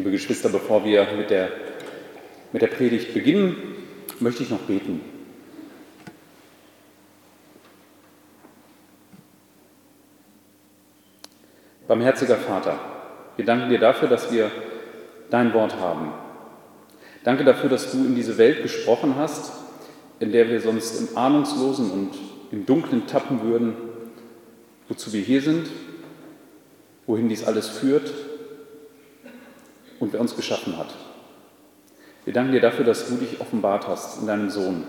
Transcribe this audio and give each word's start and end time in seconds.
Liebe 0.00 0.12
Geschwister, 0.12 0.48
bevor 0.48 0.82
wir 0.82 1.06
mit 1.14 1.28
der, 1.28 1.50
mit 2.52 2.62
der 2.62 2.68
Predigt 2.68 3.12
beginnen, 3.12 3.54
möchte 4.18 4.42
ich 4.42 4.48
noch 4.48 4.60
beten. 4.60 5.02
Barmherziger 11.86 12.36
Vater, 12.36 12.80
wir 13.36 13.44
danken 13.44 13.68
dir 13.68 13.78
dafür, 13.78 14.08
dass 14.08 14.32
wir 14.32 14.50
dein 15.28 15.52
Wort 15.52 15.76
haben. 15.76 16.12
Danke 17.22 17.44
dafür, 17.44 17.68
dass 17.68 17.92
du 17.92 17.98
in 17.98 18.14
diese 18.14 18.38
Welt 18.38 18.62
gesprochen 18.62 19.16
hast, 19.18 19.52
in 20.18 20.32
der 20.32 20.48
wir 20.48 20.62
sonst 20.62 20.98
im 20.98 21.14
Ahnungslosen 21.14 21.90
und 21.90 22.12
im 22.52 22.64
Dunklen 22.64 23.06
tappen 23.06 23.42
würden, 23.42 23.74
wozu 24.88 25.12
wir 25.12 25.20
hier 25.20 25.42
sind, 25.42 25.68
wohin 27.06 27.28
dies 27.28 27.44
alles 27.44 27.68
führt 27.68 28.10
und 30.00 30.12
wer 30.12 30.20
uns 30.20 30.34
geschaffen 30.34 30.76
hat. 30.76 30.92
Wir 32.24 32.32
danken 32.32 32.52
dir 32.52 32.60
dafür, 32.60 32.84
dass 32.84 33.08
du 33.08 33.16
dich 33.16 33.40
offenbart 33.40 33.86
hast 33.86 34.20
in 34.20 34.26
deinem 34.26 34.50
Sohn, 34.50 34.84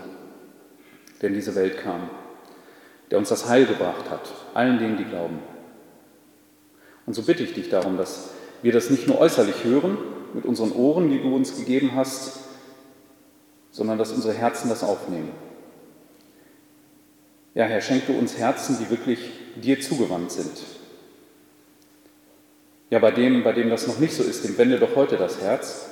der 1.21 1.29
in 1.29 1.35
diese 1.35 1.53
Welt 1.53 1.77
kam, 1.77 2.09
der 3.11 3.19
uns 3.19 3.29
das 3.29 3.47
Heil 3.47 3.65
gebracht 3.65 4.09
hat, 4.09 4.33
allen 4.53 4.79
denen, 4.79 4.97
die 4.97 5.05
glauben. 5.05 5.39
Und 7.05 7.13
so 7.13 7.21
bitte 7.21 7.43
ich 7.43 7.53
dich 7.53 7.69
darum, 7.69 7.97
dass 7.97 8.31
wir 8.61 8.71
das 8.71 8.89
nicht 8.89 9.07
nur 9.07 9.19
äußerlich 9.19 9.63
hören, 9.63 9.97
mit 10.33 10.45
unseren 10.45 10.71
Ohren, 10.71 11.09
die 11.09 11.21
du 11.21 11.35
uns 11.35 11.57
gegeben 11.57 11.91
hast, 11.95 12.39
sondern 13.69 13.97
dass 13.97 14.11
unsere 14.11 14.33
Herzen 14.33 14.69
das 14.69 14.83
aufnehmen. 14.83 15.31
Ja, 17.53 17.65
Herr, 17.65 17.81
schenk 17.81 18.07
du 18.07 18.13
uns 18.13 18.37
Herzen, 18.37 18.77
die 18.79 18.89
wirklich 18.89 19.29
dir 19.61 19.81
zugewandt 19.81 20.31
sind. 20.31 20.51
Ja, 22.91 22.99
bei 22.99 23.11
dem, 23.11 23.43
bei 23.43 23.53
dem 23.53 23.69
das 23.69 23.87
noch 23.87 23.99
nicht 23.99 24.13
so 24.13 24.21
ist, 24.21 24.43
dem 24.43 24.57
wende 24.57 24.77
doch 24.77 24.95
heute 24.97 25.15
das 25.15 25.41
Herz 25.41 25.87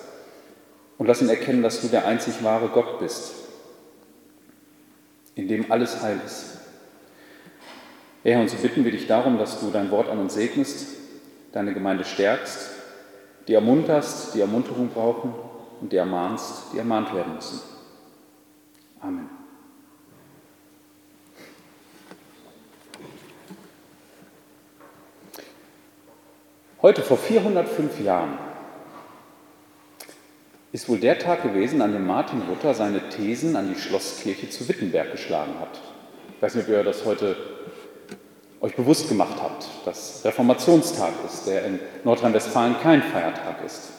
und 0.98 1.08
lass 1.08 1.22
ihn 1.22 1.30
erkennen, 1.30 1.64
dass 1.64 1.82
du 1.82 1.88
der 1.88 2.06
einzig 2.06 2.44
wahre 2.44 2.68
Gott 2.68 3.00
bist, 3.00 3.32
in 5.34 5.48
dem 5.48 5.72
alles 5.72 6.02
heil 6.02 6.20
ist. 6.26 6.58
Herr, 8.24 8.42
und 8.42 8.50
so 8.50 8.58
bitten 8.58 8.84
wir 8.84 8.92
dich 8.92 9.08
darum, 9.08 9.38
dass 9.38 9.62
du 9.62 9.72
dein 9.72 9.92
Wort 9.92 10.10
an 10.10 10.20
uns 10.20 10.34
segnest, 10.34 10.98
deine 11.54 11.74
Gemeinde 11.74 12.04
stärkst, 12.04 12.70
die 13.48 13.54
ermunterst, 13.54 14.36
die 14.36 14.42
Ermunterung 14.42 14.90
brauchen 14.90 15.34
und 15.80 15.94
die 15.94 15.98
ermahnst, 15.98 16.74
die 16.74 16.80
ermahnt 16.80 17.16
werden 17.16 17.34
müssen. 17.36 17.62
Amen. 19.00 19.39
Heute 26.82 27.02
vor 27.02 27.18
405 27.18 28.00
Jahren 28.06 28.38
ist 30.72 30.88
wohl 30.88 30.98
der 30.98 31.20
Tag 31.20 31.44
gewesen, 31.44 31.82
an 31.82 31.92
dem 31.92 32.08
Martin 32.08 32.42
Luther 32.48 32.74
seine 32.74 33.10
Thesen 33.10 33.58
an 33.58 33.68
die 33.68 33.78
Schlosskirche 33.78 34.50
zu 34.50 34.70
Wittenberg 34.70 35.12
geschlagen 35.12 35.56
hat. 35.60 35.78
Ich 36.38 36.42
weiß 36.42 36.56
nicht, 36.56 36.70
ob 36.70 36.74
ihr 36.74 36.84
das 36.86 37.04
heute 37.04 37.36
euch 38.62 38.78
bewusst 38.78 39.10
gemacht 39.10 39.36
habt, 39.42 39.68
dass 39.84 40.22
Reformationstag 40.24 41.12
ist, 41.26 41.48
der 41.48 41.66
in 41.66 41.82
Nordrhein-Westfalen 42.06 42.78
kein 42.82 43.04
Feiertag 43.04 43.58
ist. 43.66 43.90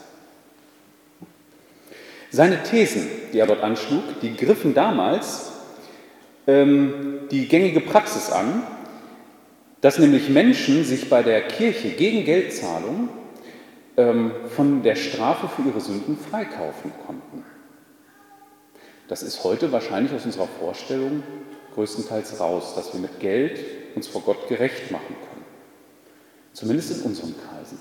Seine 2.31 2.63
Thesen, 2.63 3.11
die 3.35 3.41
er 3.41 3.47
dort 3.47 3.63
anschlug, 3.63 4.05
die 4.23 4.35
griffen 4.35 4.73
damals 4.73 5.53
ähm, 6.47 7.29
die 7.31 7.47
gängige 7.47 7.81
Praxis 7.81 8.31
an, 8.31 8.63
dass 9.81 9.99
nämlich 9.99 10.29
Menschen 10.29 10.85
sich 10.85 11.09
bei 11.09 11.23
der 11.23 11.43
Kirche 11.43 11.91
gegen 11.91 12.25
Geldzahlung 12.25 13.09
ähm, 13.97 14.33
von 14.55 14.83
der 14.83 14.97
Strafe 14.97 15.49
für 15.49 15.69
ihre 15.69 15.81
Sünden 15.81 16.17
freikaufen 16.17 16.93
konnten. 17.07 17.45
Das 19.09 19.23
ist 19.23 19.43
heute 19.43 19.73
wahrscheinlich 19.73 20.13
aus 20.13 20.25
unserer 20.25 20.49
Vorstellung 20.61 21.23
größtenteils 21.75 22.41
raus, 22.41 22.75
dass 22.75 22.93
wir 22.93 23.01
mit 23.01 23.21
Geld 23.21 23.59
uns 23.95 24.07
vor 24.07 24.23
Gott 24.23 24.49
gerecht 24.49 24.91
machen 24.91 25.17
können. 25.31 25.45
Zumindest 26.53 26.99
in 26.99 27.03
unseren 27.03 27.35
Kreisen, 27.37 27.79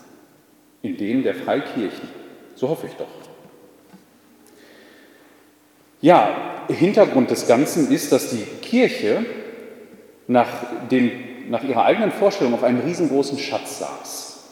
in 0.81 0.97
denen 0.97 1.23
der 1.23 1.35
Freikirchen. 1.35 2.09
So 2.55 2.69
hoffe 2.69 2.88
ich 2.88 2.93
doch. 2.93 3.07
Ja, 6.01 6.65
Hintergrund 6.69 7.29
des 7.29 7.47
Ganzen 7.47 7.91
ist, 7.91 8.11
dass 8.11 8.29
die 8.29 8.45
Kirche 8.61 9.25
nach, 10.27 10.47
den, 10.89 11.11
nach 11.50 11.63
ihrer 11.63 11.85
eigenen 11.85 12.11
Vorstellung 12.11 12.53
auf 12.53 12.63
einem 12.63 12.81
riesengroßen 12.81 13.38
Schatz 13.38 13.79
saß. 13.79 14.44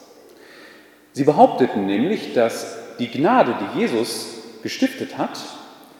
Sie 1.13 1.23
behaupteten 1.23 1.85
nämlich, 1.85 2.33
dass 2.33 2.77
die 2.99 3.09
Gnade, 3.09 3.55
die 3.59 3.79
Jesus 3.79 4.27
gestiftet 4.63 5.17
hat, 5.17 5.39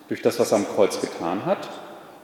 durch 0.08 0.22
das, 0.22 0.40
was 0.40 0.52
er 0.52 0.60
am 0.60 0.68
Kreuz 0.68 1.02
getan 1.02 1.46
hat, 1.46 1.68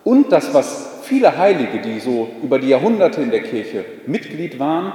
und 0.03 0.31
das, 0.31 0.53
was 0.53 1.00
viele 1.03 1.38
Heilige, 1.38 1.81
die 1.81 2.00
so 2.00 2.29
über 2.41 2.59
die 2.59 2.68
Jahrhunderte 2.68 3.22
in 3.22 3.31
der 3.31 3.44
Kirche 3.44 3.85
Mitglied 4.06 4.59
waren, 4.59 4.94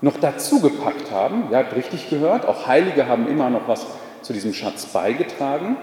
noch 0.00 0.16
dazugepackt 0.16 1.10
haben. 1.10 1.44
Ihr 1.50 1.58
habt 1.58 1.76
richtig 1.76 2.08
gehört, 2.10 2.46
auch 2.46 2.66
Heilige 2.66 3.06
haben 3.06 3.28
immer 3.28 3.50
noch 3.50 3.68
was 3.68 3.86
zu 4.22 4.32
diesem 4.32 4.54
Schatz 4.54 4.86
beigetragen 4.86 5.76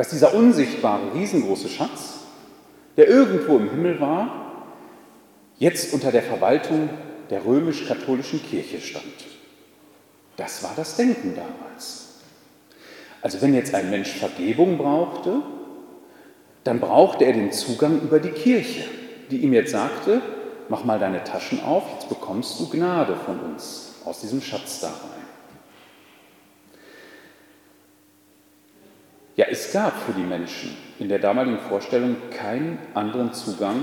dass 0.00 0.08
dieser 0.08 0.32
unsichtbare, 0.34 1.12
riesengroße 1.14 1.68
Schatz, 1.68 2.20
der 2.96 3.06
irgendwo 3.06 3.58
im 3.58 3.68
Himmel 3.68 4.00
war, 4.00 4.49
jetzt 5.60 5.94
unter 5.94 6.10
der 6.10 6.22
Verwaltung 6.22 6.90
der 7.28 7.44
römisch-katholischen 7.44 8.42
Kirche 8.42 8.80
stand. 8.80 9.04
Das 10.36 10.64
war 10.64 10.72
das 10.74 10.96
Denken 10.96 11.36
damals. 11.36 12.08
Also 13.22 13.40
wenn 13.42 13.54
jetzt 13.54 13.74
ein 13.74 13.90
Mensch 13.90 14.10
Vergebung 14.10 14.78
brauchte, 14.78 15.42
dann 16.64 16.80
brauchte 16.80 17.24
er 17.24 17.34
den 17.34 17.52
Zugang 17.52 18.00
über 18.00 18.18
die 18.18 18.30
Kirche, 18.30 18.84
die 19.30 19.38
ihm 19.38 19.52
jetzt 19.52 19.70
sagte, 19.70 20.22
mach 20.68 20.84
mal 20.84 20.98
deine 20.98 21.22
Taschen 21.22 21.62
auf, 21.62 21.84
jetzt 21.92 22.08
bekommst 22.08 22.58
du 22.58 22.68
Gnade 22.68 23.16
von 23.16 23.38
uns 23.40 23.94
aus 24.04 24.20
diesem 24.20 24.40
Schatz 24.40 24.80
da 24.80 24.88
rein. 24.88 25.20
Ja, 29.36 29.46
es 29.50 29.72
gab 29.72 29.96
für 30.02 30.12
die 30.12 30.22
Menschen 30.22 30.74
in 30.98 31.08
der 31.08 31.18
damaligen 31.18 31.58
Vorstellung 31.58 32.16
keinen 32.30 32.78
anderen 32.94 33.32
Zugang 33.34 33.82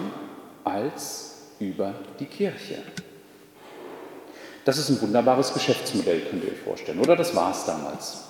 als 0.63 1.36
über 1.59 1.93
die 2.19 2.25
Kirche. 2.25 2.79
Das 4.65 4.77
ist 4.77 4.89
ein 4.89 5.01
wunderbares 5.01 5.53
Geschäftsmodell, 5.53 6.21
könnt 6.29 6.43
ihr 6.43 6.51
euch 6.51 6.59
vorstellen, 6.59 6.99
oder? 6.99 7.15
Das 7.15 7.35
war 7.35 7.51
es 7.51 7.65
damals. 7.65 8.23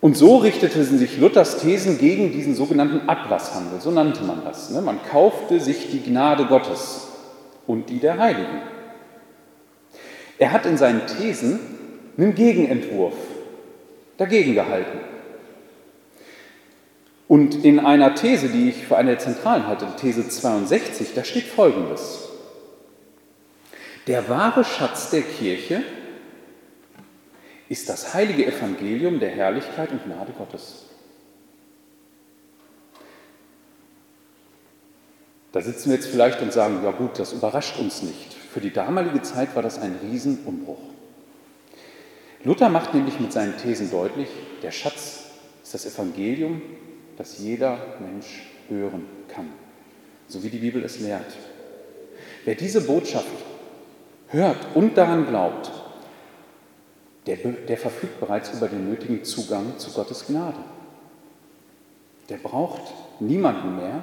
Und 0.00 0.16
so 0.16 0.36
richtete 0.36 0.84
sich 0.84 1.18
Luthers 1.18 1.58
Thesen 1.58 1.98
gegen 1.98 2.32
diesen 2.32 2.54
sogenannten 2.54 3.08
Ablasshandel, 3.08 3.80
so 3.80 3.90
nannte 3.90 4.22
man 4.22 4.44
das. 4.44 4.70
Ne? 4.70 4.80
Man 4.80 5.00
kaufte 5.02 5.60
sich 5.60 5.90
die 5.90 6.02
Gnade 6.02 6.46
Gottes 6.46 7.08
und 7.66 7.90
die 7.90 7.98
der 7.98 8.18
Heiligen. 8.18 8.62
Er 10.38 10.52
hat 10.52 10.66
in 10.66 10.76
seinen 10.76 11.06
Thesen 11.06 11.58
einen 12.16 12.34
Gegenentwurf 12.34 13.14
dagegen 14.16 14.54
gehalten. 14.54 14.98
Und 17.28 17.62
in 17.62 17.78
einer 17.78 18.14
These, 18.14 18.48
die 18.48 18.70
ich 18.70 18.86
für 18.86 18.96
eine 18.96 19.10
der 19.10 19.18
zentralen 19.18 19.66
halte, 19.66 19.86
These 20.00 20.26
62, 20.28 21.12
da 21.14 21.24
steht 21.24 21.44
Folgendes. 21.44 22.26
Der 24.06 24.30
wahre 24.30 24.64
Schatz 24.64 25.10
der 25.10 25.20
Kirche 25.20 25.82
ist 27.68 27.90
das 27.90 28.14
heilige 28.14 28.46
Evangelium 28.46 29.20
der 29.20 29.28
Herrlichkeit 29.28 29.90
und 29.92 30.02
Gnade 30.04 30.32
Gottes. 30.32 30.86
Da 35.52 35.60
sitzen 35.60 35.90
wir 35.90 35.96
jetzt 35.96 36.08
vielleicht 36.08 36.40
und 36.40 36.52
sagen, 36.52 36.80
ja 36.82 36.92
gut, 36.92 37.18
das 37.18 37.34
überrascht 37.34 37.78
uns 37.78 38.02
nicht. 38.02 38.32
Für 38.32 38.60
die 38.60 38.72
damalige 38.72 39.20
Zeit 39.20 39.54
war 39.54 39.62
das 39.62 39.78
ein 39.78 39.98
Riesenumbruch. 40.02 40.80
Luther 42.42 42.70
macht 42.70 42.94
nämlich 42.94 43.20
mit 43.20 43.34
seinen 43.34 43.58
Thesen 43.58 43.90
deutlich, 43.90 44.28
der 44.62 44.70
Schatz 44.70 45.24
ist 45.62 45.74
das 45.74 45.84
Evangelium 45.84 46.62
das 47.18 47.38
jeder 47.38 47.78
Mensch 47.98 48.44
hören 48.68 49.04
kann, 49.28 49.52
so 50.28 50.42
wie 50.42 50.50
die 50.50 50.58
Bibel 50.58 50.84
es 50.84 51.00
lehrt. 51.00 51.36
Wer 52.44 52.54
diese 52.54 52.80
Botschaft 52.80 53.26
hört 54.28 54.56
und 54.74 54.96
daran 54.96 55.26
glaubt, 55.26 55.70
der, 57.26 57.36
der 57.36 57.76
verfügt 57.76 58.20
bereits 58.20 58.54
über 58.54 58.68
den 58.68 58.88
nötigen 58.88 59.24
Zugang 59.24 59.78
zu 59.78 59.90
Gottes 59.90 60.26
Gnade. 60.26 60.60
Der 62.28 62.36
braucht 62.36 62.94
niemanden 63.20 63.76
mehr, 63.76 64.02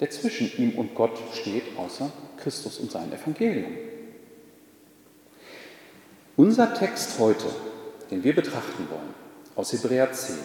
der 0.00 0.10
zwischen 0.10 0.50
ihm 0.58 0.78
und 0.78 0.94
Gott 0.94 1.18
steht, 1.32 1.62
außer 1.78 2.10
Christus 2.36 2.78
und 2.78 2.90
sein 2.90 3.12
Evangelium. 3.12 3.72
Unser 6.36 6.74
Text 6.74 7.18
heute, 7.18 7.46
den 8.10 8.24
wir 8.24 8.34
betrachten 8.34 8.88
wollen, 8.90 9.14
aus 9.56 9.72
Hebräer 9.72 10.10
10, 10.10 10.36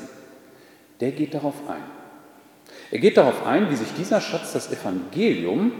der 1.00 1.12
geht 1.12 1.34
darauf 1.34 1.56
ein. 1.68 1.95
Er 2.92 3.00
geht 3.00 3.18
darauf 3.18 3.46
ein, 3.46 3.70
wie 3.72 3.76
sich 3.76 3.94
dieser 3.98 4.22
Schatz, 4.22 4.54
das 4.54 4.72
Evangelium, 4.72 5.72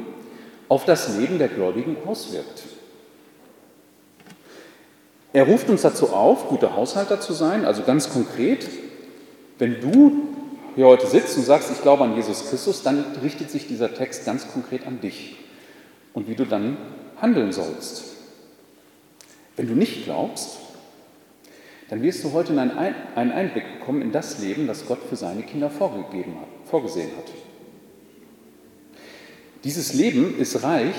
auf 0.68 0.86
das 0.86 1.18
Leben 1.18 1.38
der 1.38 1.48
Gläubigen 1.48 1.98
auswirkt. 2.06 2.64
Er 5.34 5.44
ruft 5.44 5.70
uns 5.70 5.82
dazu 5.82 6.10
auf, 6.10 6.48
gute 6.48 6.76
Haushalter 6.76 7.20
zu 7.20 7.34
sein, 7.34 7.66
also 7.66 7.84
ganz 7.84 8.10
konkret, 8.10 8.68
wenn 9.60 9.82
du 9.82 10.30
hier 10.76 10.88
heute 10.88 11.08
sitzt 11.08 11.38
und 11.38 11.44
sagst, 11.44 11.72
ich 11.72 11.82
glaube 11.82 12.04
an 12.04 12.16
Jesus 12.16 12.50
Christus, 12.50 12.84
dann 12.84 13.04
richtet 13.22 13.52
sich 13.52 13.68
dieser 13.68 13.94
Text 13.94 14.26
ganz 14.26 14.48
konkret 14.52 14.88
an 14.88 15.02
dich 15.02 15.36
und 16.14 16.28
wie 16.28 16.36
du 16.36 16.46
dann 16.46 16.78
handeln 17.22 17.52
sollst. 17.52 18.04
Wenn 19.56 19.68
du 19.68 19.74
nicht 19.74 20.06
glaubst, 20.06 20.58
dann 21.90 22.02
wirst 22.02 22.24
du 22.24 22.34
heute 22.34 22.58
einen 22.60 23.32
Einblick 23.32 23.80
bekommen 23.80 24.02
in 24.02 24.12
das 24.12 24.40
Leben, 24.40 24.68
das 24.68 24.86
Gott 24.86 25.00
für 25.08 25.16
seine 25.16 25.44
Kinder 25.44 25.70
vorgegeben 25.70 26.38
hat, 26.40 26.48
vorgesehen 26.66 27.12
hat. 27.18 27.32
Dieses 29.64 29.94
Leben 29.94 30.38
ist 30.38 30.64
reich 30.64 30.96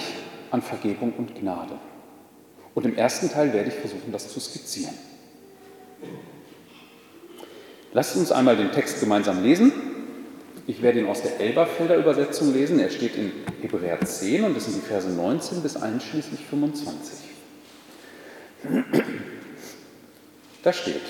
an 0.50 0.62
Vergebung 0.62 1.12
und 1.16 1.34
Gnade. 1.34 1.78
Und 2.74 2.84
im 2.84 2.96
ersten 2.96 3.30
Teil 3.30 3.52
werde 3.52 3.68
ich 3.68 3.74
versuchen, 3.74 4.12
das 4.12 4.28
zu 4.28 4.40
skizzieren. 4.40 4.94
Lasst 7.92 8.16
uns 8.16 8.32
einmal 8.32 8.56
den 8.56 8.72
Text 8.72 9.00
gemeinsam 9.00 9.42
lesen. 9.42 9.72
Ich 10.66 10.82
werde 10.82 10.98
ihn 10.98 11.06
aus 11.06 11.22
der 11.22 11.40
Elberfelder 11.40 11.96
Übersetzung 11.96 12.52
lesen. 12.52 12.80
Er 12.80 12.90
steht 12.90 13.16
in 13.16 13.32
Hebräer 13.62 14.00
10 14.00 14.44
und 14.44 14.56
das 14.56 14.64
sind 14.64 14.76
die 14.76 14.86
Verse 14.86 15.08
19 15.08 15.62
bis 15.62 15.76
einschließlich 15.76 16.40
25. 16.40 17.18
Da 20.62 20.72
steht, 20.72 21.00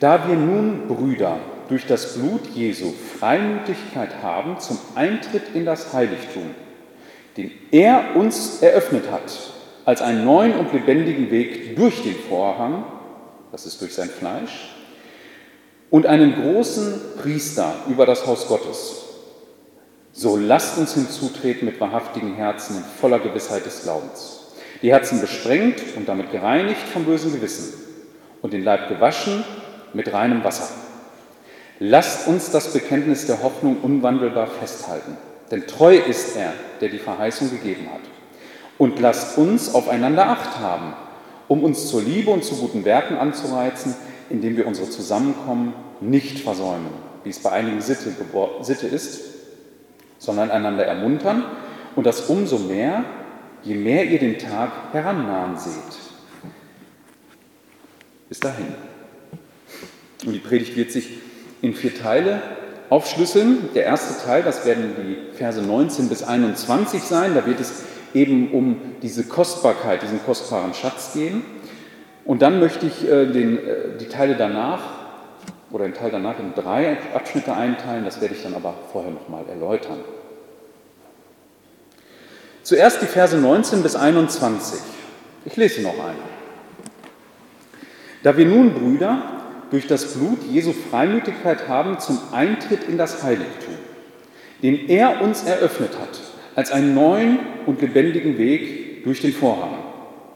da 0.00 0.28
wir 0.28 0.34
nun, 0.34 0.88
Brüder, 0.88 1.38
durch 1.68 1.86
das 1.86 2.14
Blut 2.14 2.46
Jesu 2.54 2.92
Freimütigkeit 3.18 4.22
haben 4.22 4.58
zum 4.58 4.78
Eintritt 4.94 5.54
in 5.54 5.64
das 5.64 5.92
Heiligtum, 5.92 6.50
den 7.36 7.50
er 7.70 8.16
uns 8.16 8.62
eröffnet 8.62 9.10
hat, 9.10 9.52
als 9.84 10.02
einen 10.02 10.24
neuen 10.24 10.54
und 10.54 10.72
lebendigen 10.72 11.30
Weg 11.30 11.76
durch 11.76 12.02
den 12.02 12.16
Vorhang, 12.28 12.84
das 13.52 13.66
ist 13.66 13.80
durch 13.80 13.94
sein 13.94 14.08
Fleisch, 14.08 14.74
und 15.90 16.06
einen 16.06 16.34
großen 16.34 17.00
Priester 17.22 17.74
über 17.88 18.06
das 18.06 18.26
Haus 18.26 18.48
Gottes. 18.48 19.04
So 20.12 20.36
lasst 20.36 20.78
uns 20.78 20.94
hinzutreten 20.94 21.66
mit 21.66 21.80
wahrhaftigen 21.80 22.34
Herzen 22.34 22.76
und 22.76 22.86
voller 22.86 23.18
Gewissheit 23.18 23.66
des 23.66 23.82
Glaubens. 23.82 24.40
Die 24.82 24.92
Herzen 24.92 25.20
besprengt 25.20 25.82
und 25.96 26.08
damit 26.08 26.30
gereinigt 26.30 26.86
vom 26.92 27.04
bösen 27.04 27.32
Gewissen 27.32 27.74
und 28.42 28.52
den 28.52 28.64
Leib 28.64 28.88
gewaschen 28.88 29.44
mit 29.92 30.12
reinem 30.12 30.44
Wasser. 30.44 30.83
Lasst 31.80 32.28
uns 32.28 32.50
das 32.50 32.72
Bekenntnis 32.72 33.26
der 33.26 33.42
Hoffnung 33.42 33.78
unwandelbar 33.82 34.46
festhalten, 34.46 35.16
denn 35.50 35.66
treu 35.66 35.96
ist 35.96 36.36
er, 36.36 36.52
der 36.80 36.88
die 36.88 36.98
Verheißung 36.98 37.50
gegeben 37.50 37.88
hat. 37.92 38.00
Und 38.78 39.00
lasst 39.00 39.38
uns 39.38 39.74
aufeinander 39.74 40.28
Acht 40.28 40.58
haben, 40.58 40.94
um 41.48 41.64
uns 41.64 41.88
zur 41.88 42.02
Liebe 42.02 42.30
und 42.30 42.44
zu 42.44 42.56
guten 42.56 42.84
Werken 42.84 43.16
anzureizen, 43.16 43.94
indem 44.30 44.56
wir 44.56 44.66
unsere 44.66 44.88
Zusammenkommen 44.88 45.74
nicht 46.00 46.40
versäumen, 46.40 46.90
wie 47.24 47.30
es 47.30 47.40
bei 47.40 47.50
einigen 47.50 47.80
Sitte, 47.80 48.12
Sitte 48.62 48.86
ist, 48.86 49.20
sondern 50.18 50.50
einander 50.50 50.86
ermuntern 50.86 51.44
und 51.96 52.06
das 52.06 52.22
umso 52.22 52.58
mehr, 52.58 53.04
je 53.62 53.74
mehr 53.74 54.04
ihr 54.04 54.18
den 54.18 54.38
Tag 54.38 54.70
herannahen 54.92 55.56
seht. 55.58 55.98
Bis 58.28 58.40
dahin. 58.40 58.74
Und 60.24 60.32
die 60.32 60.38
Predigt 60.38 60.76
wird 60.76 60.90
sich 60.90 61.10
in 61.64 61.72
vier 61.72 61.94
Teile 61.94 62.42
aufschlüsseln. 62.90 63.70
Der 63.74 63.84
erste 63.84 64.22
Teil, 64.24 64.42
das 64.42 64.66
werden 64.66 64.94
die 64.98 65.36
Verse 65.36 65.60
19 65.62 66.08
bis 66.10 66.22
21 66.22 67.02
sein. 67.02 67.34
Da 67.34 67.46
wird 67.46 67.58
es 67.58 67.84
eben 68.12 68.52
um 68.52 68.80
diese 69.00 69.24
Kostbarkeit, 69.24 70.02
diesen 70.02 70.22
kostbaren 70.24 70.74
Schatz 70.74 71.14
gehen. 71.14 71.42
Und 72.26 72.42
dann 72.42 72.60
möchte 72.60 72.86
ich 72.86 73.08
äh, 73.08 73.26
den, 73.26 73.58
äh, 73.58 73.98
die 73.98 74.08
Teile 74.08 74.36
danach 74.36 74.80
oder 75.70 75.84
den 75.84 75.94
Teil 75.94 76.10
danach 76.10 76.38
in 76.38 76.54
drei 76.54 76.98
Abschnitte 77.14 77.54
einteilen. 77.54 78.04
Das 78.04 78.20
werde 78.20 78.34
ich 78.34 78.42
dann 78.42 78.54
aber 78.54 78.74
vorher 78.92 79.10
nochmal 79.10 79.44
erläutern. 79.48 80.00
Zuerst 82.62 83.00
die 83.02 83.06
Verse 83.06 83.36
19 83.36 83.82
bis 83.82 83.96
21. 83.96 84.80
Ich 85.46 85.56
lese 85.56 85.82
noch 85.82 85.92
einmal. 85.92 86.14
Da 88.22 88.36
wir 88.36 88.46
nun, 88.46 88.72
Brüder, 88.72 89.43
durch 89.70 89.86
das 89.86 90.14
Blut 90.14 90.38
Jesu 90.50 90.72
Freimütigkeit 90.72 91.68
haben 91.68 91.98
zum 91.98 92.18
Eintritt 92.32 92.84
in 92.84 92.98
das 92.98 93.22
Heiligtum, 93.22 93.74
den 94.62 94.88
er 94.88 95.20
uns 95.22 95.42
eröffnet 95.44 95.98
hat, 95.98 96.20
als 96.54 96.70
einen 96.70 96.94
neuen 96.94 97.38
und 97.66 97.80
lebendigen 97.80 98.38
Weg 98.38 99.04
durch 99.04 99.20
den 99.20 99.32
Vorhang. 99.32 99.78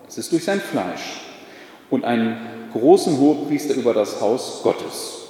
Das 0.06 0.18
ist 0.18 0.32
durch 0.32 0.44
sein 0.44 0.60
Fleisch 0.60 1.20
und 1.90 2.04
einen 2.04 2.36
großen 2.72 3.18
Hohepriester 3.18 3.74
über 3.74 3.94
das 3.94 4.20
Haus 4.20 4.60
Gottes. 4.62 5.26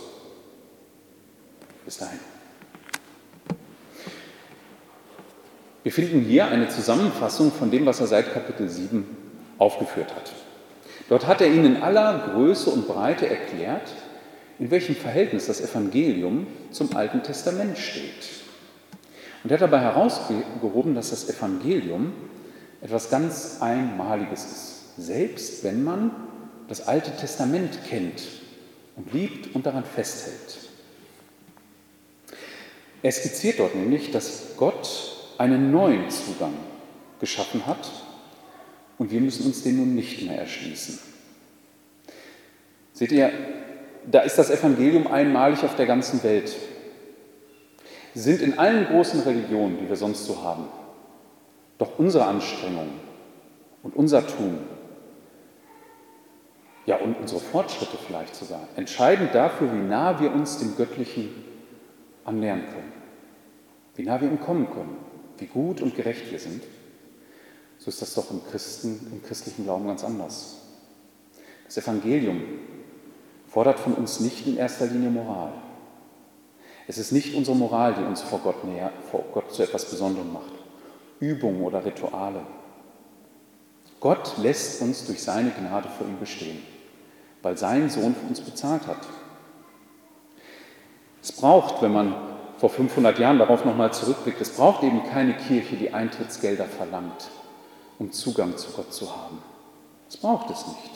Bis 1.85 1.99
dahin. 1.99 2.19
Wir 5.83 5.93
finden 5.93 6.21
hier 6.21 6.49
eine 6.49 6.69
Zusammenfassung 6.69 7.51
von 7.51 7.71
dem, 7.71 7.87
was 7.87 8.01
er 8.01 8.07
seit 8.07 8.33
Kapitel 8.35 8.69
7 8.69 9.07
aufgeführt 9.59 10.15
hat. 10.15 10.33
Dort 11.09 11.27
hat 11.27 11.41
er 11.41 11.49
ihnen 11.49 11.77
in 11.77 11.83
aller 11.83 12.31
Größe 12.33 12.71
und 12.71 12.87
Breite 12.87 13.29
erklärt, 13.29 13.93
in 14.59 14.71
welchem 14.71 14.95
Verhältnis 14.95 15.47
das 15.47 15.61
Evangelium 15.61 16.47
zum 16.71 16.95
Alten 16.97 17.23
Testament 17.23 17.79
steht. 17.79 18.29
Und 19.43 19.51
er 19.51 19.55
hat 19.55 19.63
dabei 19.63 19.81
herausgehoben, 19.81 20.95
dass 20.95 21.11
das 21.11 21.31
Evangelium 21.31 22.13
etwas 22.81 23.09
ganz 23.09 23.59
Einmaliges 23.61 24.45
ist, 24.45 24.97
selbst 24.97 25.65
wenn 25.65 25.83
man 25.83 26.11
das 26.69 26.87
Alte 26.87 27.13
Testament 27.17 27.79
kennt 27.89 28.23
und 28.97 29.13
liebt 29.13 29.55
und 29.55 29.65
daran 29.65 29.85
festhält. 29.85 30.59
Er 33.03 33.13
skizziert 33.13 33.61
dort 33.61 33.77
nämlich, 33.77 34.11
dass 34.11 34.57
Gott 34.57 35.15
einen 35.39 35.71
neuen 35.71 36.11
Zugang 36.11 36.55
geschaffen 37.21 37.65
hat 37.65 37.91
und 38.99 39.11
wir 39.11 39.21
müssen 39.21 39.47
uns 39.47 39.63
den 39.63 39.77
nun 39.77 39.95
nicht 39.95 40.23
mehr 40.23 40.39
erschließen. 40.39 40.99
Seht 42.93 43.13
ihr, 43.13 43.31
da 44.11 44.21
ist 44.21 44.39
das 44.39 44.51
Evangelium 44.51 45.07
einmalig 45.07 45.63
auf 45.63 45.77
der 45.77 45.87
ganzen 45.87 46.23
Welt. 46.25 46.55
Sind 48.15 48.41
in 48.41 48.59
allen 48.59 48.87
großen 48.87 49.21
Religionen, 49.21 49.79
die 49.79 49.89
wir 49.89 49.97
sonst 49.97 50.25
so 50.25 50.43
haben. 50.43 50.65
Doch 51.79 51.99
unsere 51.99 52.25
Anstrengung 52.25 52.89
und 53.83 53.95
unser 53.95 54.27
Tun 54.27 54.59
ja, 56.89 56.97
und 56.97 57.19
unsere 57.21 57.39
Fortschritte 57.39 57.99
vielleicht 57.99 58.35
sogar, 58.35 58.67
entscheidend 58.75 59.35
dafür, 59.35 59.71
wie 59.71 59.77
nah 59.77 60.21
wir 60.21 60.33
uns 60.33 60.59
dem 60.59 60.75
Göttlichen 60.75 61.29
annähern 62.25 62.65
können, 62.65 62.93
wie 63.95 64.05
nah 64.05 64.19
wir 64.23 64.27
ihm 64.27 64.41
kommen 64.41 64.71
können, 64.71 64.97
wie 65.37 65.45
gut 65.45 65.83
und 65.83 65.95
gerecht 65.95 66.33
wir 66.33 66.39
sind. 66.39 66.63
So 67.89 67.91
ist 67.91 68.03
das 68.03 68.13
doch 68.13 68.31
im, 68.31 68.45
Christen, 68.45 69.01
im 69.11 69.23
christlichen 69.23 69.65
Glauben 69.65 69.87
ganz 69.87 70.05
anders. 70.05 70.57
Das 71.65 71.79
Evangelium 71.79 72.43
fordert 73.47 73.81
von 73.81 73.95
uns 73.95 74.21
nicht 74.21 74.47
in 74.47 74.59
erster 74.59 74.85
Linie 74.85 75.09
Moral. 75.09 75.55
Es 76.87 76.99
ist 76.99 77.13
nicht 77.13 77.35
unsere 77.35 77.57
Moral, 77.57 77.95
die 77.95 78.05
uns 78.05 78.21
vor 78.21 78.41
Gott, 78.41 78.63
näher, 78.65 78.93
vor 79.11 79.25
Gott 79.33 79.55
zu 79.55 79.63
etwas 79.63 79.87
Besonderem 79.87 80.35
macht. 80.35 80.53
Übungen 81.19 81.63
oder 81.63 81.83
Rituale. 81.83 82.43
Gott 84.01 84.37
lässt 84.37 84.83
uns 84.83 85.07
durch 85.07 85.23
seine 85.23 85.49
Gnade 85.49 85.89
vor 85.89 86.07
ihm 86.07 86.21
bestehen 86.21 86.59
weil 87.41 87.57
sein 87.57 87.89
Sohn 87.89 88.15
für 88.15 88.27
uns 88.27 88.43
bezahlt 88.43 88.87
hat. 88.87 88.99
Es 91.23 91.33
braucht, 91.33 91.81
wenn 91.81 91.95
man 91.95 92.15
vor 92.59 92.69
500 92.69 93.19
Jahren 93.19 93.39
darauf 93.39 93.65
nochmal 93.65 93.95
zurückblickt, 93.95 94.43
es 94.43 94.51
braucht 94.51 94.83
eben 94.83 95.05
keine 95.05 95.33
Kirche, 95.35 95.77
die 95.77 95.95
Eintrittsgelder 95.95 96.67
verlangt, 96.67 97.31
um 97.99 98.13
Zugang 98.13 98.57
zu 98.57 98.71
Gott 98.73 98.93
zu 98.93 99.11
haben. 99.11 99.39
Das 100.07 100.17
braucht 100.17 100.51
es 100.51 100.67
nicht. 100.67 100.91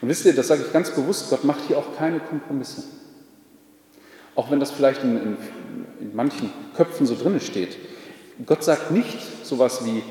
Und 0.00 0.08
wisst 0.08 0.24
ihr, 0.24 0.34
das 0.34 0.48
sage 0.48 0.62
ich 0.66 0.72
ganz 0.72 0.90
bewusst, 0.90 1.30
Gott 1.30 1.44
macht 1.44 1.60
hier 1.66 1.78
auch 1.78 1.96
keine 1.96 2.20
Kompromisse. 2.20 2.82
Auch 4.34 4.50
wenn 4.50 4.60
das 4.60 4.70
vielleicht 4.70 5.02
in, 5.04 5.16
in, 5.16 5.36
in 6.00 6.16
manchen 6.16 6.52
Köpfen 6.74 7.06
so 7.06 7.14
drin 7.14 7.38
steht. 7.40 7.76
Gott 8.46 8.64
sagt 8.64 8.90
nicht 8.90 9.18
sowas 9.44 9.84
wie, 9.84 10.02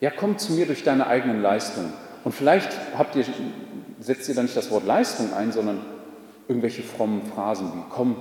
ja, 0.00 0.10
komm 0.10 0.38
zu 0.38 0.52
mir 0.52 0.66
durch 0.66 0.82
deine 0.82 1.06
eigenen 1.06 1.42
Leistungen. 1.42 1.92
Und 2.24 2.32
vielleicht 2.32 2.70
habt 2.96 3.16
ihr, 3.16 3.24
setzt 4.00 4.28
ihr 4.28 4.34
da 4.34 4.42
nicht 4.42 4.56
das 4.56 4.70
Wort 4.70 4.86
Leistung 4.86 5.32
ein, 5.34 5.52
sondern 5.52 5.84
irgendwelche 6.48 6.82
frommen 6.82 7.22
Phrasen 7.26 7.72
wie, 7.74 7.82
komm, 7.90 8.16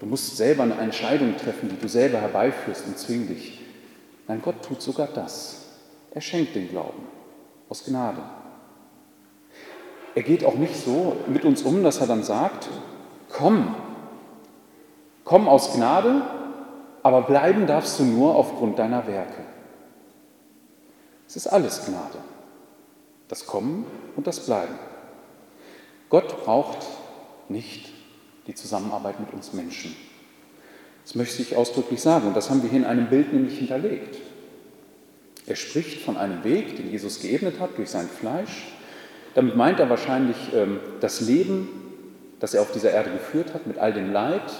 du 0.00 0.06
musst 0.06 0.36
selber 0.36 0.62
eine 0.62 0.74
Entscheidung 0.74 1.36
treffen, 1.36 1.68
die 1.68 1.80
du 1.80 1.88
selber 1.88 2.20
herbeiführst 2.20 2.86
und 2.86 2.98
zwing 2.98 3.28
dich. 3.28 3.59
Nein, 4.30 4.42
Gott 4.42 4.62
tut 4.62 4.80
sogar 4.80 5.08
das. 5.08 5.56
Er 6.12 6.20
schenkt 6.20 6.54
den 6.54 6.68
Glauben 6.68 7.04
aus 7.68 7.84
Gnade. 7.84 8.22
Er 10.14 10.22
geht 10.22 10.44
auch 10.44 10.54
nicht 10.54 10.76
so 10.76 11.16
mit 11.26 11.44
uns 11.44 11.62
um, 11.62 11.82
dass 11.82 11.98
er 11.98 12.06
dann 12.06 12.22
sagt, 12.22 12.68
komm, 13.28 13.74
komm 15.24 15.48
aus 15.48 15.72
Gnade, 15.72 16.22
aber 17.02 17.22
bleiben 17.22 17.66
darfst 17.66 17.98
du 17.98 18.04
nur 18.04 18.36
aufgrund 18.36 18.78
deiner 18.78 19.04
Werke. 19.08 19.42
Es 21.26 21.34
ist 21.34 21.48
alles 21.48 21.86
Gnade. 21.86 22.18
Das 23.26 23.46
Kommen 23.46 23.84
und 24.14 24.28
das 24.28 24.46
Bleiben. 24.46 24.78
Gott 26.08 26.44
braucht 26.44 26.86
nicht 27.48 27.92
die 28.46 28.54
Zusammenarbeit 28.54 29.18
mit 29.18 29.32
uns 29.32 29.52
Menschen. 29.54 29.96
Das 31.10 31.16
möchte 31.16 31.42
ich 31.42 31.56
ausdrücklich 31.56 32.00
sagen 32.00 32.28
und 32.28 32.36
das 32.36 32.50
haben 32.50 32.62
wir 32.62 32.70
hier 32.70 32.78
in 32.78 32.84
einem 32.84 33.08
Bild 33.08 33.32
nämlich 33.32 33.58
hinterlegt. 33.58 34.16
Er 35.44 35.56
spricht 35.56 36.02
von 36.02 36.16
einem 36.16 36.44
Weg, 36.44 36.76
den 36.76 36.88
Jesus 36.88 37.18
geebnet 37.18 37.58
hat 37.58 37.70
durch 37.76 37.90
sein 37.90 38.08
Fleisch. 38.08 38.68
Damit 39.34 39.56
meint 39.56 39.80
er 39.80 39.90
wahrscheinlich 39.90 40.36
ähm, 40.54 40.78
das 41.00 41.20
Leben, 41.20 41.68
das 42.38 42.54
er 42.54 42.62
auf 42.62 42.70
dieser 42.70 42.92
Erde 42.92 43.10
geführt 43.10 43.54
hat, 43.54 43.66
mit 43.66 43.76
all 43.78 43.92
dem 43.92 44.12
Leid 44.12 44.52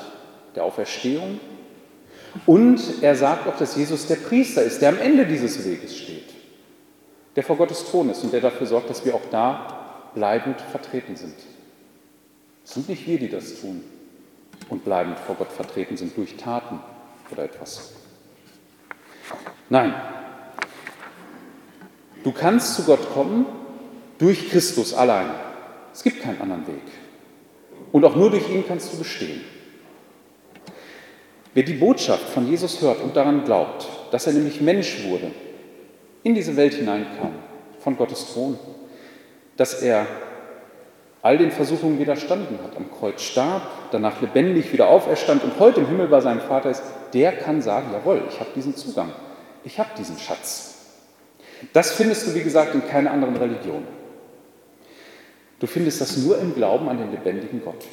der 0.56 0.64
Auferstehung. 0.64 1.38
Und 2.46 2.82
er 3.00 3.14
sagt 3.14 3.46
auch, 3.46 3.56
dass 3.56 3.76
Jesus 3.76 4.08
der 4.08 4.16
Priester 4.16 4.64
ist, 4.64 4.82
der 4.82 4.88
am 4.88 4.98
Ende 4.98 5.26
dieses 5.26 5.64
Weges 5.64 5.96
steht, 5.96 6.30
der 7.36 7.44
vor 7.44 7.58
Gottes 7.58 7.84
Thron 7.84 8.10
ist 8.10 8.24
und 8.24 8.32
der 8.32 8.40
dafür 8.40 8.66
sorgt, 8.66 8.90
dass 8.90 9.04
wir 9.04 9.14
auch 9.14 9.30
da 9.30 10.10
bleibend 10.16 10.60
vertreten 10.60 11.14
sind. 11.14 11.36
Es 12.64 12.74
sind 12.74 12.88
nicht 12.88 13.06
wir, 13.06 13.20
die 13.20 13.28
das 13.28 13.60
tun 13.60 13.84
und 14.68 14.84
bleibend 14.84 15.18
vor 15.18 15.34
Gott 15.36 15.52
vertreten 15.52 15.96
sind 15.96 16.16
durch 16.16 16.36
Taten 16.36 16.80
oder 17.30 17.44
etwas. 17.44 17.92
Nein, 19.68 19.94
du 22.22 22.32
kannst 22.32 22.74
zu 22.74 22.84
Gott 22.84 23.12
kommen 23.12 23.46
durch 24.18 24.50
Christus 24.50 24.92
allein. 24.94 25.30
Es 25.92 26.02
gibt 26.02 26.22
keinen 26.22 26.40
anderen 26.40 26.66
Weg. 26.66 26.82
Und 27.92 28.04
auch 28.04 28.14
nur 28.14 28.30
durch 28.30 28.48
ihn 28.48 28.64
kannst 28.66 28.92
du 28.92 28.98
bestehen. 28.98 29.40
Wer 31.54 31.64
die 31.64 31.74
Botschaft 31.74 32.28
von 32.28 32.48
Jesus 32.48 32.80
hört 32.80 33.00
und 33.00 33.16
daran 33.16 33.44
glaubt, 33.44 33.88
dass 34.12 34.26
er 34.26 34.34
nämlich 34.34 34.60
Mensch 34.60 35.04
wurde, 35.04 35.32
in 36.22 36.34
diese 36.34 36.56
Welt 36.56 36.74
hineinkam, 36.74 37.32
von 37.80 37.96
Gottes 37.96 38.32
Thron, 38.32 38.58
dass 39.56 39.82
er 39.82 40.06
all 41.22 41.38
den 41.38 41.50
Versuchungen 41.50 41.98
widerstanden 41.98 42.58
hat, 42.62 42.76
am 42.76 42.90
Kreuz 42.90 43.22
starb, 43.22 43.62
danach 43.90 44.20
lebendig 44.20 44.72
wieder 44.72 44.88
auferstand 44.88 45.44
und 45.44 45.58
heute 45.58 45.80
im 45.80 45.86
Himmel 45.86 46.08
bei 46.08 46.20
seinem 46.20 46.40
Vater 46.40 46.70
ist, 46.70 46.82
der 47.12 47.32
kann 47.32 47.60
sagen, 47.60 47.88
jawohl, 47.92 48.22
ich 48.28 48.40
habe 48.40 48.50
diesen 48.54 48.74
Zugang, 48.74 49.12
ich 49.64 49.78
habe 49.78 49.90
diesen 49.98 50.18
Schatz. 50.18 50.76
Das 51.72 51.92
findest 51.92 52.26
du, 52.26 52.34
wie 52.34 52.42
gesagt, 52.42 52.74
in 52.74 52.86
keiner 52.86 53.10
anderen 53.10 53.36
Religion. 53.36 53.86
Du 55.58 55.66
findest 55.66 56.00
das 56.00 56.16
nur 56.16 56.38
im 56.38 56.54
Glauben 56.54 56.88
an 56.88 56.96
den 56.96 57.10
lebendigen 57.10 57.62
Gott. 57.62 57.84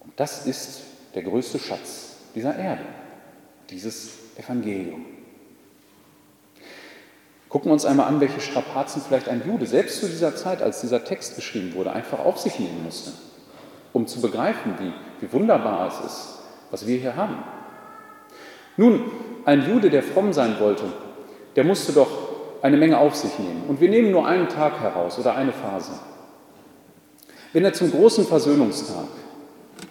Und 0.00 0.12
das 0.16 0.46
ist 0.46 0.80
der 1.14 1.22
größte 1.22 1.58
Schatz 1.58 2.16
dieser 2.34 2.56
Erde, 2.56 2.84
dieses 3.68 4.12
Evangelium. 4.38 5.04
Gucken 7.50 7.68
wir 7.68 7.72
uns 7.72 7.84
einmal 7.84 8.06
an, 8.06 8.20
welche 8.20 8.40
Strapazen 8.40 9.02
vielleicht 9.06 9.28
ein 9.28 9.42
Jude 9.44 9.66
selbst 9.66 10.00
zu 10.00 10.06
dieser 10.06 10.36
Zeit, 10.36 10.62
als 10.62 10.80
dieser 10.80 11.04
Text 11.04 11.34
geschrieben 11.34 11.74
wurde, 11.74 11.92
einfach 11.92 12.20
auf 12.20 12.38
sich 12.38 12.60
nehmen 12.60 12.84
musste, 12.84 13.10
um 13.92 14.06
zu 14.06 14.20
begreifen, 14.20 14.74
wie, 14.78 14.92
wie 15.20 15.32
wunderbar 15.32 15.88
es 15.88 16.06
ist, 16.06 16.38
was 16.70 16.86
wir 16.86 16.96
hier 16.96 17.16
haben. 17.16 17.38
Nun, 18.76 19.02
ein 19.44 19.68
Jude, 19.68 19.90
der 19.90 20.04
fromm 20.04 20.32
sein 20.32 20.60
wollte, 20.60 20.84
der 21.56 21.64
musste 21.64 21.92
doch 21.92 22.08
eine 22.62 22.76
Menge 22.76 22.98
auf 22.98 23.16
sich 23.16 23.36
nehmen. 23.38 23.64
Und 23.66 23.80
wir 23.80 23.88
nehmen 23.88 24.12
nur 24.12 24.26
einen 24.26 24.48
Tag 24.48 24.80
heraus 24.80 25.18
oder 25.18 25.34
eine 25.34 25.52
Phase. 25.52 25.92
Wenn 27.52 27.64
er 27.64 27.72
zum 27.72 27.90
großen 27.90 28.26
Versöhnungstag, 28.26 29.06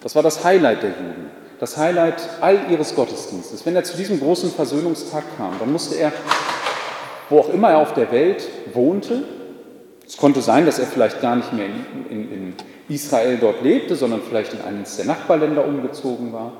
das 0.01 0.15
war 0.15 0.23
das 0.23 0.45
Highlight 0.45 0.81
der 0.81 0.91
Juden, 0.91 1.29
das 1.59 1.75
Highlight 1.75 2.21
all 2.39 2.71
ihres 2.71 2.95
Gottesdienstes, 2.95 3.65
wenn 3.65 3.75
er 3.75 3.83
zu 3.83 3.97
diesem 3.97 4.17
großen 4.19 4.49
Versöhnungstag 4.49 5.25
kam, 5.35 5.59
dann 5.59 5.73
musste 5.73 5.95
er 5.95 6.13
wo 7.29 7.39
auch 7.39 7.49
immer 7.49 7.69
er 7.69 7.77
auf 7.77 7.93
der 7.93 8.11
Welt 8.11 8.47
wohnte. 8.73 9.23
Es 10.05 10.17
konnte 10.17 10.41
sein, 10.41 10.65
dass 10.65 10.79
er 10.79 10.87
vielleicht 10.87 11.21
gar 11.21 11.35
nicht 11.35 11.53
mehr 11.53 11.67
in, 11.67 12.05
in, 12.09 12.31
in 12.31 12.53
Israel 12.89 13.37
dort 13.37 13.61
lebte, 13.61 13.95
sondern 13.95 14.21
vielleicht 14.21 14.53
in 14.53 14.61
eines 14.61 14.97
der 14.97 15.05
Nachbarländer 15.05 15.65
umgezogen 15.65 16.33
war. 16.33 16.51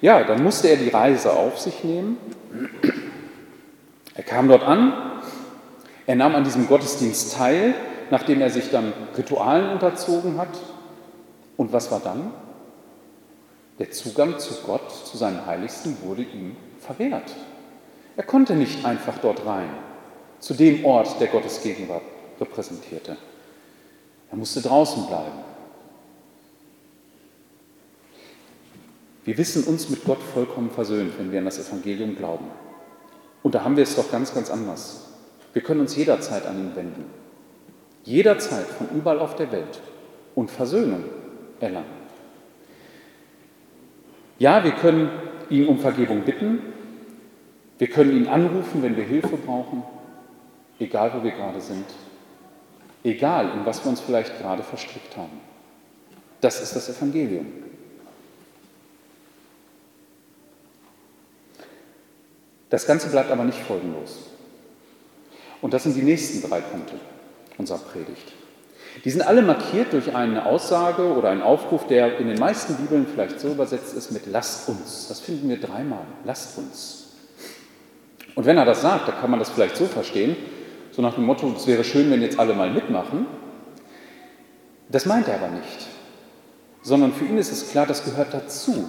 Ja, 0.00 0.24
dann 0.24 0.42
musste 0.42 0.68
er 0.68 0.76
die 0.76 0.88
Reise 0.88 1.32
auf 1.32 1.58
sich 1.58 1.84
nehmen. 1.84 2.16
Er 4.14 4.24
kam 4.24 4.48
dort 4.48 4.64
an, 4.64 4.92
er 6.06 6.16
nahm 6.16 6.34
an 6.34 6.42
diesem 6.42 6.66
Gottesdienst 6.66 7.36
teil, 7.36 7.74
nachdem 8.10 8.40
er 8.40 8.50
sich 8.50 8.70
dann 8.70 8.92
Ritualen 9.16 9.70
unterzogen 9.70 10.38
hat. 10.38 10.48
Und 11.56 11.72
was 11.72 11.92
war 11.92 12.00
dann? 12.02 12.32
Der 13.78 13.92
Zugang 13.92 14.38
zu 14.38 14.54
Gott, 14.66 14.90
zu 15.06 15.16
seinem 15.16 15.46
Heiligsten, 15.46 15.96
wurde 16.02 16.22
ihm 16.22 16.56
verwehrt. 16.80 17.34
Er 18.16 18.24
konnte 18.24 18.54
nicht 18.54 18.84
einfach 18.84 19.18
dort 19.22 19.46
rein 19.46 19.70
zu 20.40 20.54
dem 20.54 20.84
Ort, 20.84 21.20
der 21.20 21.28
Gottes 21.28 21.62
Gegenwart 21.62 22.02
repräsentierte. 22.40 23.16
Er 24.30 24.36
musste 24.36 24.62
draußen 24.62 25.06
bleiben. 25.06 25.38
Wir 29.24 29.36
wissen 29.36 29.64
uns 29.64 29.90
mit 29.90 30.04
Gott 30.04 30.22
vollkommen 30.34 30.70
versöhnt, 30.70 31.12
wenn 31.18 31.30
wir 31.30 31.38
an 31.38 31.44
das 31.44 31.58
Evangelium 31.58 32.16
glauben. 32.16 32.46
Und 33.42 33.54
da 33.54 33.64
haben 33.64 33.76
wir 33.76 33.84
es 33.84 33.94
doch 33.96 34.10
ganz, 34.10 34.34
ganz 34.34 34.50
anders. 34.50 35.08
Wir 35.52 35.62
können 35.62 35.80
uns 35.80 35.94
jederzeit 35.94 36.46
an 36.46 36.58
ihn 36.58 36.76
wenden. 36.76 37.04
Jederzeit 38.04 38.66
von 38.66 38.88
überall 38.96 39.18
auf 39.18 39.36
der 39.36 39.52
Welt 39.52 39.80
und 40.34 40.50
Versöhnung 40.50 41.04
erlangen. 41.60 42.00
Ja, 44.38 44.64
wir 44.64 44.72
können 44.72 45.10
ihn 45.50 45.66
um 45.66 45.78
Vergebung 45.78 46.22
bitten. 46.22 46.60
Wir 47.78 47.88
können 47.88 48.16
ihn 48.16 48.26
anrufen, 48.26 48.82
wenn 48.82 48.96
wir 48.96 49.04
Hilfe 49.04 49.36
brauchen 49.36 49.82
egal 50.80 51.12
wo 51.14 51.22
wir 51.22 51.30
gerade 51.30 51.60
sind, 51.60 51.84
egal 53.04 53.50
in 53.52 53.64
was 53.64 53.84
wir 53.84 53.90
uns 53.90 54.00
vielleicht 54.00 54.38
gerade 54.38 54.62
verstrickt 54.62 55.16
haben. 55.16 55.40
Das 56.40 56.60
ist 56.60 56.74
das 56.74 56.88
Evangelium. 56.88 57.46
Das 62.70 62.86
Ganze 62.86 63.08
bleibt 63.08 63.30
aber 63.30 63.44
nicht 63.44 63.58
folgenlos. 63.58 64.18
Und 65.60 65.74
das 65.74 65.82
sind 65.82 65.96
die 65.96 66.02
nächsten 66.02 66.48
drei 66.48 66.60
Punkte 66.60 66.94
unserer 67.58 67.78
Predigt. 67.78 68.32
Die 69.04 69.10
sind 69.10 69.22
alle 69.22 69.42
markiert 69.42 69.92
durch 69.92 70.14
eine 70.14 70.46
Aussage 70.46 71.02
oder 71.14 71.30
einen 71.30 71.42
Aufruf, 71.42 71.86
der 71.86 72.18
in 72.18 72.28
den 72.28 72.38
meisten 72.38 72.74
Bibeln 72.76 73.06
vielleicht 73.06 73.38
so 73.38 73.48
übersetzt 73.48 73.94
ist 73.94 74.10
mit 74.10 74.26
Lasst 74.26 74.68
uns. 74.68 75.08
Das 75.08 75.20
finden 75.20 75.48
wir 75.48 75.60
dreimal. 75.60 76.04
Lasst 76.24 76.58
uns. 76.58 77.08
Und 78.34 78.46
wenn 78.46 78.56
er 78.56 78.64
das 78.64 78.82
sagt, 78.82 79.08
dann 79.08 79.16
kann 79.20 79.30
man 79.30 79.38
das 79.38 79.50
vielleicht 79.50 79.76
so 79.76 79.86
verstehen, 79.86 80.36
so 81.00 81.06
nach 81.06 81.14
dem 81.14 81.24
Motto, 81.24 81.50
es 81.56 81.66
wäre 81.66 81.82
schön, 81.82 82.10
wenn 82.10 82.20
jetzt 82.20 82.38
alle 82.38 82.52
mal 82.52 82.70
mitmachen. 82.70 83.26
Das 84.90 85.06
meint 85.06 85.28
er 85.28 85.36
aber 85.36 85.48
nicht, 85.48 85.86
sondern 86.82 87.14
für 87.14 87.24
ihn 87.24 87.38
ist 87.38 87.50
es 87.50 87.70
klar, 87.70 87.86
das 87.86 88.04
gehört 88.04 88.34
dazu. 88.34 88.84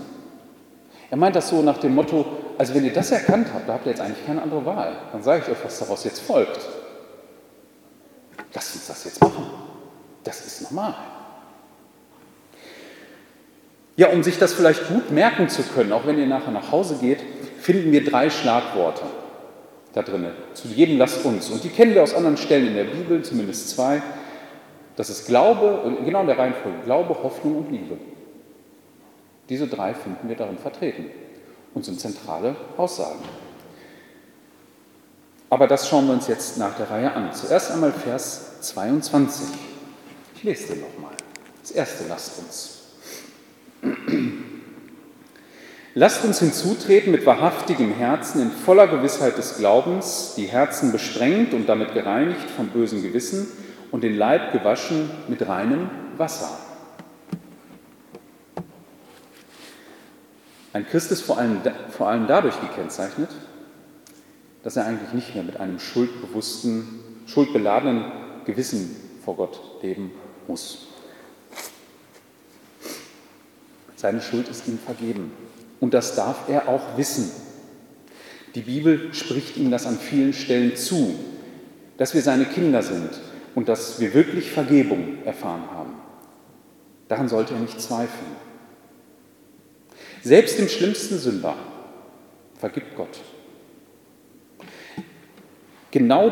Er 1.09 1.17
meint 1.17 1.37
das 1.37 1.47
so 1.49 1.61
nach 1.61 1.77
dem 1.77 1.95
Motto, 1.95 2.25
also 2.57 2.73
wenn 2.73 2.83
ihr 2.83 2.91
das 2.91 3.11
erkannt 3.11 3.47
habt, 3.53 3.69
da 3.69 3.73
habt 3.73 3.85
ihr 3.85 3.91
jetzt 3.91 4.01
eigentlich 4.01 4.25
keine 4.25 4.41
andere 4.41 4.65
Wahl. 4.65 4.93
Dann 5.13 5.23
sage 5.23 5.43
ich 5.43 5.51
euch, 5.51 5.63
was 5.63 5.79
daraus 5.79 6.03
jetzt 6.03 6.19
folgt. 6.19 6.59
Lasst 8.53 8.75
uns 8.75 8.87
das 8.87 9.05
jetzt 9.05 9.21
machen. 9.21 9.45
Das 10.25 10.45
ist 10.45 10.63
normal. 10.63 10.95
Ja, 13.95 14.09
um 14.09 14.23
sich 14.23 14.37
das 14.37 14.53
vielleicht 14.53 14.87
gut 14.89 15.11
merken 15.11 15.47
zu 15.47 15.63
können, 15.63 15.93
auch 15.93 16.05
wenn 16.05 16.17
ihr 16.17 16.27
nachher 16.27 16.51
nach 16.51 16.71
Hause 16.71 16.95
geht, 16.99 17.19
finden 17.59 17.91
wir 17.91 18.03
drei 18.03 18.29
Schlagworte 18.29 19.03
da 19.93 20.01
drin. 20.01 20.27
Zu 20.53 20.67
jedem 20.69 20.97
lasst 20.97 21.23
uns. 21.25 21.49
Und 21.49 21.63
die 21.63 21.69
kennen 21.69 21.93
wir 21.93 22.03
aus 22.03 22.13
anderen 22.13 22.37
Stellen 22.37 22.67
in 22.67 22.75
der 22.75 22.85
Bibel, 22.85 23.21
zumindest 23.23 23.69
zwei. 23.69 24.01
Das 24.95 25.09
ist 25.09 25.25
Glaube, 25.25 25.97
genau 26.05 26.21
in 26.21 26.27
der 26.27 26.37
Reihenfolge, 26.37 26.79
Glaube, 26.85 27.23
Hoffnung 27.23 27.57
und 27.57 27.71
Liebe. 27.71 27.97
Diese 29.49 29.67
drei 29.67 29.93
finden 29.93 30.29
wir 30.29 30.35
darin 30.35 30.57
vertreten 30.57 31.07
und 31.73 31.83
sind 31.83 31.99
zentrale 31.99 32.55
Aussagen. 32.77 33.19
Aber 35.49 35.67
das 35.67 35.89
schauen 35.89 36.07
wir 36.07 36.13
uns 36.13 36.27
jetzt 36.27 36.57
nach 36.57 36.77
der 36.77 36.89
Reihe 36.89 37.11
an. 37.11 37.33
Zuerst 37.33 37.71
einmal 37.71 37.91
Vers 37.91 38.61
22. 38.61 39.47
Ich 40.35 40.43
lese 40.43 40.73
den 40.73 40.81
nochmal. 40.81 41.11
Das 41.61 41.71
erste 41.71 42.05
lasst 42.07 42.39
uns. 42.39 42.77
Lasst 45.93 46.23
uns 46.23 46.39
hinzutreten 46.39 47.11
mit 47.11 47.25
wahrhaftigem 47.25 47.93
Herzen, 47.93 48.41
in 48.41 48.51
voller 48.51 48.87
Gewissheit 48.87 49.37
des 49.37 49.57
Glaubens, 49.57 50.35
die 50.37 50.45
Herzen 50.45 50.93
bestrengt 50.93 51.53
und 51.53 51.67
damit 51.67 51.93
gereinigt 51.93 52.49
vom 52.49 52.69
bösen 52.69 53.01
Gewissen 53.01 53.47
und 53.91 54.01
den 54.01 54.15
Leib 54.15 54.53
gewaschen 54.53 55.09
mit 55.27 55.45
reinem 55.45 55.89
Wasser. 56.17 56.57
Ein 60.71 60.87
Christ 60.87 61.11
ist 61.11 61.23
vor 61.23 61.37
allem, 61.37 61.59
vor 61.89 62.07
allem 62.07 62.25
dadurch 62.25 62.61
gekennzeichnet, 62.61 63.29
dass 64.63 64.77
er 64.77 64.85
eigentlich 64.85 65.11
nicht 65.11 65.35
mehr 65.35 65.43
mit 65.43 65.59
einem 65.59 65.77
schuldbewussten, 65.77 67.01
schuldbeladenen 67.25 68.05
Gewissen 68.45 68.95
vor 69.25 69.35
Gott 69.35 69.59
leben 69.81 70.11
muss. 70.47 70.87
Seine 73.97 74.21
Schuld 74.21 74.47
ist 74.47 74.67
ihm 74.69 74.79
vergeben. 74.79 75.33
Und 75.81 75.93
das 75.93 76.15
darf 76.15 76.47
er 76.47 76.69
auch 76.69 76.95
wissen. 76.95 77.29
Die 78.55 78.61
Bibel 78.61 79.13
spricht 79.13 79.57
ihm 79.57 79.69
das 79.69 79.85
an 79.85 79.97
vielen 79.97 80.31
Stellen 80.31 80.77
zu, 80.77 81.15
dass 81.97 82.13
wir 82.13 82.21
seine 82.21 82.45
Kinder 82.45 82.81
sind, 82.81 83.09
und 83.55 83.67
dass 83.69 83.99
wir 83.99 84.13
wirklich 84.13 84.51
Vergebung 84.51 85.17
erfahren 85.25 85.63
haben. 85.71 85.93
Daran 87.07 87.27
sollte 87.27 87.53
er 87.53 87.59
nicht 87.59 87.81
zweifeln. 87.81 88.31
Selbst 90.21 90.59
dem 90.59 90.69
schlimmsten 90.69 91.17
Sünder 91.17 91.55
vergibt 92.59 92.95
Gott. 92.95 93.19
Genau, 95.89 96.31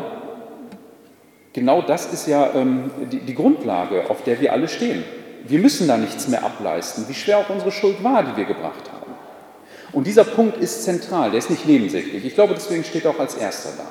genau 1.52 1.82
das 1.82 2.12
ist 2.12 2.26
ja 2.26 2.54
ähm, 2.54 2.90
die, 3.12 3.20
die 3.20 3.34
Grundlage, 3.34 4.08
auf 4.08 4.22
der 4.24 4.40
wir 4.40 4.52
alle 4.52 4.68
stehen. 4.68 5.04
Wir 5.44 5.58
müssen 5.58 5.88
da 5.88 5.96
nichts 5.96 6.28
mehr 6.28 6.44
ableisten, 6.44 7.06
wie 7.08 7.14
schwer 7.14 7.38
auch 7.38 7.50
unsere 7.50 7.72
Schuld 7.72 8.02
war, 8.02 8.22
die 8.22 8.36
wir 8.36 8.44
gebracht 8.44 8.90
haben. 8.90 8.99
Und 9.92 10.06
dieser 10.06 10.24
Punkt 10.24 10.58
ist 10.58 10.84
zentral, 10.84 11.30
der 11.30 11.38
ist 11.38 11.50
nicht 11.50 11.66
nebensächlich. 11.66 12.24
Ich 12.24 12.34
glaube, 12.34 12.54
deswegen 12.54 12.84
steht 12.84 13.04
er 13.04 13.10
auch 13.10 13.18
als 13.18 13.34
erster 13.34 13.70
da. 13.76 13.86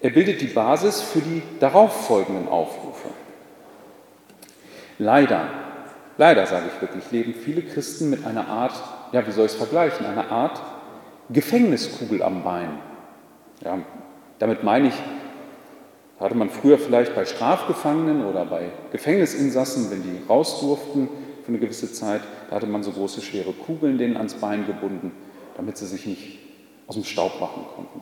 Er 0.00 0.10
bildet 0.10 0.40
die 0.40 0.46
Basis 0.46 1.00
für 1.00 1.20
die 1.20 1.42
darauffolgenden 1.58 2.48
Aufrufe. 2.48 3.08
Leider, 4.98 5.48
leider 6.16 6.46
sage 6.46 6.66
ich 6.74 6.80
wirklich, 6.80 7.10
leben 7.10 7.34
viele 7.34 7.62
Christen 7.62 8.10
mit 8.10 8.24
einer 8.24 8.46
Art, 8.46 8.74
ja, 9.12 9.26
wie 9.26 9.32
soll 9.32 9.46
ich 9.46 9.52
es 9.52 9.58
vergleichen, 9.58 10.06
einer 10.06 10.30
Art 10.30 10.62
Gefängniskugel 11.30 12.22
am 12.22 12.44
Bein. 12.44 12.78
Ja, 13.64 13.78
damit 14.38 14.62
meine 14.62 14.88
ich, 14.88 14.94
hatte 16.20 16.34
man 16.34 16.48
früher 16.48 16.78
vielleicht 16.78 17.14
bei 17.14 17.24
Strafgefangenen 17.24 18.24
oder 18.24 18.44
bei 18.44 18.70
Gefängnisinsassen, 18.92 19.90
wenn 19.90 20.02
die 20.02 20.22
raus 20.28 20.60
durften 20.60 21.08
für 21.46 21.52
eine 21.52 21.60
gewisse 21.60 21.92
Zeit, 21.92 22.22
da 22.50 22.56
hatte 22.56 22.66
man 22.66 22.82
so 22.82 22.90
große, 22.90 23.22
schwere 23.22 23.52
Kugeln 23.52 23.98
denen 23.98 24.16
ans 24.16 24.34
Bein 24.34 24.66
gebunden, 24.66 25.12
damit 25.56 25.78
sie 25.78 25.86
sich 25.86 26.04
nicht 26.04 26.40
aus 26.88 26.96
dem 26.96 27.04
Staub 27.04 27.40
machen 27.40 27.64
konnten. 27.72 28.00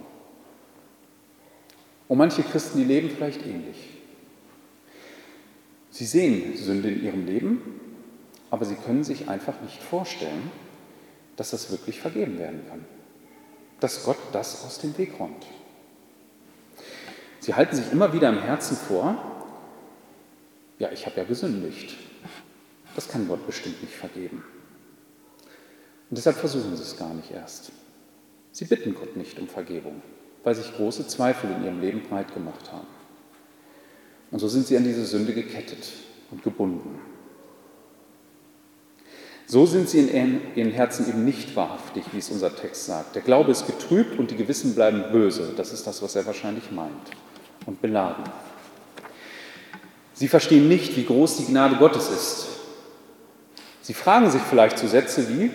Und 2.08 2.16
manche 2.16 2.42
Christen, 2.42 2.78
die 2.78 2.84
leben 2.84 3.10
vielleicht 3.10 3.44
ähnlich. 3.44 3.90
Sie 5.90 6.06
sehen 6.06 6.56
Sünde 6.56 6.88
in 6.88 7.04
ihrem 7.04 7.26
Leben, 7.26 7.80
aber 8.50 8.64
sie 8.64 8.76
können 8.76 9.04
sich 9.04 9.28
einfach 9.28 9.60
nicht 9.60 9.82
vorstellen, 9.82 10.50
dass 11.36 11.50
das 11.50 11.70
wirklich 11.70 12.00
vergeben 12.00 12.38
werden 12.38 12.62
kann. 12.66 12.86
Dass 13.78 14.04
Gott 14.04 14.16
das 14.32 14.64
aus 14.64 14.78
dem 14.78 14.96
Weg 14.96 15.20
räumt. 15.20 15.44
Sie 17.40 17.52
halten 17.52 17.76
sich 17.76 17.92
immer 17.92 18.14
wieder 18.14 18.30
im 18.30 18.40
Herzen 18.40 18.74
vor, 18.74 19.22
ja, 20.78 20.90
ich 20.92 21.04
habe 21.04 21.18
ja 21.18 21.24
gesündigt. 21.24 21.94
Das 22.94 23.08
kann 23.08 23.28
Gott 23.28 23.46
bestimmt 23.46 23.82
nicht 23.82 23.94
vergeben. 23.94 24.44
Und 26.10 26.18
deshalb 26.18 26.36
versuchen 26.36 26.76
sie 26.76 26.82
es 26.82 26.96
gar 26.96 27.12
nicht 27.14 27.30
erst. 27.30 27.72
Sie 28.52 28.66
bitten 28.66 28.94
Gott 28.94 29.16
nicht 29.16 29.38
um 29.38 29.48
Vergebung 29.48 30.02
weil 30.44 30.54
sich 30.54 30.76
große 30.76 31.06
Zweifel 31.08 31.50
in 31.50 31.64
ihrem 31.64 31.80
Leben 31.80 32.02
breit 32.02 32.32
gemacht 32.32 32.70
haben. 32.70 32.86
Und 34.30 34.38
so 34.38 34.46
sind 34.46 34.66
sie 34.66 34.76
an 34.76 34.84
diese 34.84 35.06
Sünde 35.06 35.32
gekettet 35.32 35.92
und 36.30 36.42
gebunden. 36.42 37.00
So 39.46 39.66
sind 39.66 39.88
sie 39.88 40.00
in 40.00 40.40
ihren 40.54 40.70
Herzen 40.70 41.08
eben 41.08 41.24
nicht 41.24 41.54
wahrhaftig, 41.56 42.04
wie 42.12 42.18
es 42.18 42.30
unser 42.30 42.54
Text 42.54 42.86
sagt. 42.86 43.14
Der 43.14 43.22
Glaube 43.22 43.52
ist 43.52 43.66
getrübt 43.66 44.18
und 44.18 44.30
die 44.30 44.36
Gewissen 44.36 44.74
bleiben 44.74 45.04
böse. 45.12 45.52
Das 45.56 45.72
ist 45.72 45.86
das, 45.86 46.02
was 46.02 46.14
er 46.14 46.26
wahrscheinlich 46.26 46.70
meint. 46.70 47.10
Und 47.66 47.80
beladen. 47.80 48.24
Sie 50.14 50.28
verstehen 50.28 50.68
nicht, 50.68 50.96
wie 50.96 51.04
groß 51.04 51.38
die 51.38 51.46
Gnade 51.46 51.76
Gottes 51.76 52.10
ist. 52.10 52.46
Sie 53.85 53.93
fragen 53.93 54.31
sich 54.31 54.41
vielleicht 54.41 54.79
so 54.79 54.87
Sätze 54.87 55.29
wie, 55.29 55.50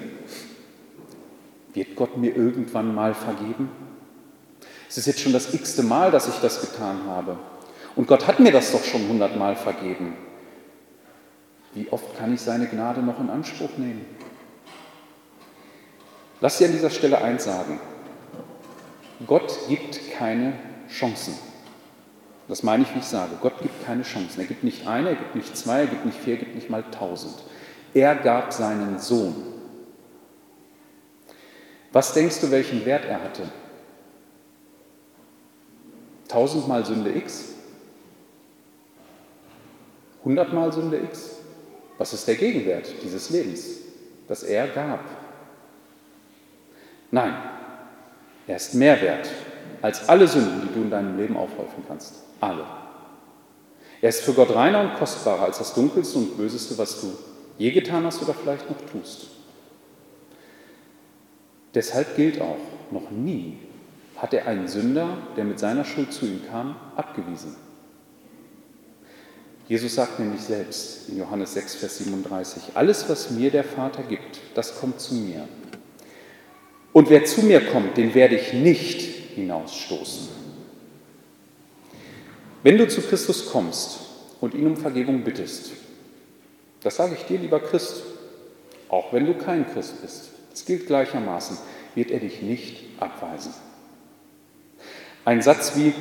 wird 1.73 1.95
Gott 1.95 2.15
mir 2.15 2.35
irgendwann 2.35 2.93
mal 2.93 3.15
vergeben? 3.15 3.71
Es 4.87 4.99
ist 4.99 5.07
jetzt 5.07 5.21
schon 5.21 5.33
das 5.33 5.51
x-te 5.51 5.81
Mal, 5.81 6.11
dass 6.11 6.27
ich 6.27 6.35
das 6.35 6.61
getan 6.61 7.07
habe. 7.07 7.39
Und 7.95 8.07
Gott 8.07 8.27
hat 8.27 8.39
mir 8.39 8.51
das 8.51 8.71
doch 8.71 8.83
schon 8.83 9.07
hundertmal 9.07 9.55
vergeben. 9.55 10.15
Wie 11.73 11.87
oft 11.89 12.19
kann 12.19 12.31
ich 12.31 12.41
seine 12.41 12.67
Gnade 12.67 13.01
noch 13.01 13.19
in 13.19 13.31
Anspruch 13.31 13.75
nehmen? 13.77 14.05
Lass 16.39 16.59
dir 16.59 16.67
an 16.67 16.73
dieser 16.73 16.91
Stelle 16.91 17.23
eins 17.23 17.45
sagen. 17.45 17.79
Gott 19.25 19.57
gibt 19.67 20.01
keine 20.11 20.53
Chancen. 20.87 21.33
Das 22.47 22.61
meine 22.61 22.83
ich, 22.83 22.93
wie 22.93 22.99
ich 22.99 23.05
sage. 23.05 23.31
Gott 23.41 23.59
gibt 23.59 23.83
keine 23.87 24.03
Chancen. 24.03 24.39
Er 24.39 24.45
gibt 24.45 24.63
nicht 24.63 24.85
eine, 24.85 25.09
er 25.09 25.15
gibt 25.15 25.33
nicht 25.33 25.57
zwei, 25.57 25.79
er 25.79 25.87
gibt 25.87 26.05
nicht 26.05 26.19
vier, 26.19 26.33
er 26.35 26.39
gibt 26.39 26.53
nicht 26.53 26.69
mal 26.69 26.83
tausend. 26.91 27.33
Er 27.93 28.15
gab 28.15 28.53
seinen 28.53 28.99
Sohn. 28.99 29.35
Was 31.91 32.13
denkst 32.13 32.41
du, 32.41 32.51
welchen 32.51 32.85
Wert 32.85 33.05
er 33.05 33.23
hatte? 33.23 33.49
Tausendmal 36.27 36.85
Sünde 36.85 37.15
X? 37.15 37.55
Hundertmal 40.23 40.71
Sünde 40.71 40.99
X? 40.99 41.37
Was 41.97 42.13
ist 42.13 42.27
der 42.27 42.35
Gegenwert 42.35 42.87
dieses 43.03 43.31
Lebens, 43.31 43.65
das 44.27 44.43
er 44.43 44.67
gab? 44.67 45.03
Nein, 47.11 47.33
er 48.47 48.55
ist 48.55 48.75
mehr 48.75 49.01
wert 49.01 49.27
als 49.81 50.07
alle 50.07 50.27
Sünden, 50.27 50.61
die 50.61 50.73
du 50.73 50.81
in 50.81 50.89
deinem 50.91 51.17
Leben 51.17 51.35
aufhäufen 51.35 51.83
kannst. 51.87 52.23
Alle. 52.39 52.65
Er 54.01 54.09
ist 54.09 54.21
für 54.21 54.33
Gott 54.33 54.53
reiner 54.53 54.81
und 54.81 54.95
kostbarer 54.95 55.43
als 55.43 55.57
das 55.57 55.73
Dunkelste 55.73 56.19
und 56.19 56.37
Böseste, 56.37 56.77
was 56.77 57.01
du 57.01 57.17
je 57.59 57.71
getan 57.71 58.05
hast 58.05 58.23
oder 58.23 58.33
vielleicht 58.33 58.67
noch 58.67 58.81
tust. 58.91 59.27
Deshalb 61.75 62.15
gilt 62.15 62.41
auch, 62.41 62.57
noch 62.89 63.11
nie 63.11 63.57
hat 64.17 64.33
er 64.33 64.47
einen 64.47 64.67
Sünder, 64.67 65.17
der 65.37 65.43
mit 65.43 65.59
seiner 65.59 65.85
Schuld 65.85 66.11
zu 66.11 66.25
ihm 66.25 66.41
kam, 66.49 66.75
abgewiesen. 66.95 67.55
Jesus 69.67 69.93
sagt 69.93 70.19
nämlich 70.19 70.41
selbst 70.41 71.09
in 71.09 71.19
Johannes 71.19 71.53
6, 71.53 71.75
Vers 71.75 71.99
37, 71.99 72.63
alles, 72.73 73.07
was 73.07 73.29
mir 73.29 73.51
der 73.51 73.63
Vater 73.63 74.01
gibt, 74.01 74.39
das 74.55 74.79
kommt 74.79 74.99
zu 74.99 75.13
mir. 75.13 75.47
Und 76.91 77.11
wer 77.11 77.23
zu 77.23 77.43
mir 77.43 77.61
kommt, 77.61 77.95
den 77.97 78.15
werde 78.15 78.35
ich 78.35 78.51
nicht 78.51 79.01
hinausstoßen. 79.35 80.29
Wenn 82.63 82.77
du 82.77 82.87
zu 82.87 83.01
Christus 83.01 83.51
kommst 83.51 83.99
und 84.41 84.55
ihn 84.55 84.65
um 84.65 84.75
Vergebung 84.75 85.23
bittest, 85.23 85.71
das 86.83 86.95
sage 86.95 87.15
ich 87.15 87.25
dir, 87.25 87.39
lieber 87.39 87.59
Christ, 87.59 88.03
auch 88.89 89.13
wenn 89.13 89.25
du 89.25 89.33
kein 89.33 89.71
Christ 89.71 90.01
bist, 90.01 90.29
es 90.53 90.65
gilt 90.65 90.87
gleichermaßen, 90.87 91.57
wird 91.95 92.11
er 92.11 92.19
dich 92.19 92.41
nicht 92.41 92.83
abweisen. 92.99 93.53
Ein 95.25 95.41
Satz 95.41 95.73
wie, 95.75 95.93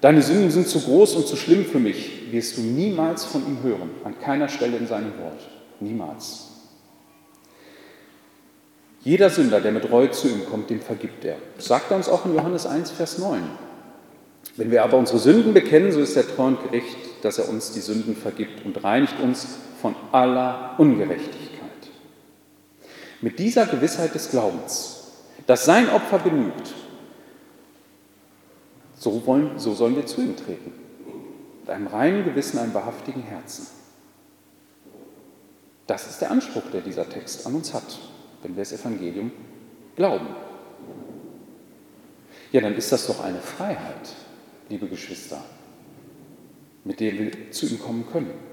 deine 0.00 0.22
Sünden 0.22 0.50
sind 0.50 0.68
zu 0.68 0.80
groß 0.80 1.14
und 1.16 1.26
zu 1.26 1.36
schlimm 1.36 1.64
für 1.64 1.78
mich, 1.78 2.32
wirst 2.32 2.56
du 2.56 2.62
niemals 2.62 3.24
von 3.24 3.46
ihm 3.46 3.62
hören, 3.62 3.90
an 4.04 4.18
keiner 4.18 4.48
Stelle 4.48 4.76
in 4.76 4.86
seinem 4.86 5.18
Wort. 5.18 5.40
Niemals. 5.80 6.48
Jeder 9.04 9.30
Sünder, 9.30 9.60
der 9.60 9.72
mit 9.72 9.90
Reue 9.90 10.12
zu 10.12 10.28
ihm 10.28 10.46
kommt, 10.48 10.70
dem 10.70 10.80
vergibt 10.80 11.24
er. 11.24 11.36
Das 11.56 11.66
sagt 11.66 11.90
er 11.90 11.96
uns 11.96 12.08
auch 12.08 12.24
in 12.24 12.34
Johannes 12.34 12.66
1, 12.66 12.92
Vers 12.92 13.18
9. 13.18 13.42
Wenn 14.56 14.70
wir 14.70 14.84
aber 14.84 14.96
unsere 14.96 15.18
Sünden 15.18 15.54
bekennen, 15.54 15.92
so 15.92 16.00
ist 16.00 16.16
er 16.16 16.26
treu 16.26 16.46
und 16.46 16.62
gerecht, 16.62 16.96
dass 17.22 17.38
er 17.38 17.48
uns 17.48 17.72
die 17.72 17.80
Sünden 17.80 18.14
vergibt 18.14 18.64
und 18.64 18.82
reinigt 18.84 19.18
uns 19.20 19.46
von 19.82 19.96
aller 20.12 20.76
Ungerechtigkeit. 20.78 21.50
Mit 23.20 23.40
dieser 23.40 23.66
Gewissheit 23.66 24.14
des 24.14 24.30
Glaubens, 24.30 25.10
dass 25.46 25.64
sein 25.64 25.90
Opfer 25.90 26.20
genügt, 26.20 26.72
so, 28.96 29.26
wollen, 29.26 29.58
so 29.58 29.74
sollen 29.74 29.96
wir 29.96 30.06
zu 30.06 30.20
ihm 30.20 30.36
treten. 30.36 30.72
Mit 31.62 31.70
einem 31.70 31.88
reinen 31.88 32.24
Gewissen, 32.24 32.58
einem 32.58 32.72
wahrhaftigen 32.72 33.22
Herzen. 33.22 33.66
Das 35.88 36.08
ist 36.08 36.20
der 36.20 36.30
Anspruch, 36.30 36.70
der 36.72 36.80
dieser 36.80 37.08
Text 37.08 37.44
an 37.44 37.56
uns 37.56 37.74
hat, 37.74 37.98
wenn 38.42 38.54
wir 38.54 38.62
das 38.62 38.72
Evangelium 38.72 39.32
glauben. 39.96 40.28
Ja, 42.52 42.60
dann 42.60 42.76
ist 42.76 42.92
das 42.92 43.08
doch 43.08 43.24
eine 43.24 43.40
Freiheit, 43.40 44.14
liebe 44.68 44.86
Geschwister, 44.86 45.42
mit 46.84 47.00
der 47.00 47.12
wir 47.14 47.50
zu 47.50 47.66
ihm 47.66 47.80
kommen 47.80 48.06
können. 48.12 48.51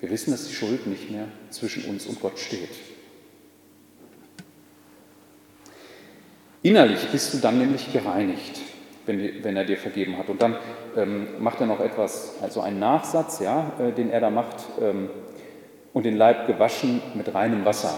Wir 0.00 0.10
wissen, 0.10 0.30
dass 0.30 0.46
die 0.46 0.54
Schuld 0.54 0.86
nicht 0.86 1.10
mehr 1.10 1.28
zwischen 1.50 1.84
uns 1.84 2.06
und 2.06 2.20
Gott 2.20 2.38
steht. 2.38 2.70
Innerlich 6.62 7.08
bist 7.10 7.34
du 7.34 7.38
dann 7.38 7.58
nämlich 7.58 7.92
gereinigt 7.92 8.60
wenn, 9.08 9.42
wenn 9.42 9.56
er 9.56 9.64
dir 9.64 9.76
vergeben 9.76 10.16
hat. 10.18 10.28
Und 10.28 10.40
dann 10.40 10.56
ähm, 10.96 11.26
macht 11.40 11.60
er 11.60 11.66
noch 11.66 11.80
etwas, 11.80 12.34
also 12.42 12.60
einen 12.60 12.78
Nachsatz, 12.78 13.40
ja, 13.40 13.72
äh, 13.80 13.92
den 13.92 14.10
er 14.10 14.20
da 14.20 14.30
macht, 14.30 14.56
ähm, 14.80 15.08
und 15.92 16.04
den 16.04 16.16
Leib 16.16 16.46
gewaschen 16.46 17.00
mit 17.14 17.34
reinem 17.34 17.64
Wasser. 17.64 17.96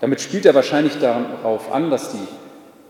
Damit 0.00 0.20
spielt 0.20 0.44
er 0.44 0.54
wahrscheinlich 0.54 0.98
darauf 0.98 1.72
an, 1.72 1.88
dass, 1.90 2.12
die, 2.12 2.18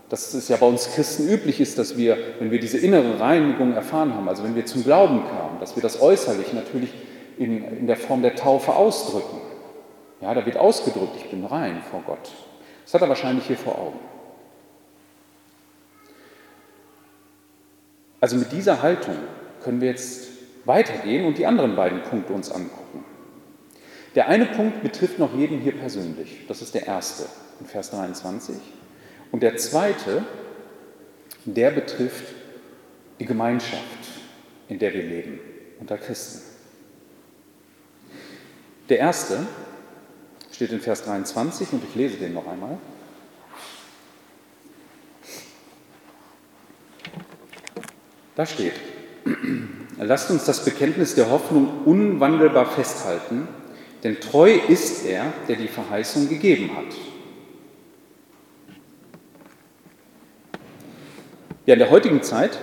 dass 0.09 0.33
es 0.33 0.49
ja 0.49 0.57
bei 0.57 0.65
uns 0.65 0.91
Christen 0.93 1.29
üblich 1.29 1.61
ist, 1.61 1.77
dass 1.77 1.97
wir, 1.97 2.17
wenn 2.39 2.51
wir 2.51 2.59
diese 2.59 2.77
innere 2.77 3.19
Reinigung 3.19 3.73
erfahren 3.73 4.13
haben, 4.15 4.27
also 4.27 4.43
wenn 4.43 4.55
wir 4.55 4.65
zum 4.65 4.83
Glauben 4.83 5.23
kamen, 5.23 5.59
dass 5.59 5.75
wir 5.75 5.83
das 5.83 6.01
äußerlich 6.01 6.51
natürlich 6.53 6.91
in, 7.39 7.63
in 7.63 7.87
der 7.87 7.95
Form 7.95 8.21
der 8.21 8.35
Taufe 8.35 8.75
ausdrücken. 8.75 9.39
Ja, 10.21 10.33
da 10.33 10.45
wird 10.45 10.57
ausgedrückt, 10.57 11.13
ich 11.15 11.29
bin 11.29 11.45
rein 11.45 11.81
vor 11.89 12.03
Gott. 12.05 12.31
Das 12.83 12.93
hat 12.93 13.01
er 13.01 13.09
wahrscheinlich 13.09 13.47
hier 13.47 13.57
vor 13.57 13.79
Augen. 13.79 13.99
Also 18.19 18.35
mit 18.35 18.51
dieser 18.51 18.81
Haltung 18.81 19.15
können 19.63 19.79
wir 19.79 19.87
jetzt 19.87 20.27
weitergehen 20.65 21.25
und 21.25 21.37
die 21.37 21.45
anderen 21.45 21.77
beiden 21.77 22.03
Punkte 22.03 22.33
uns 22.33 22.51
angucken. 22.51 23.05
Der 24.15 24.27
eine 24.27 24.45
Punkt 24.45 24.83
betrifft 24.83 25.19
noch 25.19 25.33
jeden 25.33 25.61
hier 25.61 25.77
persönlich. 25.77 26.45
Das 26.49 26.61
ist 26.61 26.75
der 26.75 26.87
erste 26.87 27.27
in 27.61 27.65
Vers 27.65 27.91
23. 27.91 28.57
Und 29.31 29.43
der 29.43 29.55
zweite, 29.55 30.25
der 31.45 31.71
betrifft 31.71 32.33
die 33.19 33.25
Gemeinschaft, 33.25 33.83
in 34.67 34.79
der 34.79 34.93
wir 34.93 35.03
leben, 35.03 35.39
unter 35.79 35.97
Christen. 35.97 36.48
Der 38.89 38.97
erste 38.97 39.45
steht 40.51 40.71
in 40.71 40.81
Vers 40.81 41.03
23 41.03 41.73
und 41.73 41.83
ich 41.83 41.95
lese 41.95 42.17
den 42.17 42.33
noch 42.33 42.47
einmal. 42.47 42.77
Da 48.35 48.45
steht, 48.45 48.73
lasst 49.97 50.31
uns 50.31 50.45
das 50.45 50.65
Bekenntnis 50.65 51.13
der 51.13 51.29
Hoffnung 51.29 51.83
unwandelbar 51.85 52.65
festhalten, 52.65 53.47
denn 54.03 54.19
treu 54.19 54.53
ist 54.67 55.05
er, 55.05 55.33
der 55.47 55.57
die 55.57 55.67
Verheißung 55.67 56.29
gegeben 56.29 56.71
hat. 56.75 56.95
Ja, 61.65 61.73
in 61.73 61.79
der 61.79 61.91
heutigen 61.91 62.23
Zeit, 62.23 62.57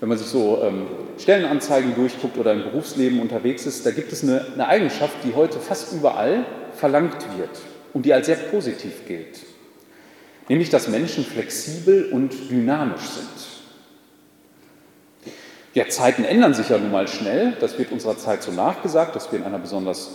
wenn 0.00 0.08
man 0.08 0.18
sich 0.18 0.28
so 0.28 0.62
ähm, 0.62 0.86
Stellenanzeigen 1.18 1.94
durchguckt 1.94 2.38
oder 2.38 2.52
im 2.52 2.62
Berufsleben 2.62 3.20
unterwegs 3.20 3.66
ist, 3.66 3.84
da 3.84 3.90
gibt 3.90 4.12
es 4.12 4.22
eine, 4.22 4.46
eine 4.54 4.68
Eigenschaft, 4.68 5.16
die 5.24 5.34
heute 5.34 5.58
fast 5.58 5.92
überall 5.92 6.44
verlangt 6.74 7.26
wird 7.36 7.50
und 7.92 8.06
die 8.06 8.12
als 8.12 8.26
sehr 8.26 8.36
positiv 8.36 9.06
gilt. 9.06 9.40
Nämlich, 10.48 10.70
dass 10.70 10.88
Menschen 10.88 11.24
flexibel 11.24 12.10
und 12.12 12.32
dynamisch 12.50 13.02
sind. 13.02 13.28
Ja, 15.74 15.88
Zeiten 15.88 16.24
ändern 16.24 16.54
sich 16.54 16.70
ja 16.70 16.78
nun 16.78 16.90
mal 16.90 17.06
schnell. 17.06 17.56
Das 17.60 17.78
wird 17.78 17.92
unserer 17.92 18.16
Zeit 18.16 18.42
so 18.42 18.52
nachgesagt, 18.52 19.14
dass 19.14 19.30
wir 19.30 19.38
in 19.38 19.44
einer 19.44 19.58
besonders 19.58 20.10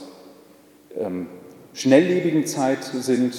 ähm, 0.97 1.27
schnelllebigen 1.73 2.45
Zeit 2.45 2.83
sind. 2.83 3.35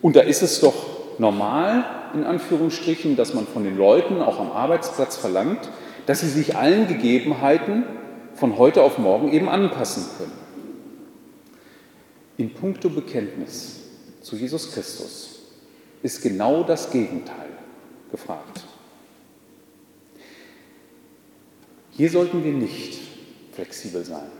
Und 0.00 0.16
da 0.16 0.20
ist 0.20 0.42
es 0.42 0.60
doch 0.60 1.18
normal, 1.18 1.84
in 2.14 2.24
Anführungsstrichen, 2.24 3.16
dass 3.16 3.34
man 3.34 3.46
von 3.46 3.64
den 3.64 3.76
Leuten 3.76 4.20
auch 4.20 4.40
am 4.40 4.50
Arbeitsplatz 4.50 5.16
verlangt, 5.16 5.70
dass 6.06 6.20
sie 6.20 6.28
sich 6.28 6.56
allen 6.56 6.88
Gegebenheiten 6.88 7.84
von 8.34 8.56
heute 8.56 8.82
auf 8.82 8.98
morgen 8.98 9.32
eben 9.32 9.48
anpassen 9.48 10.06
können. 10.16 10.32
In 12.36 12.54
puncto 12.54 12.88
Bekenntnis 12.88 13.80
zu 14.22 14.36
Jesus 14.36 14.72
Christus 14.72 15.40
ist 16.02 16.22
genau 16.22 16.62
das 16.62 16.90
Gegenteil 16.90 17.48
gefragt. 18.10 18.64
Hier 21.90 22.10
sollten 22.10 22.44
wir 22.44 22.52
nicht 22.52 23.00
flexibel 23.52 24.04
sein. 24.04 24.30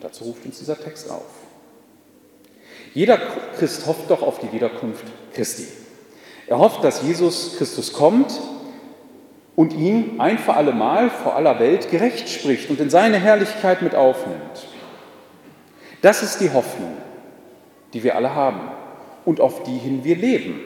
Dazu 0.00 0.24
ruft 0.24 0.46
uns 0.46 0.58
dieser 0.58 0.80
Text 0.80 1.10
auf. 1.10 1.26
Jeder 2.94 3.18
Christ 3.58 3.86
hofft 3.86 4.10
doch 4.10 4.22
auf 4.22 4.38
die 4.38 4.50
Wiederkunft 4.52 5.04
Christi. 5.34 5.66
Er 6.46 6.58
hofft, 6.58 6.84
dass 6.84 7.02
Jesus 7.02 7.56
Christus 7.58 7.92
kommt 7.92 8.40
und 9.56 9.72
ihn 9.72 10.20
ein 10.20 10.38
für 10.38 10.54
alle 10.54 10.72
Mal 10.72 11.10
vor 11.10 11.34
aller 11.34 11.58
Welt 11.58 11.90
gerecht 11.90 12.28
spricht 12.28 12.70
und 12.70 12.80
in 12.80 12.90
seine 12.90 13.18
Herrlichkeit 13.18 13.82
mit 13.82 13.94
aufnimmt. 13.94 14.68
Das 16.02 16.22
ist 16.22 16.40
die 16.40 16.52
Hoffnung, 16.52 16.92
die 17.92 18.04
wir 18.04 18.16
alle 18.16 18.34
haben 18.34 18.60
und 19.24 19.40
auf 19.40 19.62
die 19.64 19.78
hin 19.78 20.04
wir 20.04 20.16
leben. 20.16 20.60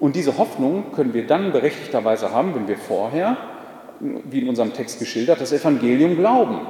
Und 0.00 0.16
diese 0.16 0.38
Hoffnung 0.38 0.92
können 0.92 1.14
wir 1.14 1.26
dann 1.26 1.52
berechtigterweise 1.52 2.32
haben, 2.32 2.54
wenn 2.54 2.68
wir 2.68 2.78
vorher, 2.78 3.36
wie 4.00 4.40
in 4.40 4.48
unserem 4.48 4.72
Text 4.72 4.98
geschildert, 4.98 5.40
das 5.40 5.52
Evangelium 5.52 6.16
glauben 6.16 6.60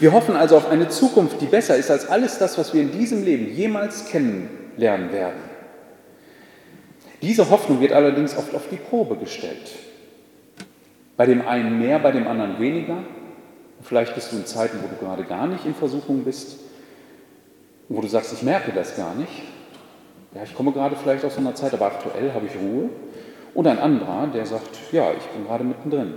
wir 0.00 0.12
hoffen 0.12 0.36
also 0.36 0.56
auf 0.56 0.70
eine 0.70 0.88
Zukunft, 0.88 1.40
die 1.40 1.46
besser 1.46 1.76
ist 1.76 1.90
als 1.90 2.08
alles 2.08 2.38
das, 2.38 2.56
was 2.56 2.72
wir 2.72 2.82
in 2.82 2.92
diesem 2.92 3.24
Leben 3.24 3.52
jemals 3.52 4.06
kennenlernen 4.06 5.12
werden. 5.12 5.47
Diese 7.22 7.50
Hoffnung 7.50 7.80
wird 7.80 7.92
allerdings 7.92 8.36
oft 8.36 8.54
auf 8.54 8.68
die 8.70 8.76
Probe 8.76 9.16
gestellt. 9.16 9.76
Bei 11.16 11.26
dem 11.26 11.46
einen 11.46 11.78
mehr, 11.80 11.98
bei 11.98 12.12
dem 12.12 12.28
anderen 12.28 12.60
weniger. 12.60 12.98
Vielleicht 13.82 14.14
bist 14.14 14.32
du 14.32 14.36
in 14.36 14.46
Zeiten, 14.46 14.78
wo 14.82 14.88
du 14.88 14.96
gerade 15.04 15.24
gar 15.24 15.46
nicht 15.46 15.64
in 15.64 15.74
Versuchung 15.74 16.24
bist, 16.24 16.58
wo 17.88 18.00
du 18.00 18.08
sagst, 18.08 18.32
ich 18.32 18.42
merke 18.42 18.72
das 18.72 18.96
gar 18.96 19.14
nicht. 19.14 19.42
Ja, 20.34 20.42
ich 20.44 20.54
komme 20.54 20.72
gerade 20.72 20.94
vielleicht 20.96 21.24
aus 21.24 21.38
einer 21.38 21.54
Zeit, 21.54 21.74
aber 21.74 21.86
aktuell 21.86 22.32
habe 22.32 22.46
ich 22.46 22.52
Ruhe. 22.54 22.90
Und 23.54 23.66
ein 23.66 23.78
anderer, 23.78 24.28
der 24.28 24.46
sagt, 24.46 24.78
ja, 24.92 25.10
ich 25.12 25.24
bin 25.24 25.44
gerade 25.44 25.64
mittendrin. 25.64 26.14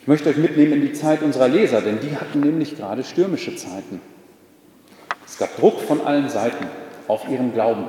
Ich 0.00 0.06
möchte 0.06 0.28
euch 0.28 0.36
mitnehmen 0.36 0.74
in 0.74 0.80
die 0.82 0.92
Zeit 0.92 1.22
unserer 1.22 1.48
Leser, 1.48 1.80
denn 1.80 1.98
die 1.98 2.14
hatten 2.16 2.40
nämlich 2.40 2.76
gerade 2.76 3.02
stürmische 3.02 3.56
Zeiten. 3.56 4.00
Es 5.24 5.38
gab 5.38 5.56
Druck 5.56 5.80
von 5.80 6.02
allen 6.02 6.28
Seiten 6.28 6.66
auf 7.08 7.28
ihren 7.28 7.54
Glauben. 7.54 7.86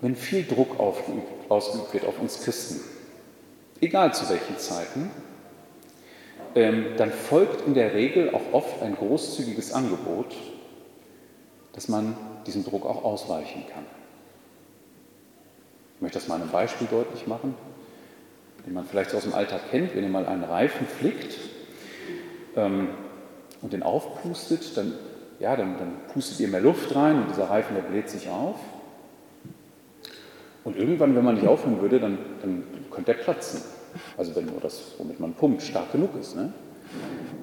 Wenn 0.00 0.16
viel 0.16 0.44
Druck 0.44 0.78
ausgeübt 1.48 1.92
wird 1.92 2.04
auf 2.06 2.20
uns 2.20 2.42
Christen, 2.42 2.80
egal 3.80 4.14
zu 4.14 4.28
welchen 4.28 4.58
Zeiten, 4.58 5.10
ähm, 6.54 6.86
dann 6.96 7.12
folgt 7.12 7.66
in 7.66 7.74
der 7.74 7.94
Regel 7.94 8.34
auch 8.34 8.52
oft 8.52 8.82
ein 8.82 8.96
großzügiges 8.96 9.72
Angebot, 9.72 10.34
dass 11.72 11.88
man 11.88 12.16
diesem 12.46 12.64
Druck 12.64 12.84
auch 12.86 13.04
ausweichen 13.04 13.64
kann. 13.72 13.84
Ich 15.96 16.02
möchte 16.02 16.18
das 16.18 16.28
mal 16.28 16.40
einem 16.40 16.50
Beispiel 16.50 16.88
deutlich 16.90 17.26
machen 17.26 17.54
den 18.66 18.74
man 18.74 18.84
vielleicht 18.84 19.14
aus 19.14 19.24
dem 19.24 19.34
Alltag 19.34 19.70
kennt, 19.70 19.94
wenn 19.94 20.04
ihr 20.04 20.10
mal 20.10 20.26
einen 20.26 20.44
Reifen 20.44 20.86
flickt 20.86 21.36
ähm, 22.56 22.88
und 23.62 23.72
den 23.72 23.82
aufpustet, 23.82 24.76
dann, 24.76 24.94
ja, 25.38 25.56
dann, 25.56 25.78
dann 25.78 25.92
pustet 26.12 26.40
ihr 26.40 26.48
mehr 26.48 26.60
Luft 26.60 26.94
rein 26.94 27.22
und 27.22 27.30
dieser 27.30 27.50
Reifen, 27.50 27.74
der 27.74 27.82
bläht 27.82 28.08
sich 28.08 28.28
auf. 28.28 28.56
Und 30.64 30.76
irgendwann, 30.76 31.16
wenn 31.16 31.24
man 31.24 31.36
nicht 31.36 31.46
aufhören 31.46 31.80
würde, 31.80 32.00
dann, 32.00 32.18
dann 32.42 32.64
könnte 32.90 33.14
der 33.14 33.22
platzen. 33.22 33.62
Also 34.16 34.36
wenn 34.36 34.46
nur 34.46 34.60
das, 34.60 34.92
womit 34.98 35.18
man 35.18 35.34
pumpt, 35.34 35.62
stark 35.62 35.92
genug 35.92 36.10
ist, 36.20 36.36
ne? 36.36 36.52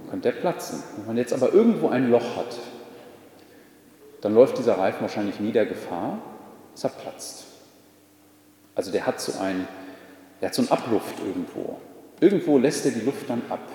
könnte 0.10 0.32
der 0.32 0.40
platzen. 0.40 0.84
Wenn 0.98 1.08
man 1.08 1.18
jetzt 1.18 1.34
aber 1.34 1.54
irgendwo 1.54 1.90
ein 1.90 2.10
Loch 2.10 2.38
hat, 2.38 2.58
dann 4.22 4.34
läuft 4.34 4.58
dieser 4.58 4.78
Reifen 4.78 5.02
wahrscheinlich 5.02 5.40
nie 5.40 5.52
der 5.52 5.66
Gefahr, 5.66 6.20
dass 6.74 6.84
er 6.84 6.90
platzt. 6.90 7.46
Also 8.76 8.92
der 8.92 9.06
hat 9.06 9.20
so 9.20 9.40
ein, 9.40 9.68
er 10.42 10.50
hat 10.50 10.56
so 10.56 10.62
einen 10.62 10.72
Abluft 10.72 11.16
irgendwo. 11.26 11.78
Irgendwo 12.20 12.58
lässt 12.58 12.86
er 12.86 12.92
die 12.92 13.02
Luft 13.02 13.30
dann 13.30 13.42
ab. 13.50 13.68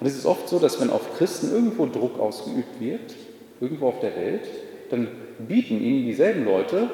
Und 0.00 0.06
es 0.06 0.16
ist 0.16 0.26
oft 0.26 0.48
so, 0.48 0.58
dass 0.58 0.80
wenn 0.80 0.90
auf 0.90 1.16
Christen 1.16 1.50
irgendwo 1.52 1.86
Druck 1.86 2.18
ausgeübt 2.20 2.80
wird, 2.80 3.14
irgendwo 3.60 3.88
auf 3.88 4.00
der 4.00 4.14
Welt, 4.14 4.48
dann 4.90 5.08
bieten 5.38 5.80
ihnen 5.80 6.06
dieselben 6.06 6.44
Leute 6.44 6.88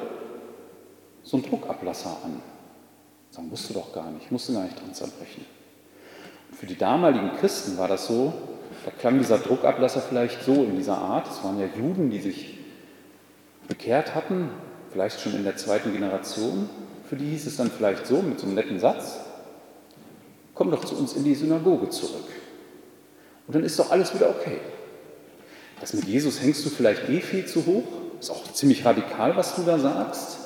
so 1.25 1.37
einen 1.37 1.45
Druckablasser 1.45 2.17
an. 2.23 2.39
Sagen, 3.31 3.49
musst 3.49 3.69
du 3.69 3.73
doch 3.73 3.91
gar 3.91 4.09
nicht, 4.11 4.31
musst 4.31 4.47
du 4.47 4.53
gar 4.53 4.63
nicht 4.63 4.79
dran 4.79 4.93
zerbrechen. 4.93 5.43
Und 6.51 6.57
für 6.57 6.67
die 6.67 6.77
damaligen 6.77 7.31
Christen 7.37 7.77
war 7.77 7.87
das 7.87 8.05
so, 8.05 8.31
da 8.85 8.91
klang 8.91 9.17
dieser 9.17 9.39
Druckablasser 9.39 10.01
vielleicht 10.01 10.43
so 10.43 10.53
in 10.63 10.77
dieser 10.77 10.97
Art. 10.97 11.27
Es 11.27 11.43
waren 11.43 11.59
ja 11.59 11.65
Juden, 11.65 12.11
die 12.11 12.19
sich 12.19 12.59
bekehrt 13.67 14.13
hatten, 14.13 14.49
vielleicht 14.91 15.19
schon 15.19 15.35
in 15.35 15.43
der 15.43 15.57
zweiten 15.57 15.91
Generation. 15.91 16.69
Für 17.09 17.15
die 17.15 17.25
hieß 17.25 17.47
es 17.47 17.57
dann 17.57 17.71
vielleicht 17.71 18.05
so 18.05 18.21
mit 18.21 18.39
so 18.39 18.45
einem 18.45 18.55
netten 18.55 18.79
Satz, 18.79 19.19
komm 20.53 20.71
doch 20.71 20.85
zu 20.85 20.95
uns 20.95 21.13
in 21.13 21.23
die 21.23 21.35
Synagoge 21.35 21.89
zurück. 21.89 22.29
Und 23.47 23.55
dann 23.55 23.63
ist 23.63 23.77
doch 23.77 23.91
alles 23.91 24.13
wieder 24.13 24.29
okay. 24.29 24.59
Das 25.81 25.93
mit 25.93 26.05
Jesus 26.05 26.41
hängst 26.41 26.65
du 26.65 26.69
vielleicht 26.69 27.09
eh 27.09 27.19
viel 27.19 27.45
zu 27.45 27.65
hoch. 27.65 27.83
Ist 28.19 28.29
auch 28.29 28.53
ziemlich 28.53 28.85
radikal, 28.85 29.35
was 29.35 29.55
du 29.55 29.63
da 29.63 29.77
sagst 29.77 30.44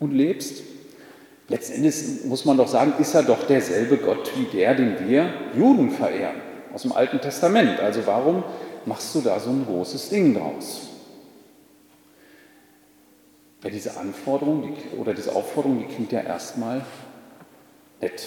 und 0.00 0.12
lebst. 0.12 0.62
Letzten 1.48 1.74
Endes 1.74 2.24
muss 2.24 2.44
man 2.44 2.56
doch 2.56 2.68
sagen, 2.68 2.94
ist 2.98 3.14
er 3.14 3.22
doch 3.22 3.46
derselbe 3.46 3.98
Gott 3.98 4.32
wie 4.36 4.44
der, 4.56 4.74
den 4.74 5.08
wir 5.08 5.32
Juden 5.56 5.90
verehren, 5.90 6.40
aus 6.72 6.82
dem 6.82 6.92
Alten 6.92 7.20
Testament. 7.20 7.78
Also 7.80 8.06
warum 8.06 8.42
machst 8.86 9.14
du 9.14 9.20
da 9.20 9.38
so 9.38 9.50
ein 9.50 9.66
großes 9.66 10.08
Ding 10.08 10.34
draus? 10.34 10.88
Ja, 13.62 13.70
diese 13.70 13.96
Anforderung 13.96 14.62
die, 14.74 14.96
oder 14.96 15.12
diese 15.12 15.34
Aufforderung, 15.34 15.80
die 15.80 15.92
klingt 15.92 16.12
ja 16.12 16.20
erstmal 16.20 16.82
nett. 18.00 18.26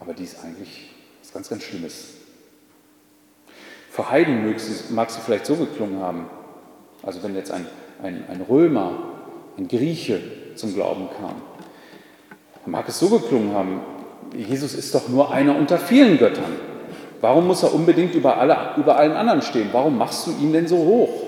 Aber 0.00 0.12
die 0.12 0.24
ist 0.24 0.42
eigentlich 0.42 0.90
was 1.22 1.32
ganz, 1.32 1.48
ganz 1.48 1.62
Schlimmes. 1.62 2.14
Für 3.90 4.10
Heiden 4.10 4.44
mag 4.90 5.10
sie, 5.10 5.20
vielleicht 5.20 5.46
so 5.46 5.54
geklungen 5.54 6.00
haben. 6.00 6.28
Also 7.04 7.22
wenn 7.22 7.36
jetzt 7.36 7.52
ein, 7.52 7.66
ein, 8.02 8.24
ein 8.28 8.40
Römer, 8.40 9.13
ein 9.56 9.68
Grieche 9.68 10.20
zum 10.54 10.74
Glauben 10.74 11.08
kam, 11.18 11.34
dann 12.64 12.70
mag 12.70 12.88
es 12.88 12.98
so 12.98 13.08
geklungen 13.08 13.54
haben, 13.54 13.80
Jesus 14.34 14.74
ist 14.74 14.94
doch 14.94 15.08
nur 15.08 15.32
einer 15.32 15.56
unter 15.56 15.78
vielen 15.78 16.18
Göttern. 16.18 16.56
Warum 17.20 17.46
muss 17.46 17.62
er 17.62 17.72
unbedingt 17.72 18.14
über, 18.14 18.36
alle, 18.36 18.74
über 18.76 18.96
allen 18.96 19.12
anderen 19.12 19.42
stehen? 19.42 19.68
Warum 19.72 19.96
machst 19.96 20.26
du 20.26 20.32
ihn 20.32 20.52
denn 20.52 20.66
so 20.66 20.76
hoch? 20.76 21.22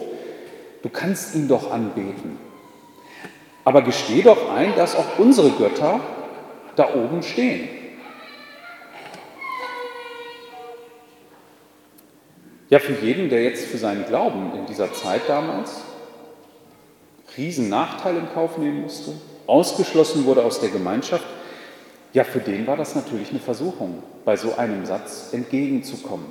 Du 0.83 0.89
kannst 0.89 1.35
ihn 1.35 1.49
doch 1.49 1.71
anbeten. 1.71 2.39
Aber 3.65 3.83
gesteh 3.83 4.23
doch 4.23 4.53
ein, 4.55 4.75
dass 4.77 4.95
auch 4.95 5.19
unsere 5.19 5.51
Götter 5.51 6.01
da 6.77 6.95
oben 6.95 7.23
stehen. 7.23 7.69
Ja, 12.69 12.79
für 12.79 12.93
jeden, 12.93 13.29
der 13.29 13.45
jetzt 13.45 13.67
für 13.67 13.79
seinen 13.79 14.05
Glauben 14.07 14.53
in 14.57 14.67
dieser 14.67 14.93
Zeit 14.93 15.23
damals 15.29 15.83
riesen 17.37 17.69
Nachteil 17.69 18.17
in 18.17 18.29
Kauf 18.33 18.59
nehmen 18.59 18.83
musste, 18.83 19.13
ausgeschlossen 19.47 20.25
wurde 20.25 20.45
aus 20.45 20.61
der 20.61 20.71
Gemeinschaft, 20.71 21.27
ja, 22.13 22.25
für 22.25 22.41
den 22.41 22.67
war 22.67 22.77
das 22.77 22.95
natürlich 22.95 23.31
eine 23.31 23.41
Versuchung, 23.41 24.03
bei 24.25 24.37
so 24.37 24.55
einem 24.57 24.87
Satz 24.87 25.31
entgegenzukommen. 25.33 26.27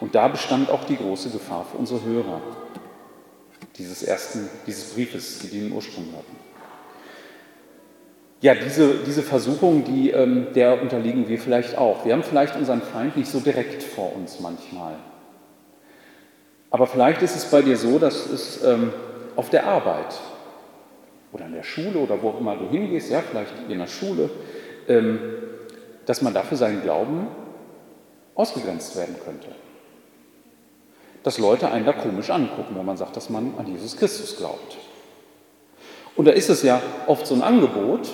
Und 0.00 0.14
da 0.14 0.28
bestand 0.28 0.70
auch 0.70 0.84
die 0.84 0.96
große 0.96 1.30
Gefahr 1.30 1.64
für 1.70 1.78
unsere 1.78 2.04
Hörer 2.04 2.40
dieses 3.78 4.02
ersten, 4.02 4.48
dieses 4.66 4.92
Briefes, 4.94 5.38
die 5.38 5.48
den 5.48 5.72
Ursprung 5.72 6.06
hatten. 6.12 6.36
Ja, 8.40 8.54
diese, 8.54 8.94
diese 9.06 9.22
Versuchung, 9.22 9.84
die, 9.84 10.10
ähm, 10.10 10.48
der 10.54 10.80
unterliegen 10.80 11.28
wir 11.28 11.38
vielleicht 11.38 11.76
auch. 11.76 12.04
Wir 12.04 12.12
haben 12.12 12.22
vielleicht 12.22 12.54
unseren 12.54 12.82
Feind 12.82 13.16
nicht 13.16 13.30
so 13.30 13.40
direkt 13.40 13.82
vor 13.82 14.14
uns 14.14 14.38
manchmal. 14.38 14.94
Aber 16.70 16.86
vielleicht 16.86 17.22
ist 17.22 17.34
es 17.34 17.46
bei 17.46 17.62
dir 17.62 17.76
so, 17.76 17.98
dass 17.98 18.26
es 18.26 18.62
ähm, 18.62 18.92
auf 19.38 19.50
der 19.50 19.68
Arbeit 19.68 20.18
oder 21.32 21.46
in 21.46 21.52
der 21.52 21.62
Schule 21.62 22.00
oder 22.00 22.20
wo 22.20 22.30
auch 22.30 22.40
immer 22.40 22.56
du 22.56 22.68
hingehst, 22.68 23.08
ja, 23.08 23.20
vielleicht 23.20 23.52
in 23.68 23.78
der 23.78 23.86
Schule, 23.86 24.30
ähm, 24.88 25.20
dass 26.06 26.22
man 26.22 26.34
dafür 26.34 26.56
seinen 26.56 26.82
Glauben 26.82 27.28
ausgegrenzt 28.34 28.96
werden 28.96 29.14
könnte. 29.24 29.46
Dass 31.22 31.38
Leute 31.38 31.70
einen 31.70 31.86
da 31.86 31.92
komisch 31.92 32.30
angucken, 32.30 32.74
wenn 32.74 32.84
man 32.84 32.96
sagt, 32.96 33.16
dass 33.16 33.30
man 33.30 33.54
an 33.58 33.68
Jesus 33.68 33.96
Christus 33.96 34.38
glaubt. 34.38 34.76
Und 36.16 36.24
da 36.24 36.32
ist 36.32 36.48
es 36.48 36.64
ja 36.64 36.82
oft 37.06 37.24
so 37.24 37.36
ein 37.36 37.42
Angebot, 37.42 38.08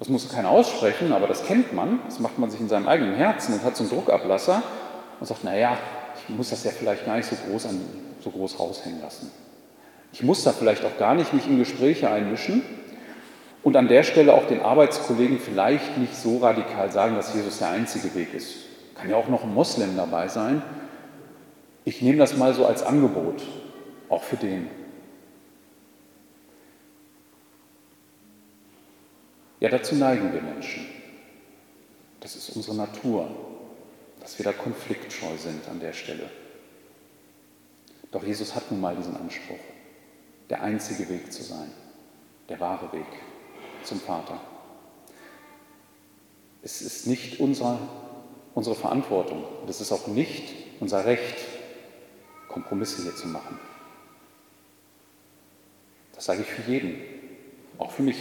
das 0.00 0.08
muss 0.08 0.28
keiner 0.28 0.50
aussprechen, 0.50 1.12
aber 1.12 1.28
das 1.28 1.44
kennt 1.44 1.72
man, 1.72 2.00
das 2.06 2.18
macht 2.18 2.40
man 2.40 2.50
sich 2.50 2.60
in 2.60 2.68
seinem 2.68 2.88
eigenen 2.88 3.14
Herzen 3.14 3.54
und 3.54 3.62
hat 3.62 3.76
so 3.76 3.84
einen 3.84 3.90
Druckablasser 3.90 4.64
und 5.20 5.26
sagt, 5.26 5.44
naja, 5.44 5.78
ich 6.16 6.34
muss 6.34 6.50
das 6.50 6.64
ja 6.64 6.72
vielleicht 6.72 7.06
gar 7.06 7.16
nicht 7.16 7.30
so 7.30 7.36
groß, 7.36 7.66
an, 7.66 7.80
so 8.20 8.30
groß 8.30 8.58
raushängen 8.58 9.00
lassen. 9.00 9.30
Ich 10.12 10.22
muss 10.22 10.42
da 10.44 10.52
vielleicht 10.52 10.84
auch 10.84 10.98
gar 10.98 11.14
nicht 11.14 11.32
mich 11.32 11.46
in 11.46 11.58
Gespräche 11.58 12.10
einmischen 12.10 12.62
und 13.62 13.76
an 13.76 13.88
der 13.88 14.02
Stelle 14.02 14.34
auch 14.34 14.46
den 14.46 14.60
Arbeitskollegen 14.60 15.38
vielleicht 15.38 15.98
nicht 15.98 16.16
so 16.16 16.38
radikal 16.38 16.90
sagen, 16.90 17.16
dass 17.16 17.34
Jesus 17.34 17.58
der 17.58 17.70
einzige 17.70 18.14
Weg 18.14 18.34
ist. 18.34 18.56
Kann 18.94 19.10
ja 19.10 19.16
auch 19.16 19.28
noch 19.28 19.44
ein 19.44 19.54
Moslem 19.54 19.96
dabei 19.96 20.28
sein. 20.28 20.62
Ich 21.84 22.02
nehme 22.02 22.18
das 22.18 22.36
mal 22.36 22.54
so 22.54 22.66
als 22.66 22.82
Angebot, 22.82 23.42
auch 24.08 24.22
für 24.22 24.36
den. 24.36 24.68
Ja, 29.60 29.68
dazu 29.68 29.94
neigen 29.94 30.32
wir 30.32 30.42
Menschen. 30.42 30.86
Das 32.20 32.36
ist 32.36 32.50
unsere 32.56 32.76
Natur, 32.76 33.28
dass 34.20 34.38
wir 34.38 34.44
da 34.44 34.52
konfliktscheu 34.52 35.36
sind 35.36 35.68
an 35.68 35.80
der 35.80 35.92
Stelle. 35.92 36.28
Doch 38.10 38.24
Jesus 38.24 38.54
hat 38.54 38.70
nun 38.70 38.80
mal 38.80 38.96
diesen 38.96 39.16
Anspruch, 39.16 39.58
der 40.50 40.62
einzige 40.62 41.08
Weg 41.08 41.32
zu 41.32 41.42
sein, 41.42 41.70
der 42.48 42.60
wahre 42.60 42.92
Weg 42.92 43.06
zum 43.84 44.00
Vater. 44.00 44.40
Es 46.62 46.82
ist 46.82 47.06
nicht 47.06 47.40
unsere, 47.40 47.78
unsere 48.54 48.74
Verantwortung 48.74 49.44
und 49.62 49.70
es 49.70 49.80
ist 49.80 49.92
auch 49.92 50.06
nicht 50.06 50.54
unser 50.80 51.04
Recht, 51.04 51.36
Kompromisse 52.48 53.02
hier 53.02 53.14
zu 53.14 53.28
machen. 53.28 53.58
Das 56.14 56.24
sage 56.24 56.42
ich 56.42 56.48
für 56.48 56.68
jeden, 56.70 56.96
auch 57.76 57.92
für 57.92 58.02
mich. 58.02 58.16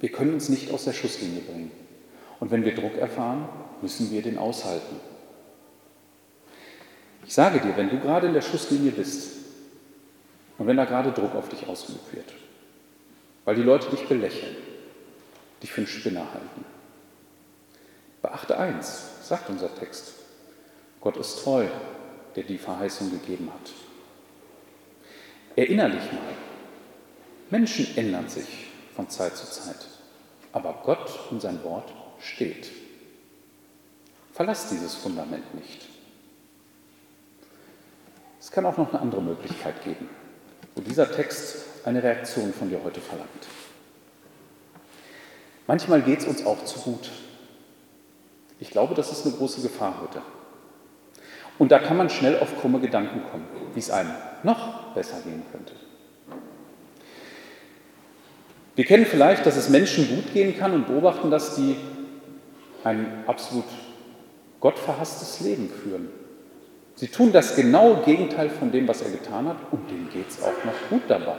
Wir 0.00 0.10
können 0.10 0.34
uns 0.34 0.48
nicht 0.48 0.70
aus 0.70 0.84
der 0.84 0.92
Schusslinie 0.92 1.40
bringen. 1.40 1.70
Und 2.40 2.50
wenn 2.50 2.64
wir 2.64 2.74
Druck 2.74 2.96
erfahren, 2.96 3.48
müssen 3.80 4.10
wir 4.10 4.20
den 4.20 4.36
aushalten. 4.36 4.96
Ich 7.24 7.32
sage 7.32 7.60
dir, 7.60 7.74
wenn 7.76 7.88
du 7.88 8.00
gerade 8.00 8.26
in 8.26 8.34
der 8.34 8.42
Schusslinie 8.42 8.90
bist 8.90 9.43
und 10.58 10.66
wenn 10.66 10.76
da 10.76 10.84
gerade 10.84 11.12
Druck 11.12 11.34
auf 11.34 11.48
dich 11.48 11.66
ausgeübt 11.66 12.14
wird, 12.14 12.32
weil 13.44 13.56
die 13.56 13.62
Leute 13.62 13.90
dich 13.90 14.06
belächeln, 14.06 14.56
dich 15.62 15.72
für 15.72 15.82
einen 15.82 15.88
Spinner 15.88 16.26
halten, 16.32 16.64
beachte 18.22 18.58
eins, 18.58 19.26
sagt 19.26 19.50
unser 19.50 19.74
Text, 19.74 20.14
Gott 21.00 21.16
ist 21.16 21.42
treu, 21.42 21.66
der 22.36 22.44
die 22.44 22.58
Verheißung 22.58 23.10
gegeben 23.10 23.50
hat. 23.52 23.72
Erinner 25.56 25.88
dich 25.88 26.12
mal, 26.12 26.34
Menschen 27.50 27.96
ändern 27.96 28.28
sich 28.28 28.68
von 28.94 29.08
Zeit 29.08 29.36
zu 29.36 29.46
Zeit. 29.46 29.86
Aber 30.52 30.80
Gott 30.84 31.30
und 31.30 31.40
sein 31.40 31.62
Wort 31.64 31.92
steht. 32.20 32.70
Verlass 34.32 34.68
dieses 34.70 34.94
Fundament 34.94 35.54
nicht. 35.54 35.88
Es 38.40 38.50
kann 38.50 38.66
auch 38.66 38.76
noch 38.76 38.90
eine 38.92 39.00
andere 39.00 39.22
Möglichkeit 39.22 39.82
geben, 39.84 40.08
wo 40.74 40.80
dieser 40.80 41.10
Text 41.10 41.56
eine 41.84 42.02
Reaktion 42.02 42.52
von 42.52 42.68
dir 42.68 42.80
heute 42.82 43.00
verlangt. 43.00 43.30
Manchmal 45.66 46.02
geht 46.02 46.20
es 46.20 46.26
uns 46.26 46.44
auch 46.44 46.64
zu 46.64 46.78
gut. 46.80 47.10
Ich 48.60 48.70
glaube, 48.70 48.94
das 48.94 49.12
ist 49.12 49.26
eine 49.26 49.34
große 49.34 49.62
Gefahr 49.62 50.00
heute. 50.02 50.22
Und 51.58 51.70
da 51.70 51.78
kann 51.78 51.96
man 51.96 52.10
schnell 52.10 52.38
auf 52.40 52.60
krumme 52.60 52.80
Gedanken 52.80 53.22
kommen, 53.30 53.46
wie 53.74 53.78
es 53.78 53.90
einem 53.90 54.12
noch 54.42 54.94
besser 54.94 55.20
gehen 55.20 55.42
könnte. 55.52 55.72
Wir 58.74 58.84
kennen 58.84 59.06
vielleicht, 59.06 59.46
dass 59.46 59.56
es 59.56 59.68
Menschen 59.68 60.08
gut 60.08 60.32
gehen 60.32 60.58
kann 60.58 60.72
und 60.72 60.88
beobachten, 60.88 61.30
dass 61.30 61.54
die 61.54 61.76
ein 62.82 63.24
absolut 63.26 63.64
gottverhasstes 64.60 65.40
Leben 65.40 65.70
führen. 65.70 66.08
Sie 66.96 67.08
tun 67.08 67.32
das 67.32 67.56
genaue 67.56 68.02
Gegenteil 68.04 68.50
von 68.50 68.70
dem, 68.70 68.86
was 68.86 69.02
er 69.02 69.10
getan 69.10 69.48
hat, 69.48 69.56
und 69.72 69.90
denen 69.90 70.08
geht 70.10 70.28
es 70.28 70.42
auch 70.42 70.64
noch 70.64 70.90
gut 70.90 71.02
dabei. 71.08 71.36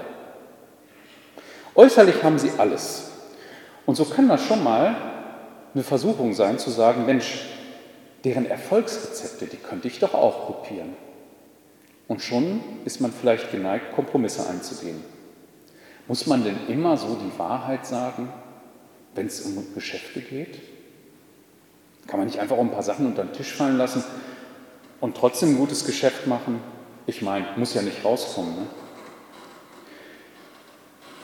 Äußerlich 1.76 2.24
haben 2.24 2.40
sie 2.40 2.52
alles. 2.58 3.12
Und 3.86 3.96
so 3.96 4.06
kann 4.06 4.28
das 4.28 4.44
schon 4.46 4.64
mal 4.64 4.96
eine 5.74 5.84
Versuchung 5.84 6.34
sein, 6.34 6.60
zu 6.60 6.70
sagen, 6.70 7.06
Mensch, 7.06 7.46
deren 8.24 8.46
Erfolgsrezepte, 8.46 9.46
die 9.46 9.58
könnte 9.58 9.88
ich 9.88 10.00
doch 10.00 10.14
auch 10.14 10.48
kopieren. 10.48 10.94
Und 12.08 12.22
schon 12.22 12.62
ist 12.84 13.02
man 13.02 13.12
vielleicht 13.12 13.52
geneigt, 13.52 13.94
Kompromisse 13.96 14.48
einzugehen. 14.50 15.04
Muss 16.08 16.28
man 16.28 16.44
denn 16.44 16.58
immer 16.68 16.98
so 16.98 17.16
die 17.16 17.40
Wahrheit 17.40 17.86
sagen, 17.86 18.30
wenn 19.16 19.28
es 19.28 19.42
um 19.42 19.74
Geschäfte 19.74 20.22
geht? 20.22 20.60
Kann 22.08 22.20
man 22.20 22.28
nicht 22.28 22.40
einfach 22.40 22.58
ein 22.58 22.72
paar 22.72 22.84
Sachen 22.84 23.08
unter 23.08 23.24
den 23.24 23.34
Tisch 23.34 23.54
fallen 23.54 23.78
lassen 23.78 24.04
und 25.06 25.16
trotzdem 25.16 25.50
ein 25.50 25.58
gutes 25.58 25.86
Geschäft 25.86 26.26
machen? 26.26 26.60
Ich 27.06 27.22
meine, 27.22 27.46
muss 27.58 27.76
ja 27.76 27.84
nicht 27.84 28.04
rauskommen. 28.04 28.56
Ne? 28.56 28.66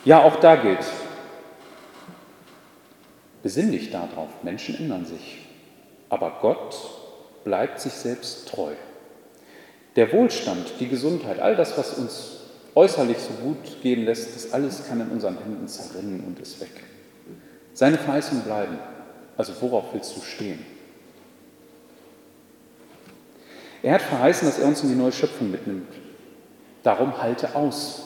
Ja, 0.04 0.22
auch 0.22 0.36
da 0.36 0.54
gilt, 0.54 0.84
besinn 3.42 3.72
dich 3.72 3.90
darauf, 3.90 4.28
Menschen 4.44 4.76
ändern 4.76 5.04
sich, 5.04 5.48
aber 6.10 6.38
Gott 6.40 6.76
bleibt 7.42 7.80
sich 7.80 7.92
selbst 7.94 8.48
treu. 8.48 8.70
Der 9.96 10.12
Wohlstand, 10.12 10.74
die 10.78 10.86
Gesundheit, 10.86 11.40
all 11.40 11.56
das, 11.56 11.76
was 11.76 11.94
uns 11.94 12.36
äußerlich 12.76 13.18
so 13.18 13.34
gut 13.42 13.82
gehen 13.82 14.04
lässt, 14.04 14.36
das 14.36 14.52
alles 14.52 14.86
kann 14.86 15.00
in 15.00 15.08
unseren 15.08 15.38
Händen 15.38 15.66
zerrinnen 15.66 16.22
und 16.24 16.38
ist 16.38 16.60
weg. 16.60 16.84
Seine 17.74 17.98
Verheißungen 17.98 18.44
bleiben. 18.44 18.78
Also 19.36 19.52
worauf 19.60 19.92
willst 19.92 20.16
du 20.16 20.20
stehen? 20.20 20.71
Er 23.82 23.94
hat 23.94 24.02
verheißen, 24.02 24.46
dass 24.46 24.58
er 24.58 24.66
uns 24.66 24.82
in 24.82 24.90
die 24.90 24.94
neue 24.94 25.12
Schöpfung 25.12 25.50
mitnimmt. 25.50 25.92
Darum 26.82 27.20
halte 27.20 27.54
aus. 27.54 28.02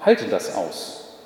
Halte 0.00 0.26
das 0.26 0.54
aus. 0.54 1.18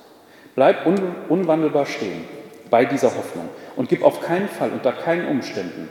Bleib 0.55 0.87
un 0.87 1.15
unwandelbar 1.29 1.87
stehen 1.87 2.25
bei 2.71 2.85
dieser 2.85 3.17
Hoffnung 3.17 3.49
und 3.77 3.89
gib 3.89 4.03
auf 4.03 4.21
keinen 4.21 4.49
Fall, 4.49 4.71
unter 4.71 4.93
keinen 4.93 5.29
Umständen, 5.29 5.89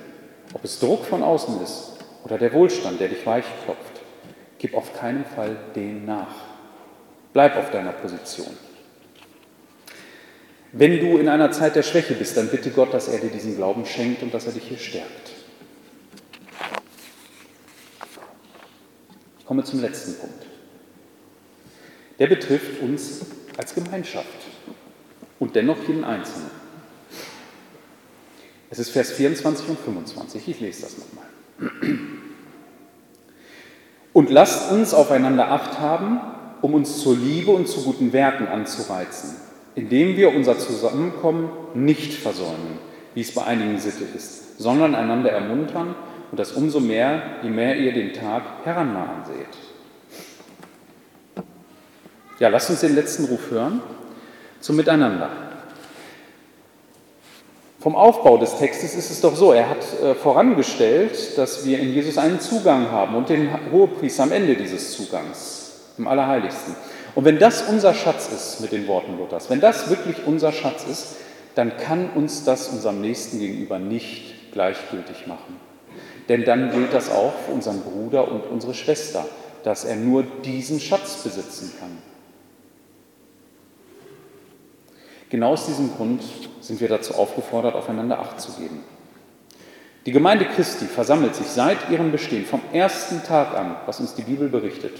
ob 0.53 0.63
es 0.63 0.79
Druck 0.79 1.05
von 1.05 1.23
außen 1.23 1.61
ist 1.63 1.93
oder 2.23 2.37
der 2.37 2.53
Wohlstand, 2.53 2.99
der 2.99 3.07
dich 3.07 3.25
weich 3.25 3.45
klopft, 3.63 3.97
Gib 4.59 4.73
auf 4.73 4.99
keinen 4.99 5.25
Fall 5.25 5.55
dem 5.75 6.05
nach. 6.05 6.33
Bleib 7.33 7.55
auf 7.57 7.69
deiner 7.69 7.91
Position. 7.91 8.57
Wenn 10.71 10.99
du 10.99 11.17
in 11.17 11.29
einer 11.29 11.51
Zeit 11.51 11.75
der 11.75 11.83
Schwäche 11.83 12.15
bist, 12.15 12.37
dann 12.37 12.49
bitte 12.49 12.71
Gott, 12.71 12.93
dass 12.93 13.07
er 13.07 13.19
dir 13.19 13.29
diesen 13.29 13.55
Glauben 13.55 13.85
schenkt 13.85 14.23
und 14.23 14.33
dass 14.33 14.47
er 14.47 14.53
dich 14.53 14.63
hier 14.63 14.77
stärkt. 14.77 15.31
Komme 19.47 19.63
zum 19.63 19.81
letzten 19.81 20.15
Punkt. 20.15 20.45
Der 22.19 22.27
betrifft 22.27 22.81
uns 22.81 23.21
als 23.57 23.73
Gemeinschaft 23.73 24.27
und 25.39 25.55
dennoch 25.55 25.77
jeden 25.87 26.03
Einzelnen. 26.03 26.51
Es 28.69 28.79
ist 28.79 28.89
Vers 28.89 29.11
24 29.11 29.69
und 29.69 29.79
25. 29.79 30.47
Ich 30.47 30.59
lese 30.59 30.81
das 30.81 30.97
nochmal. 30.97 31.25
Und 34.13 34.29
lasst 34.29 34.71
uns 34.71 34.93
aufeinander 34.93 35.51
acht 35.51 35.79
haben, 35.79 36.19
um 36.61 36.73
uns 36.73 37.01
zur 37.01 37.15
Liebe 37.15 37.51
und 37.51 37.67
zu 37.67 37.83
guten 37.83 38.13
Werken 38.13 38.47
anzureizen. 38.47 39.47
indem 39.77 40.17
wir 40.17 40.33
unser 40.33 40.57
Zusammenkommen 40.57 41.51
nicht 41.75 42.11
versäumen, 42.15 42.79
wie 43.13 43.21
es 43.21 43.31
bei 43.35 43.43
einigen 43.43 43.77
Sitte 43.77 44.05
ist, 44.15 44.57
sondern 44.57 44.95
einander 44.95 45.31
ermuntern 45.31 45.93
und 46.31 46.39
das 46.39 46.51
umso 46.51 46.79
mehr, 46.79 47.21
je 47.41 47.49
mehr 47.49 47.75
ihr 47.77 47.93
den 47.93 48.13
Tag 48.13 48.43
herannahen 48.63 49.23
seht. 49.25 51.45
Ja, 52.39 52.49
lasst 52.49 52.69
uns 52.69 52.81
den 52.81 52.95
letzten 52.95 53.25
Ruf 53.25 53.49
hören 53.49 53.81
zum 54.59 54.75
Miteinander. 54.75 55.29
Vom 57.79 57.95
Aufbau 57.95 58.37
des 58.37 58.57
Textes 58.57 58.95
ist 58.95 59.11
es 59.11 59.21
doch 59.21 59.35
so, 59.35 59.53
er 59.53 59.69
hat 59.69 60.01
äh, 60.03 60.13
vorangestellt, 60.13 61.37
dass 61.37 61.65
wir 61.65 61.79
in 61.79 61.93
Jesus 61.93 62.17
einen 62.17 62.39
Zugang 62.39 62.91
haben 62.91 63.15
und 63.15 63.29
den 63.29 63.49
Hohepriester 63.71 64.23
am 64.23 64.31
Ende 64.31 64.55
dieses 64.55 64.97
Zugangs, 64.97 65.93
im 65.97 66.07
Allerheiligsten. 66.07 66.75
Und 67.15 67.25
wenn 67.25 67.39
das 67.39 67.63
unser 67.63 67.93
Schatz 67.93 68.29
ist 68.31 68.61
mit 68.61 68.71
den 68.71 68.87
Worten 68.87 69.17
Luthers, 69.17 69.49
wenn 69.49 69.61
das 69.61 69.89
wirklich 69.89 70.25
unser 70.25 70.51
Schatz 70.51 70.83
ist, 70.83 71.15
dann 71.55 71.77
kann 71.77 72.11
uns 72.11 72.43
das 72.43 72.69
unserem 72.69 73.01
Nächsten 73.01 73.39
gegenüber 73.39 73.79
nicht 73.79 74.51
gleichgültig 74.51 75.25
machen. 75.25 75.66
Denn 76.29 76.43
dann 76.43 76.71
gilt 76.71 76.93
das 76.93 77.09
auch 77.09 77.33
für 77.45 77.51
unseren 77.51 77.81
Bruder 77.81 78.29
und 78.29 78.41
unsere 78.47 78.73
Schwester, 78.73 79.25
dass 79.63 79.85
er 79.85 79.95
nur 79.95 80.23
diesen 80.23 80.79
Schatz 80.79 81.23
besitzen 81.23 81.73
kann. 81.79 81.97
Genau 85.29 85.51
aus 85.53 85.65
diesem 85.65 85.93
Grund 85.95 86.23
sind 86.61 86.79
wir 86.79 86.87
dazu 86.87 87.15
aufgefordert, 87.15 87.75
aufeinander 87.75 88.19
Acht 88.19 88.39
zu 88.39 88.53
geben. 88.53 88.83
Die 90.05 90.13
Gemeinde 90.13 90.45
Christi 90.45 90.85
versammelt 90.85 91.35
sich 91.35 91.47
seit 91.47 91.89
ihrem 91.89 92.13
Bestehen, 92.13 92.45
vom 92.45 92.61
ersten 92.71 93.23
Tag 93.23 93.53
an, 93.53 93.75
was 93.85 93.99
uns 93.99 94.15
die 94.15 94.21
Bibel 94.21 94.47
berichtet, 94.47 94.97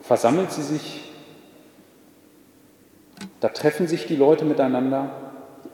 versammelt 0.00 0.52
sie 0.52 0.62
sich, 0.62 1.10
da 3.40 3.48
treffen 3.48 3.88
sich 3.88 4.06
die 4.06 4.14
Leute 4.14 4.44
miteinander 4.44 5.10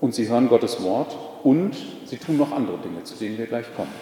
und 0.01 0.15
sie 0.15 0.29
hören 0.29 0.49
Gottes 0.49 0.83
Wort 0.83 1.15
und 1.43 1.77
sie 2.09 2.17
tun 2.17 2.37
noch 2.37 2.53
andere 2.53 2.79
Dinge, 2.79 3.05
zu 3.05 3.15
denen 3.15 3.39
wir 3.39 3.47
gleich 3.47 3.67
kommen. 3.77 3.93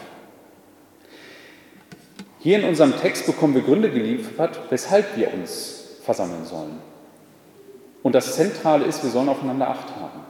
Hier 2.39 2.59
in 2.59 2.65
unserem 2.65 2.97
Text 2.97 3.27
bekommen 3.27 3.55
wir 3.55 3.63
Gründe 3.63 3.91
geliefert, 3.91 4.61
weshalb 4.71 5.17
wir 5.17 5.35
uns 5.35 5.99
versammeln 6.03 6.45
sollen. 6.45 6.79
Und 8.03 8.15
das 8.15 8.37
Zentrale 8.37 8.85
ist, 8.85 9.03
wir 9.03 9.11
sollen 9.11 9.29
aufeinander 9.29 9.69
Acht 9.69 9.97
haben. 9.97 10.21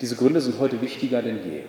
Diese 0.00 0.16
Gründe 0.16 0.40
sind 0.40 0.58
heute 0.58 0.80
wichtiger 0.80 1.22
denn 1.22 1.38
je. 1.48 1.62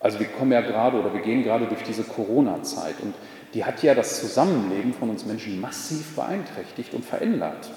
Also 0.00 0.18
wir 0.18 0.26
kommen 0.26 0.52
ja 0.52 0.60
gerade 0.60 0.98
oder 0.98 1.12
wir 1.12 1.20
gehen 1.20 1.42
gerade 1.42 1.66
durch 1.66 1.82
diese 1.82 2.04
Corona-Zeit 2.04 2.94
und 3.02 3.14
die 3.54 3.64
hat 3.64 3.82
ja 3.82 3.94
das 3.94 4.20
Zusammenleben 4.20 4.94
von 4.94 5.10
uns 5.10 5.24
Menschen 5.24 5.60
massiv 5.60 6.16
beeinträchtigt 6.16 6.94
und 6.94 7.04
verändert. 7.04 7.70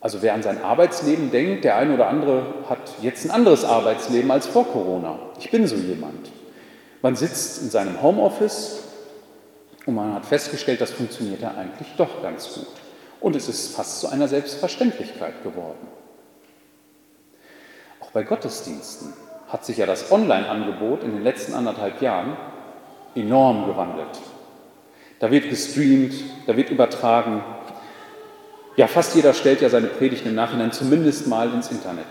Also 0.00 0.22
wer 0.22 0.34
an 0.34 0.42
sein 0.42 0.62
Arbeitsleben 0.62 1.30
denkt, 1.30 1.64
der 1.64 1.76
eine 1.76 1.94
oder 1.94 2.08
andere 2.08 2.42
hat 2.68 2.78
jetzt 3.02 3.24
ein 3.24 3.30
anderes 3.30 3.64
Arbeitsleben 3.64 4.30
als 4.30 4.46
vor 4.46 4.66
Corona. 4.66 5.18
Ich 5.38 5.50
bin 5.50 5.66
so 5.66 5.74
jemand. 5.74 6.30
Man 7.02 7.16
sitzt 7.16 7.62
in 7.62 7.70
seinem 7.70 8.00
Homeoffice 8.00 8.84
und 9.86 9.94
man 9.94 10.14
hat 10.14 10.26
festgestellt, 10.26 10.80
das 10.80 10.92
funktioniert 10.92 11.40
ja 11.40 11.54
eigentlich 11.56 11.88
doch 11.96 12.22
ganz 12.22 12.54
gut. 12.54 12.66
Und 13.20 13.34
es 13.34 13.48
ist 13.48 13.74
fast 13.74 14.00
zu 14.00 14.08
einer 14.08 14.28
Selbstverständlichkeit 14.28 15.42
geworden. 15.42 15.88
Auch 18.00 18.10
bei 18.12 18.22
Gottesdiensten 18.22 19.12
hat 19.48 19.64
sich 19.64 19.78
ja 19.78 19.86
das 19.86 20.12
Online-Angebot 20.12 21.02
in 21.02 21.12
den 21.12 21.24
letzten 21.24 21.54
anderthalb 21.54 22.00
Jahren 22.00 22.36
enorm 23.14 23.66
gewandelt. 23.66 24.20
Da 25.18 25.30
wird 25.30 25.50
gestreamt, 25.50 26.14
da 26.46 26.56
wird 26.56 26.70
übertragen. 26.70 27.42
Ja, 28.78 28.86
fast 28.86 29.16
jeder 29.16 29.34
stellt 29.34 29.60
ja 29.60 29.68
seine 29.68 29.88
Predigt 29.88 30.24
im 30.24 30.36
Nachhinein 30.36 30.70
zumindest 30.70 31.26
mal 31.26 31.52
ins 31.52 31.68
Internet. 31.72 32.06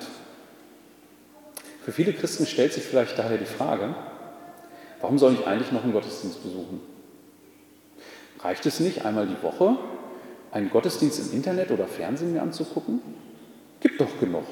Für 1.85 1.93
viele 1.93 2.11
Christen 2.11 2.45
stellt 2.45 2.73
sich 2.73 2.83
vielleicht 2.83 3.17
daher 3.17 3.37
die 3.37 3.45
Frage, 3.45 3.95
warum 4.99 5.17
soll 5.17 5.31
ich 5.31 5.47
eigentlich 5.47 5.71
noch 5.71 5.85
einen 5.85 5.93
Gottesdienst 5.93 6.43
besuchen? 6.43 6.81
Reicht 8.41 8.65
es 8.65 8.81
nicht 8.81 9.05
einmal 9.05 9.27
die 9.27 9.41
Woche 9.41 9.77
einen 10.51 10.69
Gottesdienst 10.69 11.31
im 11.31 11.37
Internet 11.37 11.71
oder 11.71 11.87
Fernsehen 11.87 12.33
mir 12.33 12.41
anzugucken? 12.41 12.99
Gibt 13.79 14.01
doch 14.01 14.19
genug. 14.19 14.43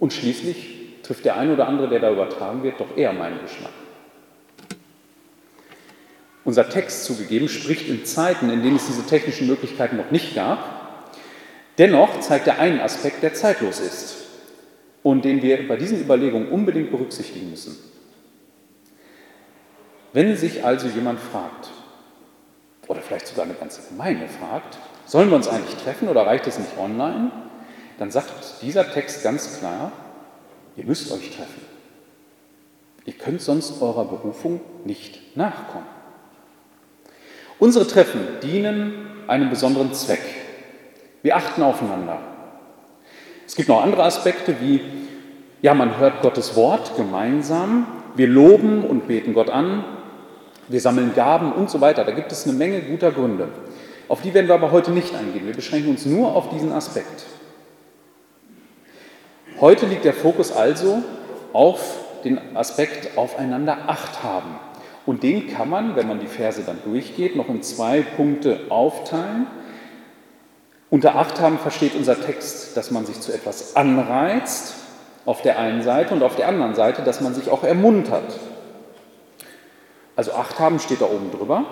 Und 0.00 0.12
schließlich 0.12 0.96
trifft 1.04 1.24
der 1.24 1.36
eine 1.36 1.52
oder 1.52 1.68
andere, 1.68 1.88
der 1.88 2.00
da 2.00 2.10
übertragen 2.10 2.64
wird, 2.64 2.80
doch 2.80 2.96
eher 2.96 3.12
meinen 3.12 3.40
Geschmack. 3.40 3.70
Unser 6.44 6.68
Text 6.68 7.04
zugegeben 7.04 7.48
spricht 7.48 7.88
in 7.88 8.04
Zeiten, 8.04 8.50
in 8.50 8.64
denen 8.64 8.74
es 8.74 8.88
diese 8.88 9.06
technischen 9.06 9.46
Möglichkeiten 9.46 9.96
noch 9.96 10.10
nicht 10.10 10.34
gab. 10.34 10.75
Dennoch 11.78 12.20
zeigt 12.20 12.46
er 12.46 12.58
einen 12.58 12.80
Aspekt, 12.80 13.22
der 13.22 13.34
zeitlos 13.34 13.80
ist 13.80 14.16
und 15.02 15.24
den 15.24 15.42
wir 15.42 15.68
bei 15.68 15.76
diesen 15.76 16.00
Überlegungen 16.00 16.48
unbedingt 16.48 16.90
berücksichtigen 16.90 17.50
müssen. 17.50 17.76
Wenn 20.12 20.36
sich 20.36 20.64
also 20.64 20.88
jemand 20.88 21.20
fragt, 21.20 21.70
oder 22.88 23.02
vielleicht 23.02 23.26
sogar 23.26 23.44
eine 23.44 23.54
ganze 23.54 23.82
Gemeinde 23.88 24.28
fragt, 24.28 24.78
Sollen 25.06 25.30
wir 25.30 25.36
uns 25.36 25.46
eigentlich 25.46 25.76
treffen 25.76 26.08
oder 26.08 26.26
reicht 26.26 26.46
es 26.48 26.58
nicht 26.58 26.76
online? 26.76 27.30
Dann 27.98 28.10
sagt 28.10 28.60
dieser 28.60 28.92
Text 28.92 29.22
ganz 29.22 29.58
klar, 29.58 29.92
ihr 30.76 30.84
müsst 30.84 31.10
euch 31.12 31.30
treffen. 31.30 31.62
Ihr 33.04 33.12
könnt 33.12 33.40
sonst 33.40 33.80
eurer 33.80 34.04
Berufung 34.04 34.60
nicht 34.84 35.36
nachkommen. 35.36 35.86
Unsere 37.60 37.86
Treffen 37.86 38.20
dienen 38.42 39.06
einem 39.28 39.48
besonderen 39.48 39.94
Zweck. 39.94 40.20
Wir 41.26 41.34
achten 41.34 41.60
aufeinander. 41.64 42.18
Es 43.48 43.56
gibt 43.56 43.68
noch 43.68 43.82
andere 43.82 44.04
Aspekte 44.04 44.60
wie, 44.60 44.80
ja, 45.60 45.74
man 45.74 45.98
hört 45.98 46.22
Gottes 46.22 46.54
Wort 46.54 46.96
gemeinsam, 46.96 47.88
wir 48.14 48.28
loben 48.28 48.84
und 48.84 49.08
beten 49.08 49.34
Gott 49.34 49.50
an, 49.50 49.84
wir 50.68 50.80
sammeln 50.80 51.16
Gaben 51.16 51.50
und 51.50 51.68
so 51.68 51.80
weiter. 51.80 52.04
Da 52.04 52.12
gibt 52.12 52.30
es 52.30 52.46
eine 52.46 52.56
Menge 52.56 52.80
guter 52.80 53.10
Gründe. 53.10 53.48
Auf 54.06 54.22
die 54.22 54.34
werden 54.34 54.46
wir 54.46 54.54
aber 54.54 54.70
heute 54.70 54.92
nicht 54.92 55.16
eingehen. 55.16 55.46
Wir 55.46 55.52
beschränken 55.52 55.90
uns 55.90 56.06
nur 56.06 56.32
auf 56.36 56.48
diesen 56.50 56.70
Aspekt. 56.70 57.24
Heute 59.60 59.86
liegt 59.86 60.04
der 60.04 60.14
Fokus 60.14 60.52
also 60.52 61.02
auf 61.52 62.04
den 62.22 62.56
Aspekt 62.56 63.18
aufeinander 63.18 63.78
Acht 63.88 64.22
haben. 64.22 64.60
Und 65.04 65.24
den 65.24 65.48
kann 65.48 65.68
man, 65.68 65.96
wenn 65.96 66.06
man 66.06 66.20
die 66.20 66.28
Verse 66.28 66.62
dann 66.64 66.78
durchgeht, 66.84 67.34
noch 67.34 67.48
in 67.48 67.64
zwei 67.64 68.02
Punkte 68.02 68.60
aufteilen. 68.68 69.48
Unter 70.88 71.16
Acht 71.16 71.40
haben 71.40 71.58
versteht 71.58 71.94
unser 71.94 72.20
Text, 72.20 72.76
dass 72.76 72.90
man 72.90 73.06
sich 73.06 73.20
zu 73.20 73.32
etwas 73.32 73.74
anreizt, 73.74 74.74
auf 75.24 75.42
der 75.42 75.58
einen 75.58 75.82
Seite, 75.82 76.14
und 76.14 76.22
auf 76.22 76.36
der 76.36 76.46
anderen 76.46 76.74
Seite, 76.74 77.02
dass 77.02 77.20
man 77.20 77.34
sich 77.34 77.50
auch 77.50 77.64
ermuntert. 77.64 78.38
Also 80.14 80.32
Acht 80.32 80.58
haben 80.58 80.78
steht 80.78 81.00
da 81.00 81.06
oben 81.06 81.30
drüber. 81.32 81.64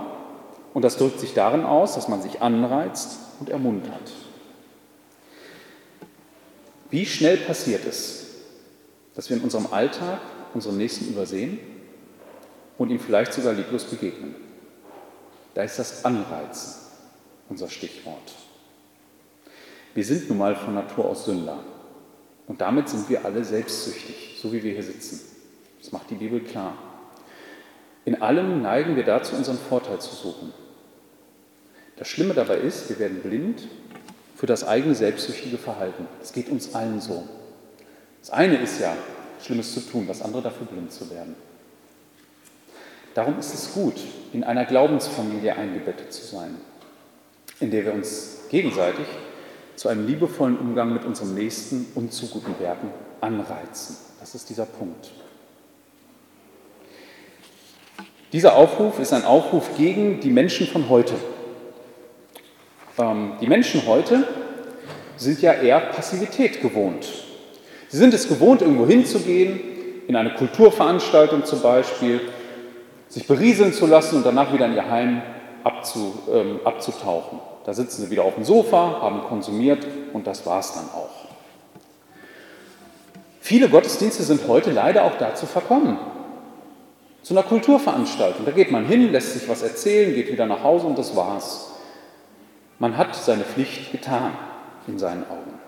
Und 0.74 0.82
das 0.82 0.96
drückt 0.96 1.20
sich 1.20 1.34
darin 1.34 1.64
aus, 1.64 1.94
dass 1.94 2.08
man 2.08 2.20
sich 2.20 2.42
anreizt 2.42 3.18
und 3.38 3.48
ermuntert. 3.48 4.10
Wie 6.90 7.06
schnell 7.06 7.36
passiert 7.36 7.86
es, 7.86 8.26
dass 9.14 9.30
wir 9.30 9.36
in 9.36 9.44
unserem 9.44 9.72
Alltag 9.72 10.18
unseren 10.52 10.76
Nächsten 10.76 11.08
übersehen 11.08 11.58
und 12.76 12.90
ihm 12.90 12.98
vielleicht 12.98 13.32
sogar 13.32 13.52
lieblos 13.52 13.84
begegnen? 13.84 14.34
Da 15.54 15.62
ist 15.62 15.78
das 15.78 16.04
Anreizen 16.04 16.74
unser 17.48 17.70
Stichwort. 17.70 18.43
Wir 19.94 20.04
sind 20.04 20.28
nun 20.28 20.38
mal 20.38 20.56
von 20.56 20.74
Natur 20.74 21.06
aus 21.06 21.24
Sünder. 21.24 21.58
Und 22.46 22.60
damit 22.60 22.88
sind 22.88 23.08
wir 23.08 23.24
alle 23.24 23.44
selbstsüchtig, 23.44 24.38
so 24.40 24.52
wie 24.52 24.62
wir 24.62 24.72
hier 24.72 24.82
sitzen. 24.82 25.20
Das 25.80 25.92
macht 25.92 26.10
die 26.10 26.16
Bibel 26.16 26.40
klar. 26.40 26.74
In 28.04 28.20
allem 28.20 28.60
neigen 28.60 28.96
wir 28.96 29.04
dazu, 29.04 29.34
unseren 29.34 29.56
Vorteil 29.56 30.00
zu 30.00 30.14
suchen. 30.14 30.52
Das 31.96 32.08
Schlimme 32.08 32.34
dabei 32.34 32.56
ist, 32.56 32.90
wir 32.90 32.98
werden 32.98 33.20
blind 33.22 33.68
für 34.36 34.46
das 34.46 34.66
eigene 34.66 34.94
selbstsüchtige 34.94 35.58
Verhalten. 35.58 36.06
Das 36.20 36.32
geht 36.32 36.48
uns 36.48 36.74
allen 36.74 37.00
so. 37.00 37.26
Das 38.20 38.30
eine 38.30 38.56
ist 38.56 38.80
ja, 38.80 38.96
Schlimmes 39.42 39.72
zu 39.72 39.80
tun, 39.80 40.06
das 40.06 40.22
andere 40.22 40.42
dafür 40.42 40.66
blind 40.66 40.92
zu 40.92 41.08
werden. 41.10 41.36
Darum 43.14 43.38
ist 43.38 43.54
es 43.54 43.72
gut, 43.72 43.94
in 44.32 44.42
einer 44.42 44.64
Glaubensfamilie 44.64 45.54
eingebettet 45.54 46.12
zu 46.12 46.24
sein, 46.24 46.56
in 47.60 47.70
der 47.70 47.84
wir 47.84 47.94
uns 47.94 48.38
gegenseitig 48.50 49.06
zu 49.76 49.88
einem 49.88 50.06
liebevollen 50.06 50.58
Umgang 50.58 50.92
mit 50.92 51.04
unserem 51.04 51.34
Nächsten 51.34 51.86
und 51.94 52.12
zu 52.12 52.28
guten 52.28 52.58
Werken 52.60 52.90
anreizen. 53.20 53.96
Das 54.20 54.34
ist 54.34 54.48
dieser 54.50 54.66
Punkt. 54.66 55.10
Dieser 58.32 58.56
Aufruf 58.56 58.98
ist 58.98 59.12
ein 59.12 59.24
Aufruf 59.24 59.76
gegen 59.76 60.20
die 60.20 60.30
Menschen 60.30 60.66
von 60.66 60.88
heute, 60.88 61.14
ähm, 62.98 63.32
die 63.40 63.46
Menschen 63.46 63.86
heute 63.86 64.26
sind 65.16 65.40
ja 65.42 65.52
eher 65.52 65.80
Passivität 65.80 66.60
gewohnt. 66.60 67.06
Sie 67.88 67.96
sind 67.96 68.14
es 68.14 68.28
gewohnt, 68.28 68.62
irgendwo 68.62 68.86
hinzugehen, 68.86 69.60
in 70.08 70.16
eine 70.16 70.34
Kulturveranstaltung 70.34 71.44
zum 71.44 71.62
Beispiel, 71.62 72.20
sich 73.08 73.26
berieseln 73.26 73.72
zu 73.72 73.86
lassen 73.86 74.16
und 74.16 74.26
danach 74.26 74.52
wieder 74.52 74.66
in 74.66 74.74
ihr 74.74 74.90
Heim 74.90 75.22
ähm, 76.32 76.60
abzutauchen. 76.64 77.38
Da 77.64 77.72
sitzen 77.72 78.02
sie 78.02 78.10
wieder 78.10 78.24
auf 78.24 78.34
dem 78.34 78.44
Sofa, 78.44 79.00
haben 79.00 79.22
konsumiert 79.24 79.86
und 80.12 80.26
das 80.26 80.44
war 80.46 80.60
es 80.60 80.72
dann 80.72 80.84
auch. 80.94 81.24
Viele 83.40 83.68
Gottesdienste 83.68 84.22
sind 84.22 84.46
heute 84.48 84.70
leider 84.70 85.04
auch 85.04 85.16
dazu 85.18 85.46
verkommen. 85.46 85.98
Zu 87.22 87.34
einer 87.34 87.42
Kulturveranstaltung. 87.42 88.44
Da 88.44 88.52
geht 88.52 88.70
man 88.70 88.86
hin, 88.86 89.12
lässt 89.12 89.32
sich 89.32 89.48
was 89.48 89.62
erzählen, 89.62 90.14
geht 90.14 90.30
wieder 90.30 90.46
nach 90.46 90.62
Hause 90.62 90.86
und 90.86 90.98
das 90.98 91.16
war's. 91.16 91.70
Man 92.78 92.96
hat 92.98 93.14
seine 93.14 93.44
Pflicht 93.44 93.92
getan 93.92 94.32
in 94.86 94.98
seinen 94.98 95.24
Augen. 95.24 95.58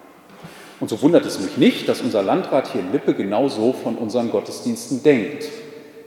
Und 0.80 0.90
so 0.90 1.00
wundert 1.00 1.24
es 1.24 1.40
mich 1.40 1.56
nicht, 1.56 1.88
dass 1.88 2.02
unser 2.02 2.22
Landrat 2.22 2.68
hier 2.68 2.82
in 2.82 2.92
Lippe 2.92 3.14
genau 3.14 3.48
so 3.48 3.72
von 3.72 3.96
unseren 3.96 4.30
Gottesdiensten 4.30 5.02
denkt. 5.02 5.46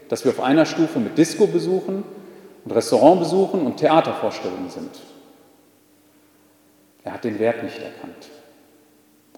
Dass 0.08 0.24
wir 0.24 0.30
auf 0.30 0.40
einer 0.40 0.66
Stufe 0.66 1.00
mit 1.00 1.18
Disco 1.18 1.48
besuchen 1.48 2.04
und 2.64 2.72
Restaurantbesuchen 2.72 3.66
und 3.66 3.78
Theatervorstellungen 3.78 4.70
sind. 4.70 4.90
Er 7.04 7.12
hat 7.12 7.24
den 7.24 7.38
Wert 7.38 7.62
nicht 7.62 7.78
erkannt. 7.78 8.28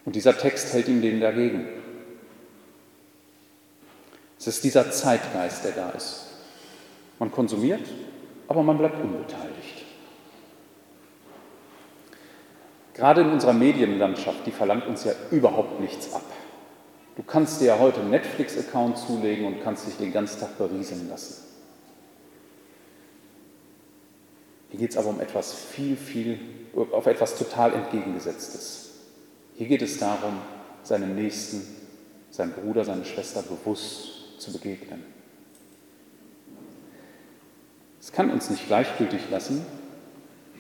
Und 0.05 0.17
dieser 0.17 0.37
Text 0.37 0.73
hält 0.73 0.89
ihm 0.89 1.01
den 1.01 1.21
dagegen. 1.21 1.67
Es 4.39 4.49
ist 4.49 4.65
dieser 4.65 4.91
Zeitgeist, 4.91 5.65
der 5.65 5.73
da 5.73 5.91
ist. 5.91 6.27
Man 7.21 7.31
konsumiert, 7.31 7.87
aber 8.49 8.65
man 8.65 8.79
bleibt 8.79 9.01
unbeteiligt. 9.01 9.85
Gerade 12.95 13.21
in 13.21 13.31
unserer 13.31 13.53
Medienlandschaft, 13.53 14.45
die 14.45 14.51
verlangt 14.51 14.87
uns 14.87 15.05
ja 15.05 15.13
überhaupt 15.31 15.81
nichts 15.81 16.13
ab. 16.13 16.25
Du 17.17 17.23
kannst 17.23 17.61
dir 17.61 17.67
ja 17.67 17.79
heute 17.79 18.01
einen 18.01 18.11
Netflix-Account 18.11 18.99
zulegen 18.99 19.47
und 19.47 19.63
kannst 19.63 19.87
dich 19.87 19.97
den 19.97 20.13
ganzen 20.13 20.41
Tag 20.41 20.59
berieseln 20.59 21.09
lassen. 21.09 21.52
Hier 24.73 24.81
geht 24.81 24.93
es 24.93 24.97
aber 24.97 25.11
um 25.11 25.21
etwas 25.21 25.53
viel, 25.53 25.99
viel, 25.99 26.41
auf 26.75 27.07
etwas 27.07 27.37
total 27.37 27.75
entgegengesetztes. 27.75 28.89
Hier 29.55 29.67
geht 29.67 29.83
es 29.83 29.99
darum, 29.99 30.39
seinem 30.83 31.15
Nächsten, 31.15 31.63
seinem 32.31 32.53
Bruder, 32.53 32.83
seiner 32.83 33.05
Schwester 33.05 33.43
bewusst 33.43 34.41
zu 34.41 34.51
begegnen. 34.51 35.05
Es 38.01 38.13
kann 38.13 38.31
uns 38.31 38.49
nicht 38.49 38.67
gleichgültig 38.67 39.21
lassen, 39.31 39.63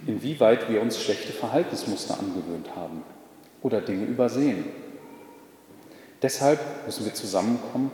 inwieweit 0.06 0.68
wir 0.68 0.82
uns 0.82 1.00
schlechte 1.00 1.32
Verhaltensmuster 1.32 2.18
angewöhnt 2.18 2.76
haben 2.76 3.04
oder 3.62 3.80
Dinge 3.80 4.04
übersehen. 4.04 4.66
Deshalb 6.20 6.60
müssen 6.84 7.06
wir 7.06 7.14
zusammenkommen 7.14 7.90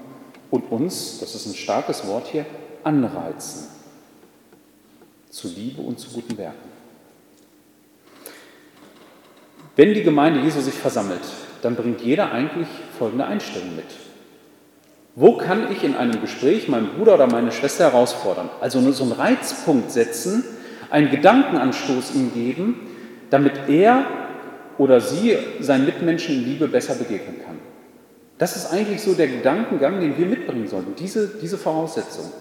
und 0.50 0.72
uns, 0.72 1.20
das 1.20 1.36
ist 1.36 1.46
ein 1.46 1.54
starkes 1.54 2.08
Wort 2.08 2.26
hier, 2.26 2.44
anreizen 2.82 3.77
zu 5.30 5.48
Liebe 5.48 5.82
und 5.82 5.98
zu 5.98 6.10
guten 6.10 6.36
Werken. 6.38 6.68
Wenn 9.76 9.94
die 9.94 10.02
Gemeinde 10.02 10.40
Jesu 10.40 10.60
sich 10.60 10.74
versammelt, 10.74 11.20
dann 11.62 11.76
bringt 11.76 12.00
jeder 12.00 12.32
eigentlich 12.32 12.68
folgende 12.98 13.26
Einstellung 13.26 13.76
mit. 13.76 13.86
Wo 15.14 15.36
kann 15.36 15.70
ich 15.72 15.82
in 15.82 15.96
einem 15.96 16.20
Gespräch 16.20 16.68
meinen 16.68 16.90
Bruder 16.90 17.14
oder 17.14 17.26
meine 17.26 17.52
Schwester 17.52 17.84
herausfordern? 17.84 18.50
Also 18.60 18.80
nur 18.80 18.92
so 18.92 19.04
einen 19.04 19.12
Reizpunkt 19.12 19.90
setzen, 19.90 20.44
einen 20.90 21.10
Gedankenanstoß 21.10 22.14
ihm 22.14 22.32
geben, 22.32 22.88
damit 23.30 23.68
er 23.68 24.06
oder 24.78 25.00
sie 25.00 25.36
seinen 25.60 25.86
Mitmenschen 25.86 26.36
in 26.36 26.44
Liebe 26.44 26.68
besser 26.68 26.94
begegnen 26.94 27.40
kann. 27.44 27.58
Das 28.38 28.54
ist 28.54 28.72
eigentlich 28.72 29.02
so 29.02 29.14
der 29.14 29.26
Gedankengang, 29.26 30.00
den 30.00 30.16
wir 30.16 30.26
mitbringen 30.26 30.68
sollten, 30.68 30.94
diese, 30.94 31.28
diese 31.42 31.58
Voraussetzung. 31.58 32.32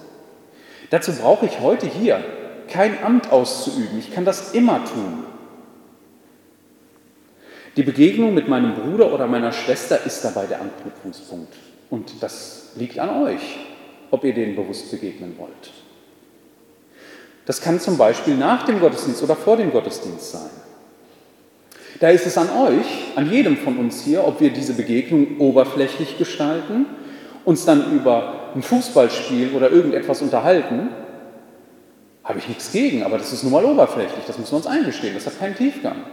Dazu 0.91 1.11
brauche 1.13 1.47
ich 1.47 1.59
heute 1.59 1.87
hier 1.87 2.23
kein 2.67 3.03
Amt 3.03 3.31
auszuüben. 3.31 3.99
Ich 3.99 4.13
kann 4.13 4.25
das 4.25 4.53
immer 4.53 4.83
tun. 4.85 5.23
Die 7.75 7.83
Begegnung 7.83 8.33
mit 8.33 8.47
meinem 8.47 8.73
Bruder 8.73 9.13
oder 9.13 9.27
meiner 9.27 9.51
Schwester 9.51 10.03
ist 10.05 10.23
dabei 10.23 10.47
der 10.47 10.61
Anknüpfungspunkt. 10.61 11.53
Und 11.89 12.11
das 12.21 12.71
liegt 12.75 12.97
an 12.97 13.23
euch, 13.23 13.59
ob 14.09 14.23
ihr 14.23 14.33
denen 14.33 14.55
bewusst 14.55 14.89
begegnen 14.89 15.35
wollt. 15.37 15.71
Das 17.45 17.61
kann 17.61 17.79
zum 17.79 17.97
Beispiel 17.97 18.35
nach 18.35 18.65
dem 18.65 18.79
Gottesdienst 18.79 19.23
oder 19.23 19.35
vor 19.35 19.57
dem 19.57 19.71
Gottesdienst 19.71 20.31
sein. 20.31 20.49
Da 21.99 22.09
ist 22.09 22.25
es 22.25 22.37
an 22.37 22.49
euch, 22.49 23.15
an 23.15 23.31
jedem 23.31 23.57
von 23.57 23.77
uns 23.77 24.03
hier, 24.03 24.27
ob 24.27 24.41
wir 24.41 24.49
diese 24.51 24.73
Begegnung 24.73 25.37
oberflächlich 25.39 26.17
gestalten, 26.17 26.85
uns 27.45 27.63
dann 27.65 27.91
über 27.93 28.51
ein 28.55 28.61
Fußballspiel 28.61 29.51
oder 29.55 29.71
irgendetwas 29.71 30.21
unterhalten 30.21 30.89
habe 32.27 32.39
ich 32.39 32.47
nichts 32.49 32.73
gegen, 32.73 33.03
aber 33.03 33.17
das 33.17 33.31
ist 33.31 33.43
nun 33.43 33.53
mal 33.53 33.63
oberflächlich, 33.63 34.25
das 34.27 34.37
müssen 34.37 34.51
wir 34.51 34.57
uns 34.57 34.67
eingestehen, 34.67 35.13
das 35.13 35.25
hat 35.25 35.39
keinen 35.39 35.55
Tiefgang. 35.55 36.03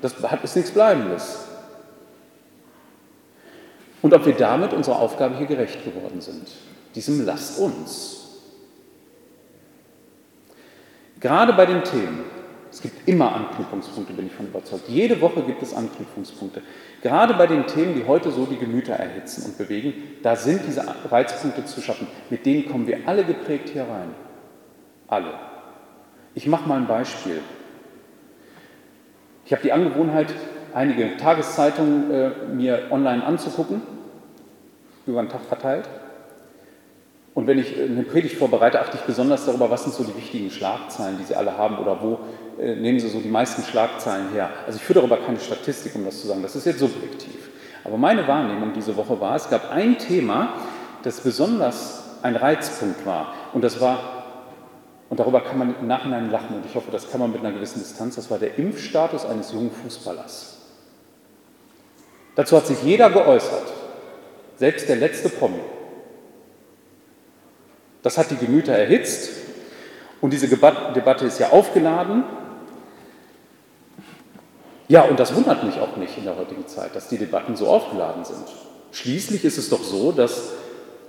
Das 0.00 0.14
ist 0.42 0.56
nichts 0.56 0.70
Bleibendes. 0.70 1.44
Und 4.00 4.14
ob 4.14 4.24
wir 4.24 4.34
damit 4.34 4.72
unserer 4.72 4.98
Aufgabe 4.98 5.36
hier 5.36 5.46
gerecht 5.46 5.84
geworden 5.84 6.20
sind, 6.20 6.48
diesem 6.94 7.26
lasst 7.26 7.58
uns. 7.58 8.14
Gerade 11.20 11.52
bei 11.52 11.66
den 11.66 11.82
Themen, 11.82 12.24
es 12.70 12.80
gibt 12.80 13.06
immer 13.08 13.34
Anknüpfungspunkte, 13.34 14.12
bin 14.12 14.28
ich 14.28 14.32
von 14.32 14.46
überzeugt. 14.46 14.88
Jede 14.88 15.20
Woche 15.20 15.42
gibt 15.42 15.62
es 15.62 15.74
Anknüpfungspunkte. 15.74 16.62
Gerade 17.02 17.34
bei 17.34 17.46
den 17.46 17.66
Themen, 17.66 17.94
die 17.94 18.06
heute 18.06 18.30
so 18.30 18.46
die 18.46 18.56
Gemüter 18.56 18.94
erhitzen 18.94 19.44
und 19.44 19.58
bewegen, 19.58 19.94
da 20.22 20.36
sind 20.36 20.62
diese 20.66 20.84
Reizpunkte 21.10 21.64
zu 21.64 21.82
schaffen. 21.82 22.06
Mit 22.30 22.46
denen 22.46 22.70
kommen 22.70 22.86
wir 22.86 23.00
alle 23.06 23.24
geprägt 23.24 23.70
hier 23.70 23.82
rein. 23.82 24.14
Alle. 25.08 25.47
Ich 26.38 26.46
mache 26.46 26.68
mal 26.68 26.76
ein 26.76 26.86
Beispiel. 26.86 27.40
Ich 29.44 29.50
habe 29.50 29.60
die 29.60 29.72
Angewohnheit, 29.72 30.28
einige 30.72 31.16
Tageszeitungen 31.16 32.12
äh, 32.12 32.30
mir 32.54 32.82
online 32.92 33.24
anzugucken, 33.24 33.82
über 35.04 35.20
den 35.20 35.30
Tag 35.30 35.40
verteilt. 35.42 35.88
Und 37.34 37.48
wenn 37.48 37.58
ich 37.58 37.76
äh, 37.76 37.86
eine 37.86 38.04
Predigt 38.04 38.36
vorbereite, 38.36 38.80
achte 38.80 38.98
ich 38.98 39.02
besonders 39.02 39.46
darüber, 39.46 39.68
was 39.68 39.82
sind 39.82 39.94
so 39.94 40.04
die 40.04 40.14
wichtigen 40.16 40.48
Schlagzeilen, 40.48 41.18
die 41.18 41.24
Sie 41.24 41.34
alle 41.34 41.58
haben 41.58 41.76
oder 41.78 42.00
wo 42.00 42.20
äh, 42.62 42.76
nehmen 42.76 43.00
Sie 43.00 43.08
so 43.08 43.18
die 43.18 43.30
meisten 43.30 43.64
Schlagzeilen 43.64 44.30
her. 44.30 44.50
Also 44.64 44.76
ich 44.76 44.84
führe 44.84 45.00
darüber 45.00 45.16
keine 45.16 45.40
Statistik, 45.40 45.96
um 45.96 46.04
das 46.04 46.20
zu 46.20 46.28
sagen, 46.28 46.42
das 46.42 46.54
ist 46.54 46.66
jetzt 46.66 46.78
subjektiv. 46.78 47.50
Aber 47.82 47.96
meine 47.96 48.28
Wahrnehmung 48.28 48.72
diese 48.74 48.96
Woche 48.96 49.20
war, 49.20 49.34
es 49.34 49.50
gab 49.50 49.72
ein 49.72 49.98
Thema, 49.98 50.52
das 51.02 51.20
besonders 51.20 52.04
ein 52.22 52.36
Reizpunkt 52.36 53.04
war. 53.04 53.34
Und 53.52 53.64
das 53.64 53.80
war 53.80 54.17
und 55.10 55.18
darüber 55.18 55.40
kann 55.40 55.58
man 55.58 55.74
im 55.78 55.86
Nachhinein 55.86 56.30
lachen 56.30 56.56
und 56.56 56.66
ich 56.66 56.74
hoffe, 56.74 56.90
das 56.90 57.10
kann 57.10 57.20
man 57.20 57.32
mit 57.32 57.40
einer 57.40 57.52
gewissen 57.52 57.78
Distanz. 57.78 58.16
Das 58.16 58.30
war 58.30 58.38
der 58.38 58.58
Impfstatus 58.58 59.24
eines 59.24 59.52
jungen 59.52 59.70
Fußballers. 59.70 60.56
Dazu 62.34 62.56
hat 62.56 62.66
sich 62.66 62.82
jeder 62.82 63.10
geäußert, 63.10 63.72
selbst 64.56 64.88
der 64.88 64.96
letzte 64.96 65.28
Promi. 65.28 65.60
Das 68.02 68.18
hat 68.18 68.30
die 68.30 68.36
Gemüter 68.36 68.72
erhitzt 68.72 69.30
und 70.20 70.32
diese 70.32 70.48
Debatte 70.48 71.26
ist 71.26 71.38
ja 71.38 71.50
aufgeladen. 71.50 72.24
Ja, 74.88 75.02
und 75.02 75.18
das 75.18 75.34
wundert 75.34 75.64
mich 75.64 75.80
auch 75.80 75.96
nicht 75.96 76.16
in 76.16 76.24
der 76.24 76.36
heutigen 76.36 76.66
Zeit, 76.66 76.94
dass 76.94 77.08
die 77.08 77.18
Debatten 77.18 77.56
so 77.56 77.68
aufgeladen 77.68 78.24
sind. 78.24 78.44
Schließlich 78.92 79.44
ist 79.44 79.58
es 79.58 79.68
doch 79.68 79.82
so, 79.82 80.12
dass, 80.12 80.52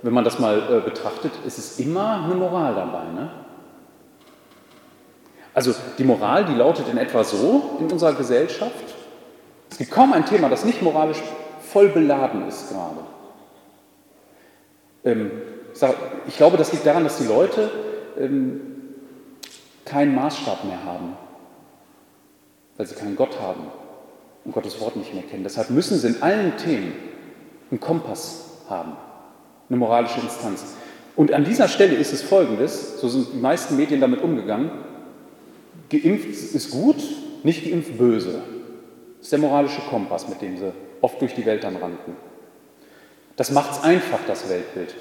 wenn 0.02 0.12
man 0.12 0.24
das 0.24 0.38
mal 0.38 0.58
äh, 0.58 0.80
betrachtet, 0.80 1.32
ist 1.46 1.58
es 1.58 1.78
immer 1.78 2.24
eine 2.24 2.34
Moral 2.34 2.74
dabei. 2.74 3.04
Ne? 3.04 3.30
Also 5.54 5.74
die 5.98 6.04
Moral, 6.04 6.44
die 6.44 6.54
lautet 6.54 6.88
in 6.88 6.98
etwa 6.98 7.24
so 7.24 7.78
in 7.80 7.90
unserer 7.90 8.12
Gesellschaft. 8.14 8.94
Es 9.70 9.78
gibt 9.78 9.90
kaum 9.90 10.12
ein 10.12 10.26
Thema, 10.26 10.48
das 10.48 10.64
nicht 10.64 10.82
moralisch 10.82 11.20
voll 11.72 11.88
beladen 11.88 12.46
ist 12.48 12.70
gerade. 12.70 13.00
Ähm, 15.04 15.30
ich 16.26 16.36
glaube, 16.36 16.56
das 16.56 16.72
liegt 16.72 16.84
daran, 16.84 17.04
dass 17.04 17.18
die 17.18 17.26
Leute 17.26 17.70
ähm, 18.18 18.60
keinen 19.84 20.14
Maßstab 20.14 20.64
mehr 20.64 20.84
haben, 20.84 21.16
weil 22.76 22.86
sie 22.86 22.94
keinen 22.94 23.16
Gott 23.16 23.40
haben 23.40 23.66
und 24.44 24.52
Gottes 24.52 24.80
Wort 24.80 24.96
nicht 24.96 25.14
mehr 25.14 25.22
kennen. 25.22 25.44
Deshalb 25.44 25.70
müssen 25.70 25.98
sie 25.98 26.08
in 26.08 26.22
allen 26.22 26.56
Themen 26.56 26.92
einen 27.70 27.80
Kompass 27.80 28.62
haben, 28.68 28.92
eine 29.68 29.78
moralische 29.78 30.20
Instanz. 30.20 30.64
Und 31.16 31.32
an 31.32 31.44
dieser 31.44 31.68
Stelle 31.68 31.94
ist 31.94 32.12
es 32.12 32.22
folgendes, 32.22 33.00
so 33.00 33.08
sind 33.08 33.28
die 33.34 33.38
meisten 33.38 33.76
Medien 33.76 34.00
damit 34.00 34.22
umgegangen, 34.22 34.70
Geimpft 35.90 36.28
ist 36.28 36.70
gut, 36.70 36.96
nicht 37.42 37.64
geimpft 37.64 37.98
böse. 37.98 38.42
Das 39.18 39.26
ist 39.26 39.32
der 39.32 39.40
moralische 39.40 39.82
Kompass, 39.82 40.28
mit 40.28 40.40
dem 40.40 40.56
sie 40.56 40.72
oft 41.00 41.20
durch 41.20 41.34
die 41.34 41.44
Welt 41.44 41.64
dann 41.64 41.76
rannten. 41.76 42.16
Das 43.36 43.50
macht 43.50 43.72
es 43.72 43.82
einfach, 43.82 44.20
das 44.26 44.48
Weltbild. 44.48 44.94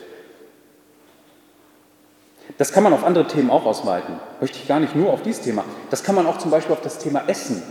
Das 2.57 2.73
kann 2.73 2.83
man 2.83 2.93
auf 2.93 3.03
andere 3.03 3.27
Themen 3.27 3.49
auch 3.49 3.65
ausweiten. 3.65 4.15
Möchte 4.41 4.57
ich 4.57 4.67
gar 4.67 4.79
nicht 4.79 4.95
nur 4.95 5.13
auf 5.13 5.21
dieses 5.21 5.41
Thema. 5.41 5.63
Das 5.89 6.03
kann 6.03 6.15
man 6.15 6.25
auch 6.25 6.39
zum 6.39 6.51
Beispiel 6.51 6.73
auf 6.73 6.81
das 6.81 6.97
Thema 6.99 7.23
Essen. 7.27 7.61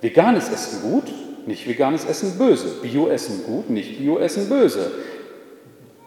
Veganes 0.00 0.50
Essen 0.50 0.82
gut, 0.82 1.04
nicht 1.46 1.68
veganes 1.68 2.04
Essen 2.04 2.38
böse. 2.38 2.80
Bio-Essen 2.82 3.44
gut, 3.44 3.68
nicht 3.70 3.98
Bio-Essen 3.98 4.48
böse. 4.48 4.92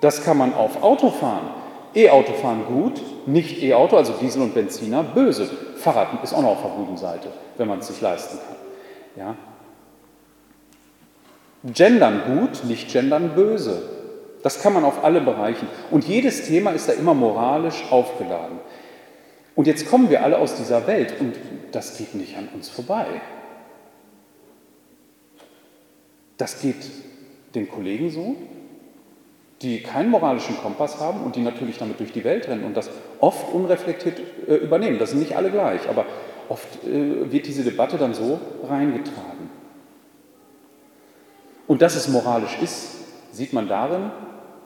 Das 0.01 0.23
kann 0.23 0.37
man 0.37 0.53
auf 0.53 0.81
Autofahren. 0.81 1.49
E-Autofahren 1.93 2.65
gut, 2.65 3.01
nicht 3.25 3.61
E-Auto, 3.61 3.97
also 3.97 4.13
Diesel 4.13 4.41
und 4.41 4.53
Benziner, 4.53 5.03
böse. 5.03 5.49
Fahrrad 5.77 6.23
ist 6.23 6.33
auch 6.33 6.41
noch 6.41 6.51
auf 6.51 6.61
der 6.61 6.71
guten 6.71 6.97
Seite, 6.97 7.29
wenn 7.57 7.67
man 7.67 7.79
es 7.79 7.87
sich 7.87 8.01
leisten 8.01 8.37
kann. 8.37 8.55
Ja? 9.15 9.35
Gendern 11.63 12.21
gut, 12.25 12.65
nicht 12.65 12.91
gendern 12.91 13.31
böse. 13.35 13.81
Das 14.43 14.61
kann 14.61 14.73
man 14.73 14.83
auf 14.83 15.03
alle 15.03 15.21
Bereichen. 15.21 15.67
Und 15.89 16.05
jedes 16.05 16.45
Thema 16.45 16.71
ist 16.71 16.89
da 16.89 16.93
immer 16.93 17.13
moralisch 17.13 17.85
aufgeladen. 17.89 18.59
Und 19.55 19.67
jetzt 19.67 19.87
kommen 19.89 20.09
wir 20.09 20.23
alle 20.23 20.37
aus 20.37 20.55
dieser 20.55 20.87
Welt 20.87 21.15
und 21.19 21.35
das 21.71 21.97
geht 21.97 22.15
nicht 22.15 22.37
an 22.37 22.49
uns 22.53 22.69
vorbei. 22.69 23.05
Das 26.37 26.59
geht 26.61 26.75
den 27.55 27.69
Kollegen 27.69 28.09
so, 28.09 28.35
die 29.61 29.81
keinen 29.81 30.09
moralischen 30.09 30.57
Kompass 30.57 30.99
haben 30.99 31.21
und 31.23 31.35
die 31.35 31.41
natürlich 31.41 31.77
damit 31.77 31.99
durch 31.99 32.11
die 32.11 32.23
Welt 32.23 32.47
rennen 32.47 32.65
und 32.65 32.75
das 32.75 32.89
oft 33.23 33.53
unreflektiert 33.53 34.19
äh, 34.47 34.55
übernehmen. 34.55 34.99
Das 34.99 35.11
sind 35.11 35.19
nicht 35.19 35.37
alle 35.37 35.49
gleich, 35.49 35.87
aber 35.89 36.05
oft 36.49 36.83
äh, 36.83 37.31
wird 37.31 37.47
diese 37.47 37.63
Debatte 37.63 37.97
dann 37.97 38.13
so 38.13 38.37
reingetragen. 38.67 39.49
Und 41.65 41.81
dass 41.81 41.95
es 41.95 42.09
moralisch 42.09 42.57
ist, 42.61 42.97
sieht 43.31 43.53
man 43.53 43.69
darin, 43.69 44.11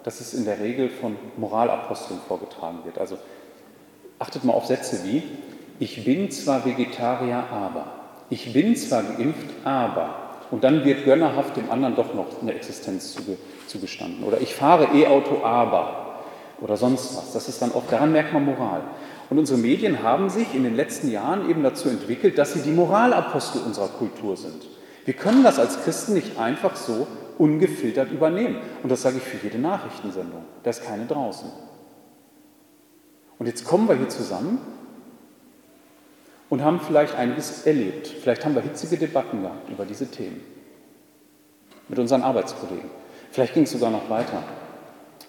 dass 0.01 0.22
es 0.22 0.34
in 0.34 0.45
der 0.45 0.60
Regel 0.60 0.89
von 0.89 1.16
Moralaposteln 1.38 2.20
vorgetragen 2.28 2.80
wird. 2.84 2.97
Also 2.97 3.20
achtet 4.18 4.43
mal 4.43 4.53
auf 4.53 4.66
Sätze 4.66 5.05
wie, 5.05 5.22
ich 5.80 6.03
bin 6.03 6.32
zwar 6.32 6.66
Vegetarier, 6.66 7.43
aber, 7.51 7.86
ich 8.32 8.51
bin 8.53 8.76
zwar 8.76 9.03
geimpft, 9.03 9.51
aber, 9.64 10.16
und 10.49 10.64
dann 10.64 10.84
wird 10.84 11.05
gönnerhaft 11.05 11.55
dem 11.58 11.70
anderen 11.70 11.95
doch 11.95 12.16
noch 12.16 12.41
eine 12.41 12.55
Existenz 12.55 13.16
zugestanden. 13.68 14.24
Oder 14.24 14.41
ich 14.41 14.55
fahre 14.55 14.88
E-Auto, 14.95 15.43
aber, 15.43 16.07
oder 16.62 16.78
sonst 16.78 17.16
was. 17.16 17.34
Das 17.34 17.47
ist 17.47 17.62
dann 17.62 17.72
oft, 17.72 17.91
daran 17.91 18.12
merkt 18.12 18.34
man 18.34 18.45
Moral. 18.45 18.82
Und 19.30 19.38
unsere 19.38 19.60
Medien 19.60 20.03
haben 20.03 20.30
sich 20.30 20.53
in 20.55 20.64
den 20.64 20.76
letzten 20.76 21.12
Jahren 21.12 21.49
eben 21.49 21.64
dazu 21.64 21.89
entwickelt, 21.89 22.38
dass 22.38 22.53
sie 22.53 22.62
die 22.62 22.72
Moralapostel 22.72 23.62
unserer 23.62 23.89
Kultur 23.89 24.38
sind. 24.38 24.66
Wir 25.05 25.14
können 25.14 25.43
das 25.43 25.60
als 25.60 25.84
Christen 25.84 26.14
nicht 26.14 26.39
einfach 26.39 26.76
so 26.76 27.08
ungefiltert 27.38 28.12
übernehmen. 28.12 28.58
Und 28.84 28.91
das 28.91 29.01
sage 29.01 29.18
ich 29.18 29.24
für 29.24 29.38
jede 29.45 29.60
Nachrichtensendung. 29.60 30.43
Da 30.64 30.70
ist 30.70 30.84
keine 30.84 31.05
draußen. 31.05 31.49
Und 33.39 33.45
jetzt 33.45 33.66
kommen 33.66 33.88
wir 33.88 33.95
hier 33.95 34.10
zusammen 34.10 34.60
und 36.49 36.64
haben 36.64 36.80
vielleicht 36.80 37.16
einiges 37.16 37.66
erlebt. 37.66 38.08
Vielleicht 38.08 38.45
haben 38.45 38.55
wir 38.55 38.62
hitzige 38.62 38.97
Debatten 38.97 39.41
gehabt 39.43 39.70
über 39.70 39.86
diese 39.86 40.10
Themen 40.10 40.41
mit 41.88 41.99
unseren 41.99 42.24
Arbeitskollegen. 42.24 42.89
Vielleicht 43.32 43.53
ging 43.53 43.64
es 43.64 43.72
sogar 43.72 43.91
noch 43.91 44.10
weiter. 44.10 44.43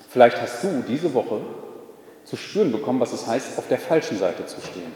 Vielleicht 0.09 0.41
hast 0.41 0.65
du 0.65 0.83
diese 0.87 1.13
Woche 1.15 1.41
zu 2.25 2.37
spüren 2.37 2.73
bekommen, 2.73 3.01
was 3.01 3.13
es 3.13 3.27
heißt, 3.27 3.59
auf 3.59 3.69
der 3.69 3.79
falschen 3.79 4.19
Seite 4.19 4.47
zu 4.47 4.61
stehen. 4.61 4.93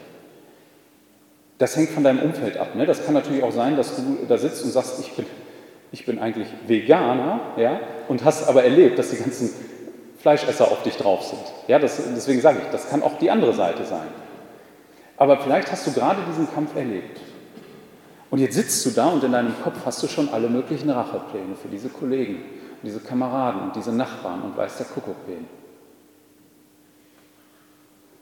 Das 1.59 1.75
hängt 1.75 1.91
von 1.91 2.03
deinem 2.03 2.19
Umfeld 2.19 2.57
ab. 2.57 2.75
Ne? 2.75 2.85
Das 2.85 3.05
kann 3.05 3.13
natürlich 3.13 3.43
auch 3.43 3.51
sein, 3.51 3.77
dass 3.77 3.95
du 3.95 4.25
da 4.27 4.37
sitzt 4.37 4.63
und 4.63 4.71
sagst, 4.71 4.99
ich 4.99 5.13
bin, 5.13 5.25
ich 5.91 6.05
bin 6.05 6.19
eigentlich 6.19 6.47
Veganer 6.67 7.39
ja? 7.57 7.79
und 8.07 8.25
hast 8.25 8.47
aber 8.47 8.63
erlebt, 8.63 8.97
dass 8.97 9.11
die 9.11 9.17
ganzen 9.17 9.51
Fleischesser 10.17 10.71
auf 10.71 10.81
dich 10.83 10.97
drauf 10.97 11.23
sind. 11.23 11.41
Ja, 11.67 11.79
das, 11.79 12.01
deswegen 12.15 12.41
sage 12.41 12.59
ich, 12.63 12.71
das 12.71 12.89
kann 12.89 13.03
auch 13.03 13.17
die 13.19 13.29
andere 13.29 13.53
Seite 13.53 13.85
sein. 13.85 14.07
Aber 15.17 15.37
vielleicht 15.37 15.71
hast 15.71 15.85
du 15.85 15.91
gerade 15.91 16.21
diesen 16.29 16.51
Kampf 16.53 16.75
erlebt. 16.75 17.19
Und 18.31 18.39
jetzt 18.39 18.55
sitzt 18.55 18.83
du 18.85 18.89
da 18.89 19.09
und 19.09 19.23
in 19.23 19.31
deinem 19.31 19.53
Kopf 19.63 19.77
hast 19.85 20.01
du 20.01 20.07
schon 20.07 20.29
alle 20.29 20.49
möglichen 20.49 20.89
Rachepläne 20.89 21.55
für 21.61 21.67
diese 21.67 21.89
Kollegen, 21.89 22.43
diese 22.83 22.99
Kameraden 22.99 23.61
und 23.61 23.75
diese 23.75 23.93
Nachbarn 23.93 24.41
und 24.41 24.57
weiß 24.57 24.77
der 24.77 24.85
Kuckuck 24.87 25.15
wen. 25.25 25.47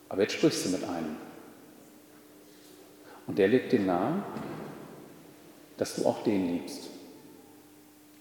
Aber 0.08 0.22
jetzt 0.22 0.34
sprichst 0.34 0.66
du 0.66 0.70
mit 0.70 0.84
einem. 0.84 1.18
Und 3.28 3.38
der 3.38 3.48
legt 3.48 3.72
dir 3.72 3.80
nahe, 3.80 4.24
dass 5.78 5.96
du 5.96 6.06
auch 6.06 6.24
den 6.24 6.48
liebst. 6.54 6.90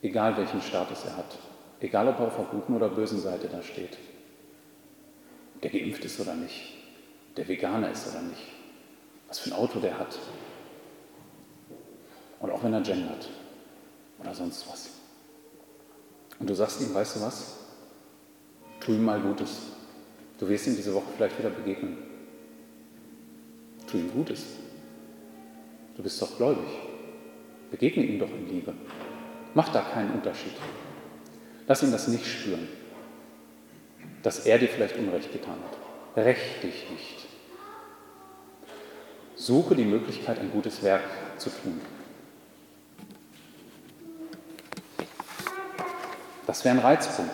Egal 0.03 0.37
welchen 0.37 0.63
Status 0.63 1.05
er 1.05 1.17
hat. 1.17 1.39
Egal 1.81 2.09
ob 2.09 2.21
er 2.21 2.29
auf 2.29 2.37
der 2.37 2.45
guten 2.47 2.75
oder 2.75 2.89
bösen 2.89 3.21
Seite 3.21 3.49
da 3.49 3.63
steht. 3.63 3.99
Der 5.63 5.71
geimpft 5.71 6.05
ist 6.05 6.21
oder 6.21 6.35
nicht. 6.35 6.75
Der 7.37 7.47
Veganer 7.49 7.91
ist 7.91 8.09
oder 8.09 8.23
nicht. 8.23 8.47
Was 9.29 9.41
für 9.41 9.51
ein 9.51 9.59
Auto 9.59 9.79
der 9.79 9.99
hat. 9.99 10.19
Und 12.39 12.51
auch 12.51 12.63
wenn 12.63 12.73
er 12.73 12.81
gendert. 12.81 13.29
Oder 14.21 14.35
sonst 14.35 14.67
was. 14.71 15.00
Und 16.41 16.49
du 16.49 16.55
sagst 16.55 16.81
ihm, 16.81 16.93
weißt 16.93 17.17
du 17.17 17.21
was? 17.21 17.59
Tu 18.81 18.93
ihm 18.93 19.05
mal 19.05 19.21
Gutes. 19.21 19.59
Du 20.39 20.49
wirst 20.49 20.67
ihm 20.67 20.75
diese 20.75 20.95
Woche 20.95 21.13
vielleicht 21.15 21.39
wieder 21.39 21.51
begegnen. 21.51 21.99
Tu 23.87 23.99
ihm 23.99 24.11
Gutes. 24.11 24.47
Du 25.97 26.03
bist 26.03 26.21
doch 26.21 26.37
gläubig. 26.37 26.69
Begegne 27.71 28.05
ihm 28.05 28.19
doch 28.19 28.31
in 28.31 28.49
Liebe. 28.49 28.73
Mach 29.55 29.69
da 29.69 29.83
keinen 29.83 30.13
Unterschied. 30.13 30.55
Lass 31.67 31.83
ihn 31.83 31.93
das 31.93 32.09
nicht 32.09 32.27
spüren, 32.27 32.67
dass 34.23 34.47
er 34.47 34.59
dir 34.59 34.69
vielleicht 34.69 34.97
Unrecht 34.97 35.33
getan 35.33 35.55
hat. 35.55 36.25
Rächt 36.25 36.63
dich 36.63 36.91
nicht. 36.91 37.27
Suche 39.37 39.77
die 39.77 39.85
Möglichkeit, 39.85 40.39
ein 40.39 40.51
gutes 40.51 40.83
Werk 40.83 41.05
zu 41.37 41.51
tun. 41.51 41.81
Das 46.51 46.65
wäre 46.65 46.75
ein 46.75 46.81
Reizpunkt. 46.81 47.31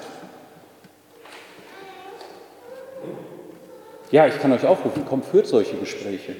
Ja, 4.10 4.26
ich 4.26 4.38
kann 4.42 4.52
euch 4.52 4.66
aufrufen, 4.66 5.06
kommt, 5.06 5.24
führt 5.24 5.46
solche 5.46 5.74
Gespräche. 5.78 6.36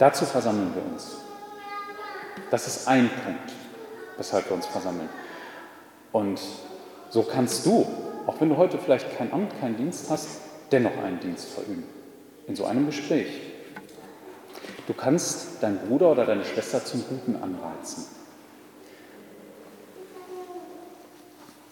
Dazu 0.00 0.24
versammeln 0.26 0.72
wir 0.74 0.82
uns. 0.92 1.18
Das 2.50 2.66
ist 2.66 2.88
ein 2.88 3.08
Punkt, 3.24 3.52
weshalb 4.16 4.50
wir 4.50 4.56
uns 4.56 4.66
versammeln. 4.66 5.08
Und 6.10 6.40
so 7.10 7.22
kannst 7.22 7.64
du, 7.64 7.86
auch 8.26 8.40
wenn 8.40 8.48
du 8.48 8.56
heute 8.56 8.76
vielleicht 8.76 9.16
kein 9.16 9.32
Amt, 9.32 9.52
keinen 9.60 9.76
Dienst 9.76 10.10
hast, 10.10 10.40
dennoch 10.72 10.98
einen 11.04 11.20
Dienst 11.20 11.48
verüben. 11.50 11.84
In 12.48 12.56
so 12.56 12.64
einem 12.64 12.86
Gespräch. 12.86 13.28
Du 14.88 14.94
kannst 14.94 15.62
deinen 15.62 15.78
Bruder 15.78 16.10
oder 16.10 16.26
deine 16.26 16.44
Schwester 16.44 16.84
zum 16.84 17.04
Guten 17.08 17.36
anreizen. 17.36 18.17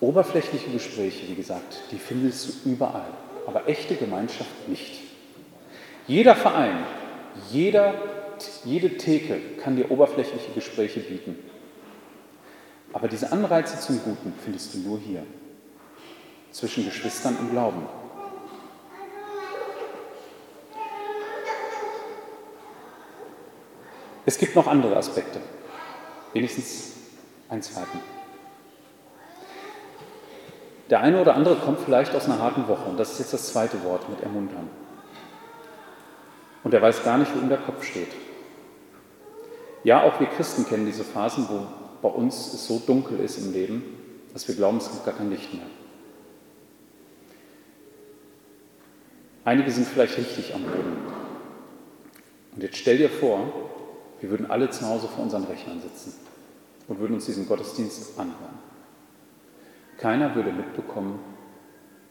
Oberflächliche 0.01 0.71
Gespräche, 0.71 1.27
wie 1.29 1.35
gesagt, 1.35 1.81
die 1.91 1.99
findest 1.99 2.49
du 2.65 2.71
überall, 2.71 3.09
aber 3.47 3.67
echte 3.67 3.95
Gemeinschaft 3.95 4.69
nicht. 4.69 5.01
Jeder 6.07 6.37
Verein, 6.37 6.85
jeder, 7.51 7.95
jede 8.65 8.99
Theke 8.99 9.41
kann 9.63 9.77
dir 9.77 9.91
oberflächliche 9.91 10.53
Gespräche 10.53 11.01
bieten. 11.01 11.39
Aber 12.93 13.09
diese 13.09 13.33
Anreize 13.33 13.81
zum 13.81 14.03
Guten 14.03 14.35
findest 14.45 14.75
du 14.75 14.79
nur 14.79 14.99
hier, 14.99 15.25
zwischen 16.53 16.85
Geschwistern 16.85 17.37
im 17.41 17.51
Glauben. 17.51 17.87
Es 24.27 24.39
gibt 24.39 24.57
noch 24.57 24.67
andere 24.67 24.97
Aspekte, 24.97 25.41
wenigstens 26.33 26.93
einen 27.49 27.63
zweiten. 27.63 28.16
Der 30.91 31.01
eine 31.01 31.21
oder 31.21 31.35
andere 31.35 31.57
kommt 31.57 31.81
vielleicht 31.81 32.15
aus 32.15 32.27
einer 32.27 32.39
harten 32.39 32.69
Woche 32.69 32.89
und 32.89 32.99
das 32.99 33.13
ist 33.13 33.19
jetzt 33.19 33.33
das 33.33 33.53
zweite 33.53 33.83
Wort 33.85 34.09
mit 34.09 34.21
ermuntern. 34.23 34.69
Und 36.63 36.75
er 36.75 36.83
weiß 36.83 37.03
gar 37.05 37.19
nicht, 37.19 37.35
wo 37.35 37.41
ihm 37.41 37.49
der 37.49 37.59
Kopf 37.59 37.85
steht. 37.85 38.13
Ja, 39.85 40.03
auch 40.03 40.19
wir 40.21 40.27
Christen 40.27 40.67
kennen 40.67 40.87
diese 40.87 41.05
Phasen, 41.05 41.47
wo 41.49 41.67
bei 42.03 42.09
uns 42.09 42.53
es 42.53 42.67
so 42.67 42.81
dunkel 42.85 43.21
ist 43.21 43.39
im 43.39 43.53
Leben, 43.53 43.83
dass 44.33 44.47
wir 44.49 44.55
glauben, 44.55 44.79
es 44.79 44.91
gibt 44.91 45.05
gar 45.05 45.15
kein 45.15 45.31
Licht 45.31 45.55
mehr. 45.55 45.67
Einige 49.45 49.71
sind 49.71 49.87
vielleicht 49.87 50.19
richtig 50.19 50.55
am 50.55 50.63
Boden. 50.63 50.97
Und 52.55 52.63
jetzt 52.63 52.79
stell 52.79 52.99
dir 52.99 53.09
vor, 53.09 53.53
wir 54.21 54.31
würden 54.31 54.51
alle 54.51 54.71
zu 54.71 54.87
Hause 54.87 55.09
vor 55.09 55.23
unseren 55.23 55.45
Rechnern 55.45 55.81
sitzen 55.81 56.15
und 56.89 56.99
würden 56.99 57.15
uns 57.15 57.27
diesen 57.27 57.47
Gottesdienst 57.47 58.19
anhören. 58.19 58.59
Keiner 59.99 60.35
würde 60.35 60.53
mitbekommen, 60.53 61.19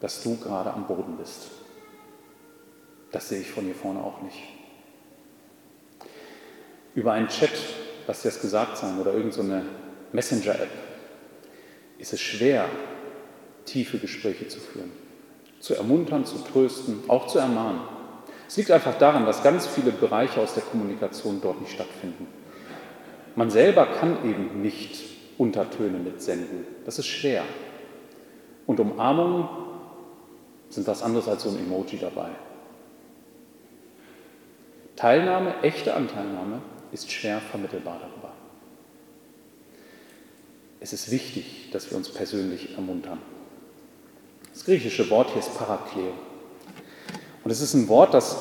dass 0.00 0.22
du 0.22 0.36
gerade 0.36 0.72
am 0.72 0.86
Boden 0.86 1.16
bist. 1.16 1.48
Das 3.12 3.28
sehe 3.28 3.40
ich 3.40 3.50
von 3.50 3.64
hier 3.64 3.74
vorne 3.74 4.00
auch 4.00 4.20
nicht. 4.22 4.38
Über 6.94 7.12
einen 7.12 7.28
Chat, 7.28 7.52
lass 8.06 8.22
dir 8.22 8.30
das 8.30 8.40
gesagt 8.40 8.76
sein, 8.76 8.98
oder 8.98 9.12
irgendeine 9.12 9.62
so 9.62 9.66
Messenger-App 10.12 10.70
ist 11.98 12.12
es 12.12 12.20
schwer, 12.20 12.66
tiefe 13.64 13.98
Gespräche 13.98 14.48
zu 14.48 14.60
führen, 14.60 14.92
zu 15.60 15.74
ermuntern, 15.74 16.24
zu 16.24 16.38
trösten, 16.38 17.00
auch 17.08 17.26
zu 17.26 17.38
ermahnen. 17.38 17.80
Es 18.48 18.56
liegt 18.56 18.70
einfach 18.70 18.96
daran, 18.98 19.26
dass 19.26 19.42
ganz 19.42 19.66
viele 19.66 19.90
Bereiche 19.90 20.40
aus 20.40 20.54
der 20.54 20.62
Kommunikation 20.62 21.40
dort 21.40 21.60
nicht 21.60 21.72
stattfinden. 21.72 22.26
Man 23.34 23.50
selber 23.50 23.86
kann 23.86 24.24
eben 24.24 24.62
nicht 24.62 25.04
Untertöne 25.36 25.98
mitsenden. 25.98 26.66
Das 26.84 26.98
ist 26.98 27.06
schwer. 27.06 27.42
Und 28.66 28.80
Umarmungen 28.80 29.48
sind 30.68 30.86
was 30.86 31.02
anderes 31.02 31.28
als 31.28 31.44
so 31.44 31.50
ein 31.50 31.58
Emoji 31.58 31.98
dabei. 31.98 32.30
Teilnahme, 34.96 35.62
echte 35.62 35.94
Anteilnahme 35.94 36.60
ist 36.90 37.10
schwer 37.10 37.40
vermittelbar 37.40 38.00
darüber. 38.00 38.32
Es 40.80 40.92
ist 40.92 41.10
wichtig, 41.10 41.70
dass 41.72 41.90
wir 41.90 41.96
uns 41.96 42.08
persönlich 42.08 42.74
ermuntern. 42.74 43.18
Das 44.52 44.64
griechische 44.64 45.08
Wort 45.10 45.30
hier 45.30 45.40
ist 45.40 45.56
Parakleo. 45.56 46.12
Und 47.44 47.50
es 47.50 47.60
ist 47.60 47.74
ein 47.74 47.88
Wort, 47.88 48.14
das 48.14 48.36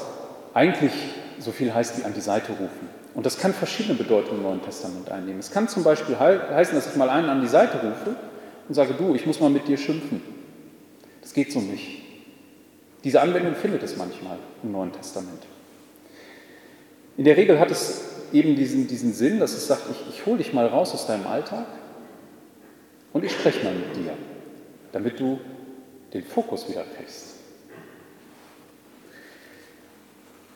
eigentlich 0.53 0.93
so 1.39 1.51
viel 1.51 1.73
heißt 1.73 1.99
wie 1.99 2.03
an 2.03 2.13
die 2.13 2.21
Seite 2.21 2.51
rufen. 2.53 2.89
Und 3.13 3.25
das 3.25 3.37
kann 3.37 3.53
verschiedene 3.53 3.95
Bedeutungen 3.95 4.37
im 4.37 4.43
Neuen 4.43 4.61
Testament 4.61 5.09
einnehmen. 5.09 5.39
Es 5.39 5.51
kann 5.51 5.67
zum 5.67 5.83
Beispiel 5.83 6.17
heißen, 6.17 6.75
dass 6.75 6.87
ich 6.87 6.95
mal 6.95 7.09
einen 7.09 7.29
an 7.29 7.41
die 7.41 7.47
Seite 7.47 7.79
rufe 7.81 8.15
und 8.67 8.75
sage, 8.75 8.93
du, 8.93 9.15
ich 9.15 9.25
muss 9.25 9.39
mal 9.39 9.49
mit 9.49 9.67
dir 9.67 9.77
schimpfen. 9.77 10.21
Das 11.21 11.33
geht 11.33 11.51
so 11.51 11.59
nicht. 11.59 12.01
Diese 13.03 13.21
Anwendung 13.21 13.55
findet 13.55 13.83
es 13.83 13.97
manchmal 13.97 14.37
im 14.63 14.71
Neuen 14.71 14.91
Testament. 14.91 15.43
In 17.17 17.25
der 17.25 17.37
Regel 17.37 17.59
hat 17.59 17.71
es 17.71 18.03
eben 18.33 18.55
diesen, 18.55 18.87
diesen 18.87 19.13
Sinn, 19.13 19.39
dass 19.39 19.53
es 19.53 19.67
sagt, 19.67 19.83
ich, 19.91 20.15
ich 20.15 20.25
hole 20.25 20.37
dich 20.37 20.53
mal 20.53 20.67
raus 20.67 20.93
aus 20.93 21.07
deinem 21.07 21.27
Alltag 21.27 21.65
und 23.13 23.23
ich 23.23 23.31
spreche 23.31 23.63
mal 23.63 23.73
mit 23.73 23.95
dir, 23.95 24.13
damit 24.91 25.19
du 25.19 25.39
den 26.13 26.23
Fokus 26.23 26.67
wieder 26.67 26.83
kriegst. 26.97 27.35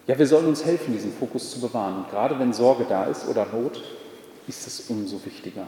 Ja, 0.07 0.17
wir 0.17 0.25
sollen 0.25 0.47
uns 0.47 0.65
helfen, 0.65 0.91
diesen 0.91 1.13
Fokus 1.13 1.51
zu 1.51 1.61
bewahren. 1.61 1.97
Und 1.97 2.09
gerade 2.09 2.39
wenn 2.39 2.51
Sorge 2.51 2.85
da 2.89 3.05
ist 3.05 3.27
oder 3.27 3.45
Not, 3.45 3.83
ist 4.47 4.65
es 4.65 4.89
umso 4.89 5.23
wichtiger. 5.23 5.67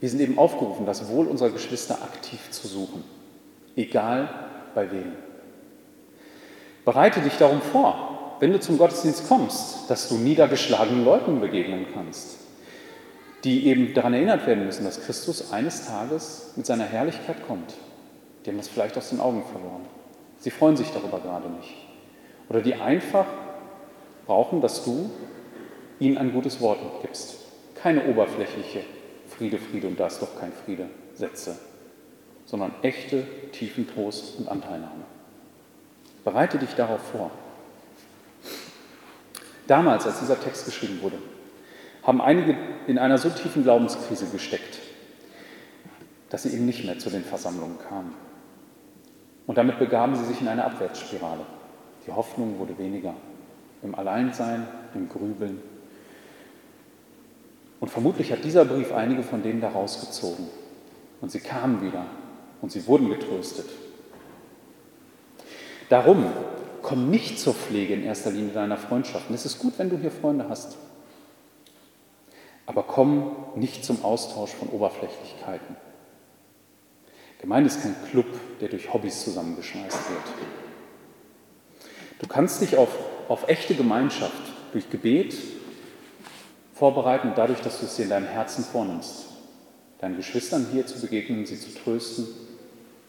Wir 0.00 0.08
sind 0.08 0.20
eben 0.20 0.38
aufgerufen, 0.38 0.86
das 0.86 1.08
Wohl 1.08 1.26
unserer 1.26 1.50
Geschwister 1.50 2.02
aktiv 2.02 2.50
zu 2.50 2.68
suchen, 2.68 3.02
egal 3.76 4.28
bei 4.74 4.90
wem. 4.90 5.12
Bereite 6.84 7.20
dich 7.20 7.36
darum 7.36 7.60
vor, 7.60 8.36
wenn 8.40 8.52
du 8.52 8.60
zum 8.60 8.78
Gottesdienst 8.78 9.28
kommst, 9.28 9.90
dass 9.90 10.08
du 10.08 10.16
niedergeschlagenen 10.16 11.04
Leuten 11.04 11.40
begegnen 11.40 11.86
kannst, 11.92 12.38
die 13.44 13.66
eben 13.66 13.92
daran 13.94 14.14
erinnert 14.14 14.46
werden 14.46 14.64
müssen, 14.64 14.84
dass 14.84 15.04
Christus 15.04 15.52
eines 15.52 15.86
Tages 15.86 16.52
mit 16.56 16.64
seiner 16.64 16.84
Herrlichkeit 16.84 17.46
kommt. 17.46 17.74
Die 18.44 18.50
haben 18.50 18.58
das 18.58 18.68
vielleicht 18.68 18.96
aus 18.96 19.10
den 19.10 19.20
Augen 19.20 19.42
verloren. 19.50 19.84
Sie 20.38 20.50
freuen 20.50 20.76
sich 20.76 20.90
darüber 20.92 21.18
gerade 21.18 21.48
nicht. 21.50 21.74
Oder 22.48 22.60
die 22.60 22.74
einfach 22.74 23.26
brauchen, 24.26 24.60
dass 24.60 24.84
du 24.84 25.10
ihnen 25.98 26.16
ein 26.16 26.32
gutes 26.32 26.60
Wort 26.60 26.78
mitgibst. 26.82 27.36
Keine 27.74 28.06
oberflächliche 28.06 28.80
Friede, 29.38 29.58
Friede 29.58 29.86
und 29.86 29.98
da 29.98 30.08
ist 30.08 30.20
doch 30.20 30.38
kein 30.38 30.52
Friede 30.52 30.88
Sätze, 31.14 31.56
sondern 32.44 32.72
echte, 32.82 33.24
tiefen 33.52 33.88
Trost 33.88 34.38
und 34.38 34.48
Anteilnahme. 34.48 35.04
Bereite 36.24 36.58
dich 36.58 36.74
darauf 36.74 37.00
vor. 37.00 37.30
Damals, 39.66 40.06
als 40.06 40.20
dieser 40.20 40.40
Text 40.40 40.64
geschrieben 40.66 41.00
wurde, 41.02 41.18
haben 42.02 42.20
einige 42.20 42.56
in 42.86 42.98
einer 42.98 43.18
so 43.18 43.28
tiefen 43.28 43.62
Glaubenskrise 43.62 44.26
gesteckt, 44.26 44.78
dass 46.30 46.42
sie 46.42 46.50
eben 46.54 46.66
nicht 46.66 46.84
mehr 46.84 46.98
zu 46.98 47.10
den 47.10 47.24
Versammlungen 47.24 47.78
kamen. 47.78 48.14
Und 49.46 49.58
damit 49.58 49.78
begaben 49.78 50.16
sie 50.16 50.24
sich 50.24 50.40
in 50.40 50.48
eine 50.48 50.64
Abwärtsspirale. 50.64 51.44
Die 52.06 52.12
Hoffnung 52.12 52.58
wurde 52.58 52.76
weniger. 52.78 53.14
Im 53.82 53.94
Alleinsein, 53.94 54.66
im 54.94 55.08
Grübeln. 55.08 55.62
Und 57.80 57.88
vermutlich 57.88 58.32
hat 58.32 58.44
dieser 58.44 58.64
Brief 58.64 58.92
einige 58.92 59.22
von 59.22 59.42
denen 59.42 59.60
da 59.60 59.68
rausgezogen. 59.68 60.46
Und 61.20 61.30
sie 61.30 61.40
kamen 61.40 61.82
wieder 61.82 62.06
und 62.60 62.72
sie 62.72 62.86
wurden 62.86 63.08
getröstet. 63.08 63.68
Darum 65.88 66.26
komm 66.82 67.10
nicht 67.10 67.38
zur 67.38 67.54
Pflege 67.54 67.94
in 67.94 68.02
erster 68.02 68.30
Linie 68.30 68.52
deiner 68.52 68.76
Freundschaften. 68.76 69.34
Es 69.34 69.46
ist 69.46 69.58
gut, 69.58 69.74
wenn 69.78 69.90
du 69.90 69.96
hier 69.96 70.10
Freunde 70.10 70.48
hast. 70.48 70.76
Aber 72.66 72.82
komm 72.82 73.34
nicht 73.56 73.84
zum 73.84 74.04
Austausch 74.04 74.50
von 74.50 74.68
Oberflächlichkeiten. 74.68 75.76
Gemeinde 77.40 77.68
ist 77.68 77.82
kein 77.82 77.94
Club, 78.10 78.26
der 78.60 78.68
durch 78.68 78.92
Hobbys 78.92 79.24
zusammengeschmeißt 79.24 80.10
wird. 80.10 80.24
Du 82.18 82.26
kannst 82.26 82.60
dich 82.60 82.76
auf, 82.76 82.90
auf 83.28 83.48
echte 83.48 83.74
Gemeinschaft 83.74 84.42
durch 84.72 84.90
Gebet 84.90 85.36
vorbereiten, 86.78 87.32
dadurch, 87.34 87.60
dass 87.60 87.80
du 87.80 87.86
es 87.86 87.96
dir 87.96 88.04
in 88.04 88.10
deinem 88.10 88.28
Herzen 88.28 88.64
vornimmst, 88.64 89.26
deinen 90.00 90.16
Geschwistern 90.16 90.66
hier 90.72 90.86
zu 90.86 91.00
begegnen, 91.00 91.44
sie 91.44 91.58
zu 91.58 91.74
trösten 91.74 92.26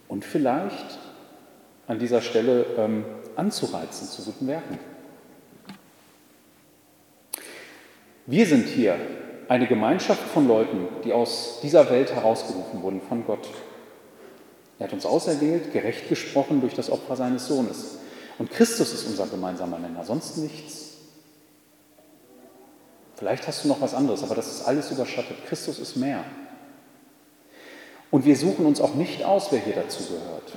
und 0.08 0.26
vielleicht 0.26 0.98
an 1.88 2.00
dieser 2.00 2.22
Stelle 2.22 2.66
ähm, 2.78 3.06
anzureizen 3.36 4.08
zu 4.08 4.24
guten 4.24 4.48
Werken. 4.48 4.80
Wir 8.26 8.46
sind 8.46 8.68
hier 8.68 8.96
eine 9.48 9.68
Gemeinschaft 9.68 10.22
von 10.22 10.48
Leuten, 10.48 10.88
die 11.04 11.14
aus 11.14 11.60
dieser 11.64 11.90
Welt 11.90 12.14
herausgerufen 12.14 12.84
wurden 12.84 13.02
von 13.02 13.26
Gott. 13.26 13.48
Er 14.78 14.86
hat 14.86 14.94
uns 14.94 15.06
auserwählt, 15.06 15.74
gerecht 15.74 16.10
gesprochen 16.10 16.62
durch 16.62 16.74
das 16.74 16.92
Opfer 16.92 17.16
seines 17.16 17.48
Sohnes. 17.48 17.98
Und 18.38 18.52
Christus 18.52 18.94
ist 18.94 19.08
unser 19.08 19.28
gemeinsamer 19.28 19.80
Nenner, 19.80 20.04
sonst 20.04 20.38
nichts. 20.38 20.89
Vielleicht 23.20 23.50
hast 23.50 23.66
du 23.66 23.68
noch 23.68 23.82
was 23.82 23.94
anderes, 23.94 24.24
aber 24.24 24.34
das 24.34 24.48
ist 24.48 24.66
alles 24.66 24.92
überschattet. 24.92 25.46
Christus 25.46 25.78
ist 25.78 25.98
mehr. 25.98 26.24
Und 28.12 28.24
wir 28.24 28.38
suchen 28.38 28.66
uns 28.66 28.80
auch 28.80 28.96
nicht 28.96 29.26
aus, 29.26 29.52
wer 29.52 29.60
hier 29.60 29.76
dazu 29.76 30.04
gehört, 30.06 30.54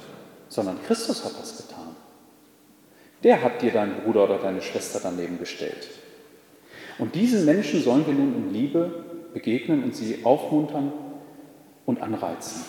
sondern 0.49 0.81
Christus 0.87 1.25
hat 1.25 1.33
das 1.41 1.57
getan. 1.57 1.97
Der 3.25 3.43
hat 3.43 3.63
dir 3.63 3.73
deinen 3.73 4.03
Bruder 4.03 4.25
oder 4.25 4.39
deine 4.39 4.63
Schwester 4.63 5.01
daneben 5.03 5.41
gestellt. 5.41 5.89
Und 6.99 7.17
diesen 7.17 7.45
Menschen 7.45 7.83
sollen 7.83 8.07
wir 8.07 8.15
nun 8.15 8.33
in 8.33 8.53
Liebe 8.53 9.07
begegnen 9.35 9.83
und 9.83 9.97
sie 9.97 10.21
aufmuntern 10.23 10.93
und 11.85 12.01
anreizen. 12.01 12.65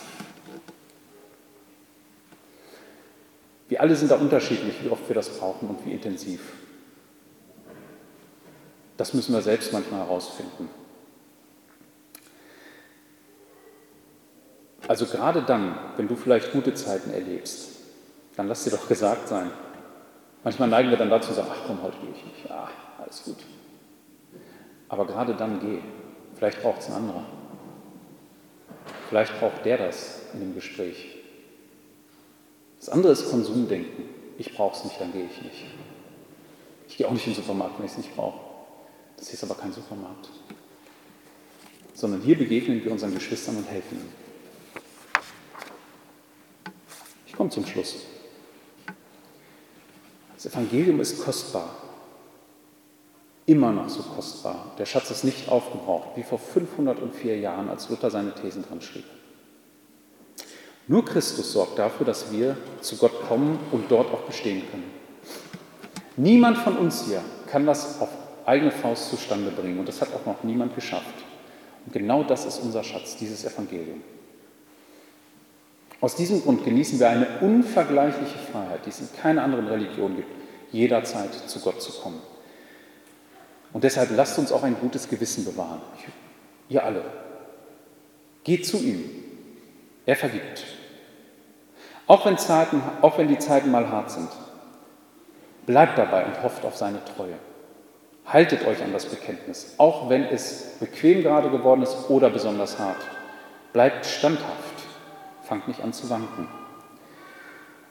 Wir 3.69 3.79
alle 3.79 3.95
sind 3.95 4.09
da 4.09 4.15
unterschiedlich, 4.15 4.73
wie 4.83 4.89
oft 4.89 5.07
wir 5.07 5.15
das 5.15 5.29
brauchen 5.37 5.69
und 5.69 5.85
wie 5.85 5.91
intensiv. 5.91 6.41
Das 8.97 9.13
müssen 9.13 9.33
wir 9.33 9.41
selbst 9.41 9.73
manchmal 9.73 10.01
herausfinden. 10.01 10.69
Also 14.87 15.05
gerade 15.05 15.41
dann, 15.41 15.77
wenn 15.97 16.07
du 16.07 16.15
vielleicht 16.15 16.51
gute 16.51 16.73
Zeiten 16.73 17.11
erlebst, 17.11 17.69
dann 18.35 18.47
lass 18.47 18.65
dir 18.65 18.71
doch 18.71 18.87
gesagt 18.87 19.27
sein, 19.27 19.51
Manchmal 20.43 20.67
neigen 20.67 20.89
wir 20.89 20.97
dann 20.97 21.09
dazu 21.09 21.29
zu 21.29 21.35
sagen, 21.35 21.47
ach 21.51 21.61
komm, 21.65 21.81
heute 21.81 21.97
gehe 21.99 22.11
ich 22.11 22.25
nicht. 22.25 22.49
Ja, 22.49 22.69
alles 22.97 23.23
gut. 23.23 23.37
Aber 24.89 25.07
gerade 25.07 25.35
dann 25.35 25.59
geh. 25.59 25.79
Vielleicht 26.35 26.61
braucht 26.61 26.81
es 26.81 26.89
ein 26.89 26.95
anderer. 26.95 27.23
Vielleicht 29.07 29.39
braucht 29.39 29.63
der 29.63 29.77
das 29.77 30.23
in 30.33 30.41
dem 30.41 30.53
Gespräch. 30.53 31.17
Das 32.79 32.89
andere 32.89 33.13
ist 33.13 33.29
Konsumdenken. 33.29 34.09
Ich 34.37 34.53
brauche 34.53 34.75
es 34.75 34.83
nicht, 34.83 34.99
dann 34.99 35.13
gehe 35.13 35.25
ich 35.25 35.41
nicht. 35.41 35.65
Ich 36.89 36.97
gehe 36.97 37.07
auch 37.07 37.11
nicht 37.11 37.25
in 37.25 37.33
den 37.33 37.41
Supermarkt, 37.41 37.79
wenn 37.79 37.85
ich 37.85 37.91
es 37.93 37.97
nicht 37.97 38.15
brauche. 38.15 38.39
Das 39.17 39.33
ist 39.33 39.43
aber 39.43 39.55
kein 39.55 39.71
Supermarkt. 39.71 40.29
Sondern 41.93 42.21
hier 42.21 42.37
begegnen 42.37 42.83
wir 42.83 42.91
unseren 42.91 43.13
Geschwistern 43.13 43.57
und 43.57 43.69
helfen 43.69 43.97
ihnen. 43.97 44.23
Ich 47.25 47.33
komme 47.33 47.49
zum 47.49 47.65
Schluss. 47.65 47.95
Das 50.35 50.47
Evangelium 50.47 50.99
ist 50.99 51.23
kostbar, 51.23 51.73
immer 53.45 53.71
noch 53.71 53.89
so 53.89 54.03
kostbar. 54.03 54.75
Der 54.77 54.85
Schatz 54.85 55.09
ist 55.09 55.23
nicht 55.23 55.49
aufgebraucht, 55.49 56.09
wie 56.15 56.23
vor 56.23 56.37
504 56.37 57.39
Jahren, 57.39 57.69
als 57.69 57.89
Luther 57.89 58.11
seine 58.11 58.35
Thesen 58.35 58.63
dran 58.63 58.81
schrieb. 58.81 59.05
Nur 60.87 61.05
Christus 61.05 61.53
sorgt 61.53 61.79
dafür, 61.79 62.05
dass 62.05 62.31
wir 62.31 62.57
zu 62.81 62.97
Gott 62.97 63.25
kommen 63.27 63.57
und 63.71 63.89
dort 63.89 64.13
auch 64.13 64.23
bestehen 64.23 64.63
können. 64.69 64.91
Niemand 66.17 66.57
von 66.57 66.77
uns 66.77 67.05
hier 67.05 67.23
kann 67.47 67.65
das 67.65 68.01
auf 68.01 68.09
eigene 68.45 68.71
Faust 68.71 69.09
zustande 69.09 69.51
bringen 69.51 69.79
und 69.79 69.87
das 69.87 70.01
hat 70.01 70.09
auch 70.13 70.25
noch 70.25 70.43
niemand 70.43 70.75
geschafft. 70.75 71.13
Und 71.85 71.93
genau 71.93 72.23
das 72.23 72.45
ist 72.45 72.59
unser 72.59 72.83
Schatz, 72.83 73.17
dieses 73.17 73.45
Evangelium. 73.45 74.01
Aus 76.01 76.15
diesem 76.15 76.41
Grund 76.41 76.65
genießen 76.65 76.99
wir 76.99 77.09
eine 77.09 77.27
unvergleichliche 77.39 78.37
Freiheit, 78.51 78.85
die 78.85 78.89
es 78.89 78.99
in 78.99 79.07
keiner 79.15 79.43
anderen 79.43 79.67
Religion 79.67 80.15
gibt, 80.15 80.29
jederzeit 80.71 81.33
zu 81.33 81.59
Gott 81.61 81.81
zu 81.81 81.93
kommen. 81.93 82.21
Und 83.71 83.83
deshalb 83.83 84.09
lasst 84.15 84.37
uns 84.37 84.51
auch 84.51 84.63
ein 84.63 84.75
gutes 84.79 85.09
Gewissen 85.09 85.45
bewahren. 85.45 85.81
Ihr 86.69 86.83
alle. 86.83 87.03
Geht 88.43 88.65
zu 88.65 88.77
ihm. 88.77 89.03
Er 90.05 90.15
vergibt. 90.15 90.65
Auch 92.05 92.25
wenn, 92.25 92.37
Zeiten, 92.37 92.81
auch 93.01 93.17
wenn 93.17 93.29
die 93.29 93.39
Zeiten 93.39 93.71
mal 93.71 93.89
hart 93.89 94.11
sind. 94.11 94.29
Bleibt 95.65 95.97
dabei 95.97 96.25
und 96.25 96.43
hofft 96.43 96.65
auf 96.65 96.75
seine 96.75 97.03
Treue. 97.05 97.35
Haltet 98.25 98.65
euch 98.65 98.81
an 98.81 98.93
das 98.93 99.05
Bekenntnis, 99.05 99.75
auch 99.77 100.09
wenn 100.09 100.23
es 100.23 100.77
bequem 100.79 101.23
gerade 101.23 101.49
geworden 101.49 101.83
ist 101.83 102.09
oder 102.09 102.29
besonders 102.29 102.79
hart. 102.79 103.01
Bleibt 103.73 104.05
standhaft 104.05 104.73
fangt 105.43 105.67
nicht 105.67 105.81
an 105.81 105.93
zu 105.93 106.09
wanken. 106.09 106.47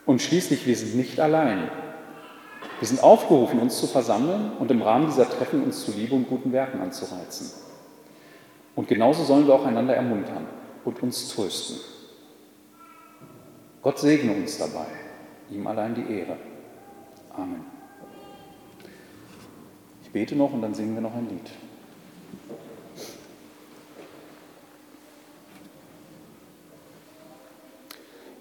Und 0.04 0.20
schließlich, 0.20 0.66
wir 0.66 0.76
sind 0.76 0.96
nicht 0.96 1.20
allein. 1.20 1.70
Wir 2.78 2.88
sind 2.88 3.02
aufgerufen, 3.02 3.60
uns 3.60 3.78
zu 3.78 3.86
versammeln 3.86 4.52
und 4.58 4.70
im 4.70 4.82
Rahmen 4.82 5.06
dieser 5.06 5.28
Treffen 5.28 5.62
uns 5.62 5.84
zu 5.84 5.92
Liebe 5.92 6.14
und 6.14 6.28
guten 6.28 6.52
Werken 6.52 6.80
anzureizen. 6.80 7.50
Und 8.74 8.88
genauso 8.88 9.22
sollen 9.24 9.46
wir 9.46 9.54
auch 9.54 9.66
einander 9.66 9.94
ermuntern 9.94 10.46
und 10.84 11.02
uns 11.02 11.28
trösten. 11.28 11.76
Gott 13.82 13.98
segne 13.98 14.32
uns 14.32 14.58
dabei, 14.58 14.86
ihm 15.50 15.66
allein 15.66 15.94
die 15.94 16.12
Ehre. 16.12 16.36
Amen. 17.36 17.71
Bete 20.12 20.36
noch 20.36 20.52
und 20.52 20.62
dann 20.62 20.74
singen 20.74 20.94
wir 20.94 21.00
noch 21.00 21.14
ein 21.14 21.28
Lied. 21.28 21.50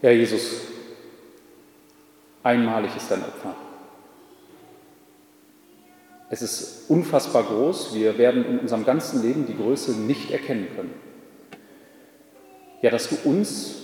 Herr 0.01 0.13
Jesus, 0.13 0.61
einmalig 2.41 2.95
ist 2.95 3.11
dein 3.11 3.21
Opfer. 3.21 3.55
Es 6.31 6.41
ist 6.41 6.89
unfassbar 6.89 7.43
groß. 7.43 7.93
Wir 7.93 8.17
werden 8.17 8.45
in 8.45 8.59
unserem 8.59 8.85
ganzen 8.85 9.21
Leben 9.21 9.45
die 9.45 9.55
Größe 9.55 9.91
nicht 9.91 10.31
erkennen 10.31 10.67
können. 10.75 10.93
Ja, 12.81 12.89
dass 12.89 13.09
du 13.09 13.17
uns 13.25 13.75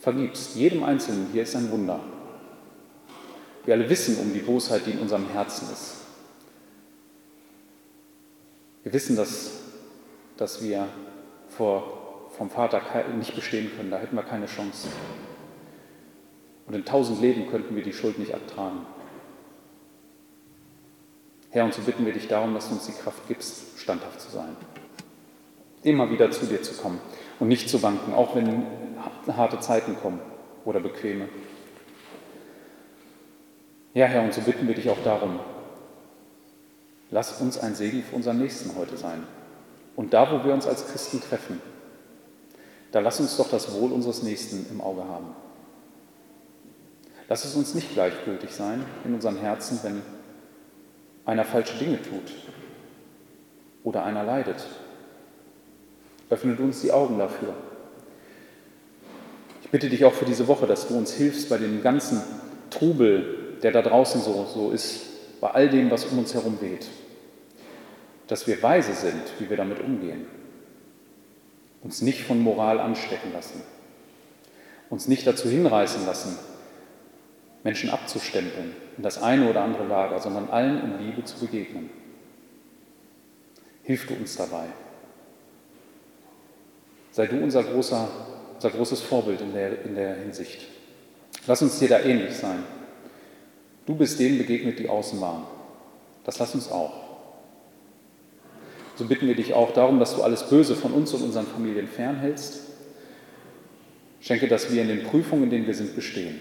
vergibst, 0.00 0.56
jedem 0.56 0.82
Einzelnen 0.82 1.28
hier 1.32 1.44
ist 1.44 1.54
ein 1.54 1.70
Wunder. 1.70 2.00
Wir 3.64 3.74
alle 3.74 3.88
wissen 3.88 4.18
um 4.18 4.32
die 4.32 4.40
Bosheit, 4.40 4.86
die 4.86 4.92
in 4.92 4.98
unserem 4.98 5.28
Herzen 5.28 5.68
ist. 5.72 6.05
Wir 8.86 8.92
wissen, 8.92 9.16
dass, 9.16 9.50
dass 10.36 10.62
wir 10.62 10.86
vor, 11.48 12.28
vom 12.36 12.50
Vater 12.50 12.80
nicht 13.18 13.34
bestehen 13.34 13.68
können, 13.76 13.90
da 13.90 13.98
hätten 13.98 14.14
wir 14.14 14.22
keine 14.22 14.46
Chance. 14.46 14.86
Und 16.68 16.74
in 16.74 16.84
tausend 16.84 17.20
Leben 17.20 17.50
könnten 17.50 17.74
wir 17.74 17.82
die 17.82 17.92
Schuld 17.92 18.16
nicht 18.20 18.32
abtragen. 18.32 18.86
Herr, 21.50 21.64
und 21.64 21.74
so 21.74 21.82
bitten 21.82 22.06
wir 22.06 22.12
dich 22.12 22.28
darum, 22.28 22.54
dass 22.54 22.68
du 22.68 22.74
uns 22.74 22.86
die 22.86 22.92
Kraft 22.92 23.26
gibst, 23.26 23.76
standhaft 23.76 24.20
zu 24.20 24.30
sein. 24.30 24.56
Immer 25.82 26.08
wieder 26.12 26.30
zu 26.30 26.46
dir 26.46 26.62
zu 26.62 26.72
kommen 26.74 27.00
und 27.40 27.48
nicht 27.48 27.68
zu 27.68 27.82
wanken, 27.82 28.14
auch 28.14 28.36
wenn 28.36 28.66
harte 29.26 29.58
Zeiten 29.58 29.96
kommen 29.96 30.20
oder 30.64 30.78
bequeme. 30.78 31.28
Ja, 33.94 34.06
Herr, 34.06 34.22
und 34.22 34.32
so 34.32 34.42
bitten 34.42 34.68
wir 34.68 34.76
dich 34.76 34.88
auch 34.88 35.02
darum, 35.02 35.40
lass 37.10 37.40
uns 37.40 37.58
ein 37.58 37.74
Segen 37.74 38.02
für 38.02 38.16
unseren 38.16 38.38
Nächsten 38.38 38.76
heute 38.76 38.96
sein. 38.96 39.22
Und 39.94 40.12
da, 40.12 40.30
wo 40.30 40.44
wir 40.44 40.52
uns 40.52 40.66
als 40.66 40.86
Christen 40.88 41.20
treffen, 41.20 41.60
da 42.92 43.00
lass 43.00 43.20
uns 43.20 43.36
doch 43.36 43.48
das 43.48 43.72
Wohl 43.72 43.92
unseres 43.92 44.22
Nächsten 44.22 44.66
im 44.70 44.80
Auge 44.80 45.04
haben. 45.04 45.34
Lass 47.28 47.44
es 47.44 47.54
uns 47.54 47.74
nicht 47.74 47.92
gleichgültig 47.92 48.52
sein 48.52 48.84
in 49.04 49.14
unseren 49.14 49.36
Herzen, 49.36 49.80
wenn 49.82 50.02
einer 51.24 51.44
falsche 51.44 51.76
Dinge 51.78 52.00
tut 52.00 52.32
oder 53.82 54.04
einer 54.04 54.22
leidet. 54.22 54.64
Öffne 56.30 56.54
du 56.54 56.64
uns 56.64 56.82
die 56.82 56.92
Augen 56.92 57.18
dafür. 57.18 57.54
Ich 59.62 59.70
bitte 59.70 59.88
dich 59.88 60.04
auch 60.04 60.12
für 60.12 60.24
diese 60.24 60.46
Woche, 60.46 60.66
dass 60.66 60.86
du 60.86 60.96
uns 60.96 61.12
hilfst 61.12 61.48
bei 61.48 61.58
dem 61.58 61.82
ganzen 61.82 62.22
Trubel, 62.70 63.58
der 63.62 63.72
da 63.72 63.82
draußen 63.82 64.20
so, 64.20 64.46
so 64.52 64.70
ist, 64.70 65.05
bei 65.40 65.50
all 65.50 65.68
dem, 65.68 65.90
was 65.90 66.04
um 66.04 66.18
uns 66.18 66.34
herum 66.34 66.60
weht. 66.60 66.86
Dass 68.26 68.46
wir 68.46 68.62
weise 68.62 68.94
sind, 68.94 69.22
wie 69.38 69.48
wir 69.48 69.56
damit 69.56 69.80
umgehen. 69.80 70.26
Uns 71.82 72.02
nicht 72.02 72.22
von 72.22 72.40
Moral 72.40 72.80
anstecken 72.80 73.32
lassen. 73.32 73.62
Uns 74.90 75.08
nicht 75.08 75.26
dazu 75.26 75.48
hinreißen 75.48 76.06
lassen, 76.06 76.38
Menschen 77.66 77.90
abzustempeln 77.90 78.74
in 78.96 79.02
das 79.02 79.20
eine 79.20 79.50
oder 79.50 79.62
andere 79.62 79.86
Lager, 79.86 80.20
sondern 80.20 80.48
allen 80.50 80.80
in 80.82 81.06
Liebe 81.06 81.24
zu 81.24 81.38
begegnen. 81.38 81.90
Hilf 83.82 84.06
du 84.06 84.14
uns 84.14 84.36
dabei. 84.36 84.66
Sei 87.10 87.26
du 87.26 87.42
unser, 87.42 87.64
großer, 87.64 88.08
unser 88.54 88.70
großes 88.70 89.00
Vorbild 89.00 89.40
in 89.40 89.52
der, 89.52 89.84
in 89.84 89.94
der 89.94 90.14
Hinsicht. 90.14 90.66
Lass 91.46 91.62
uns 91.62 91.78
dir 91.78 91.88
da 91.88 92.00
ähnlich 92.00 92.36
sein. 92.36 92.62
Du 93.86 93.94
bist 93.94 94.18
denen 94.18 94.38
begegnet, 94.38 94.78
die 94.78 94.88
außen 94.88 95.20
waren. 95.20 95.44
Das 96.24 96.38
lass 96.38 96.54
uns 96.54 96.70
auch. 96.70 96.92
So 98.96 99.06
bitten 99.06 99.28
wir 99.28 99.36
dich 99.36 99.54
auch 99.54 99.72
darum, 99.72 100.00
dass 100.00 100.16
du 100.16 100.22
alles 100.22 100.48
Böse 100.48 100.74
von 100.74 100.92
uns 100.92 101.12
und 101.14 101.22
unseren 101.22 101.46
Familien 101.46 101.86
fernhältst. 101.86 102.62
Schenke, 104.20 104.48
dass 104.48 104.72
wir 104.72 104.82
in 104.82 104.88
den 104.88 105.04
Prüfungen, 105.04 105.44
in 105.44 105.50
denen 105.50 105.66
wir 105.66 105.74
sind, 105.74 105.94
bestehen. 105.94 106.40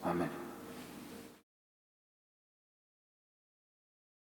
Amen. 0.00 0.47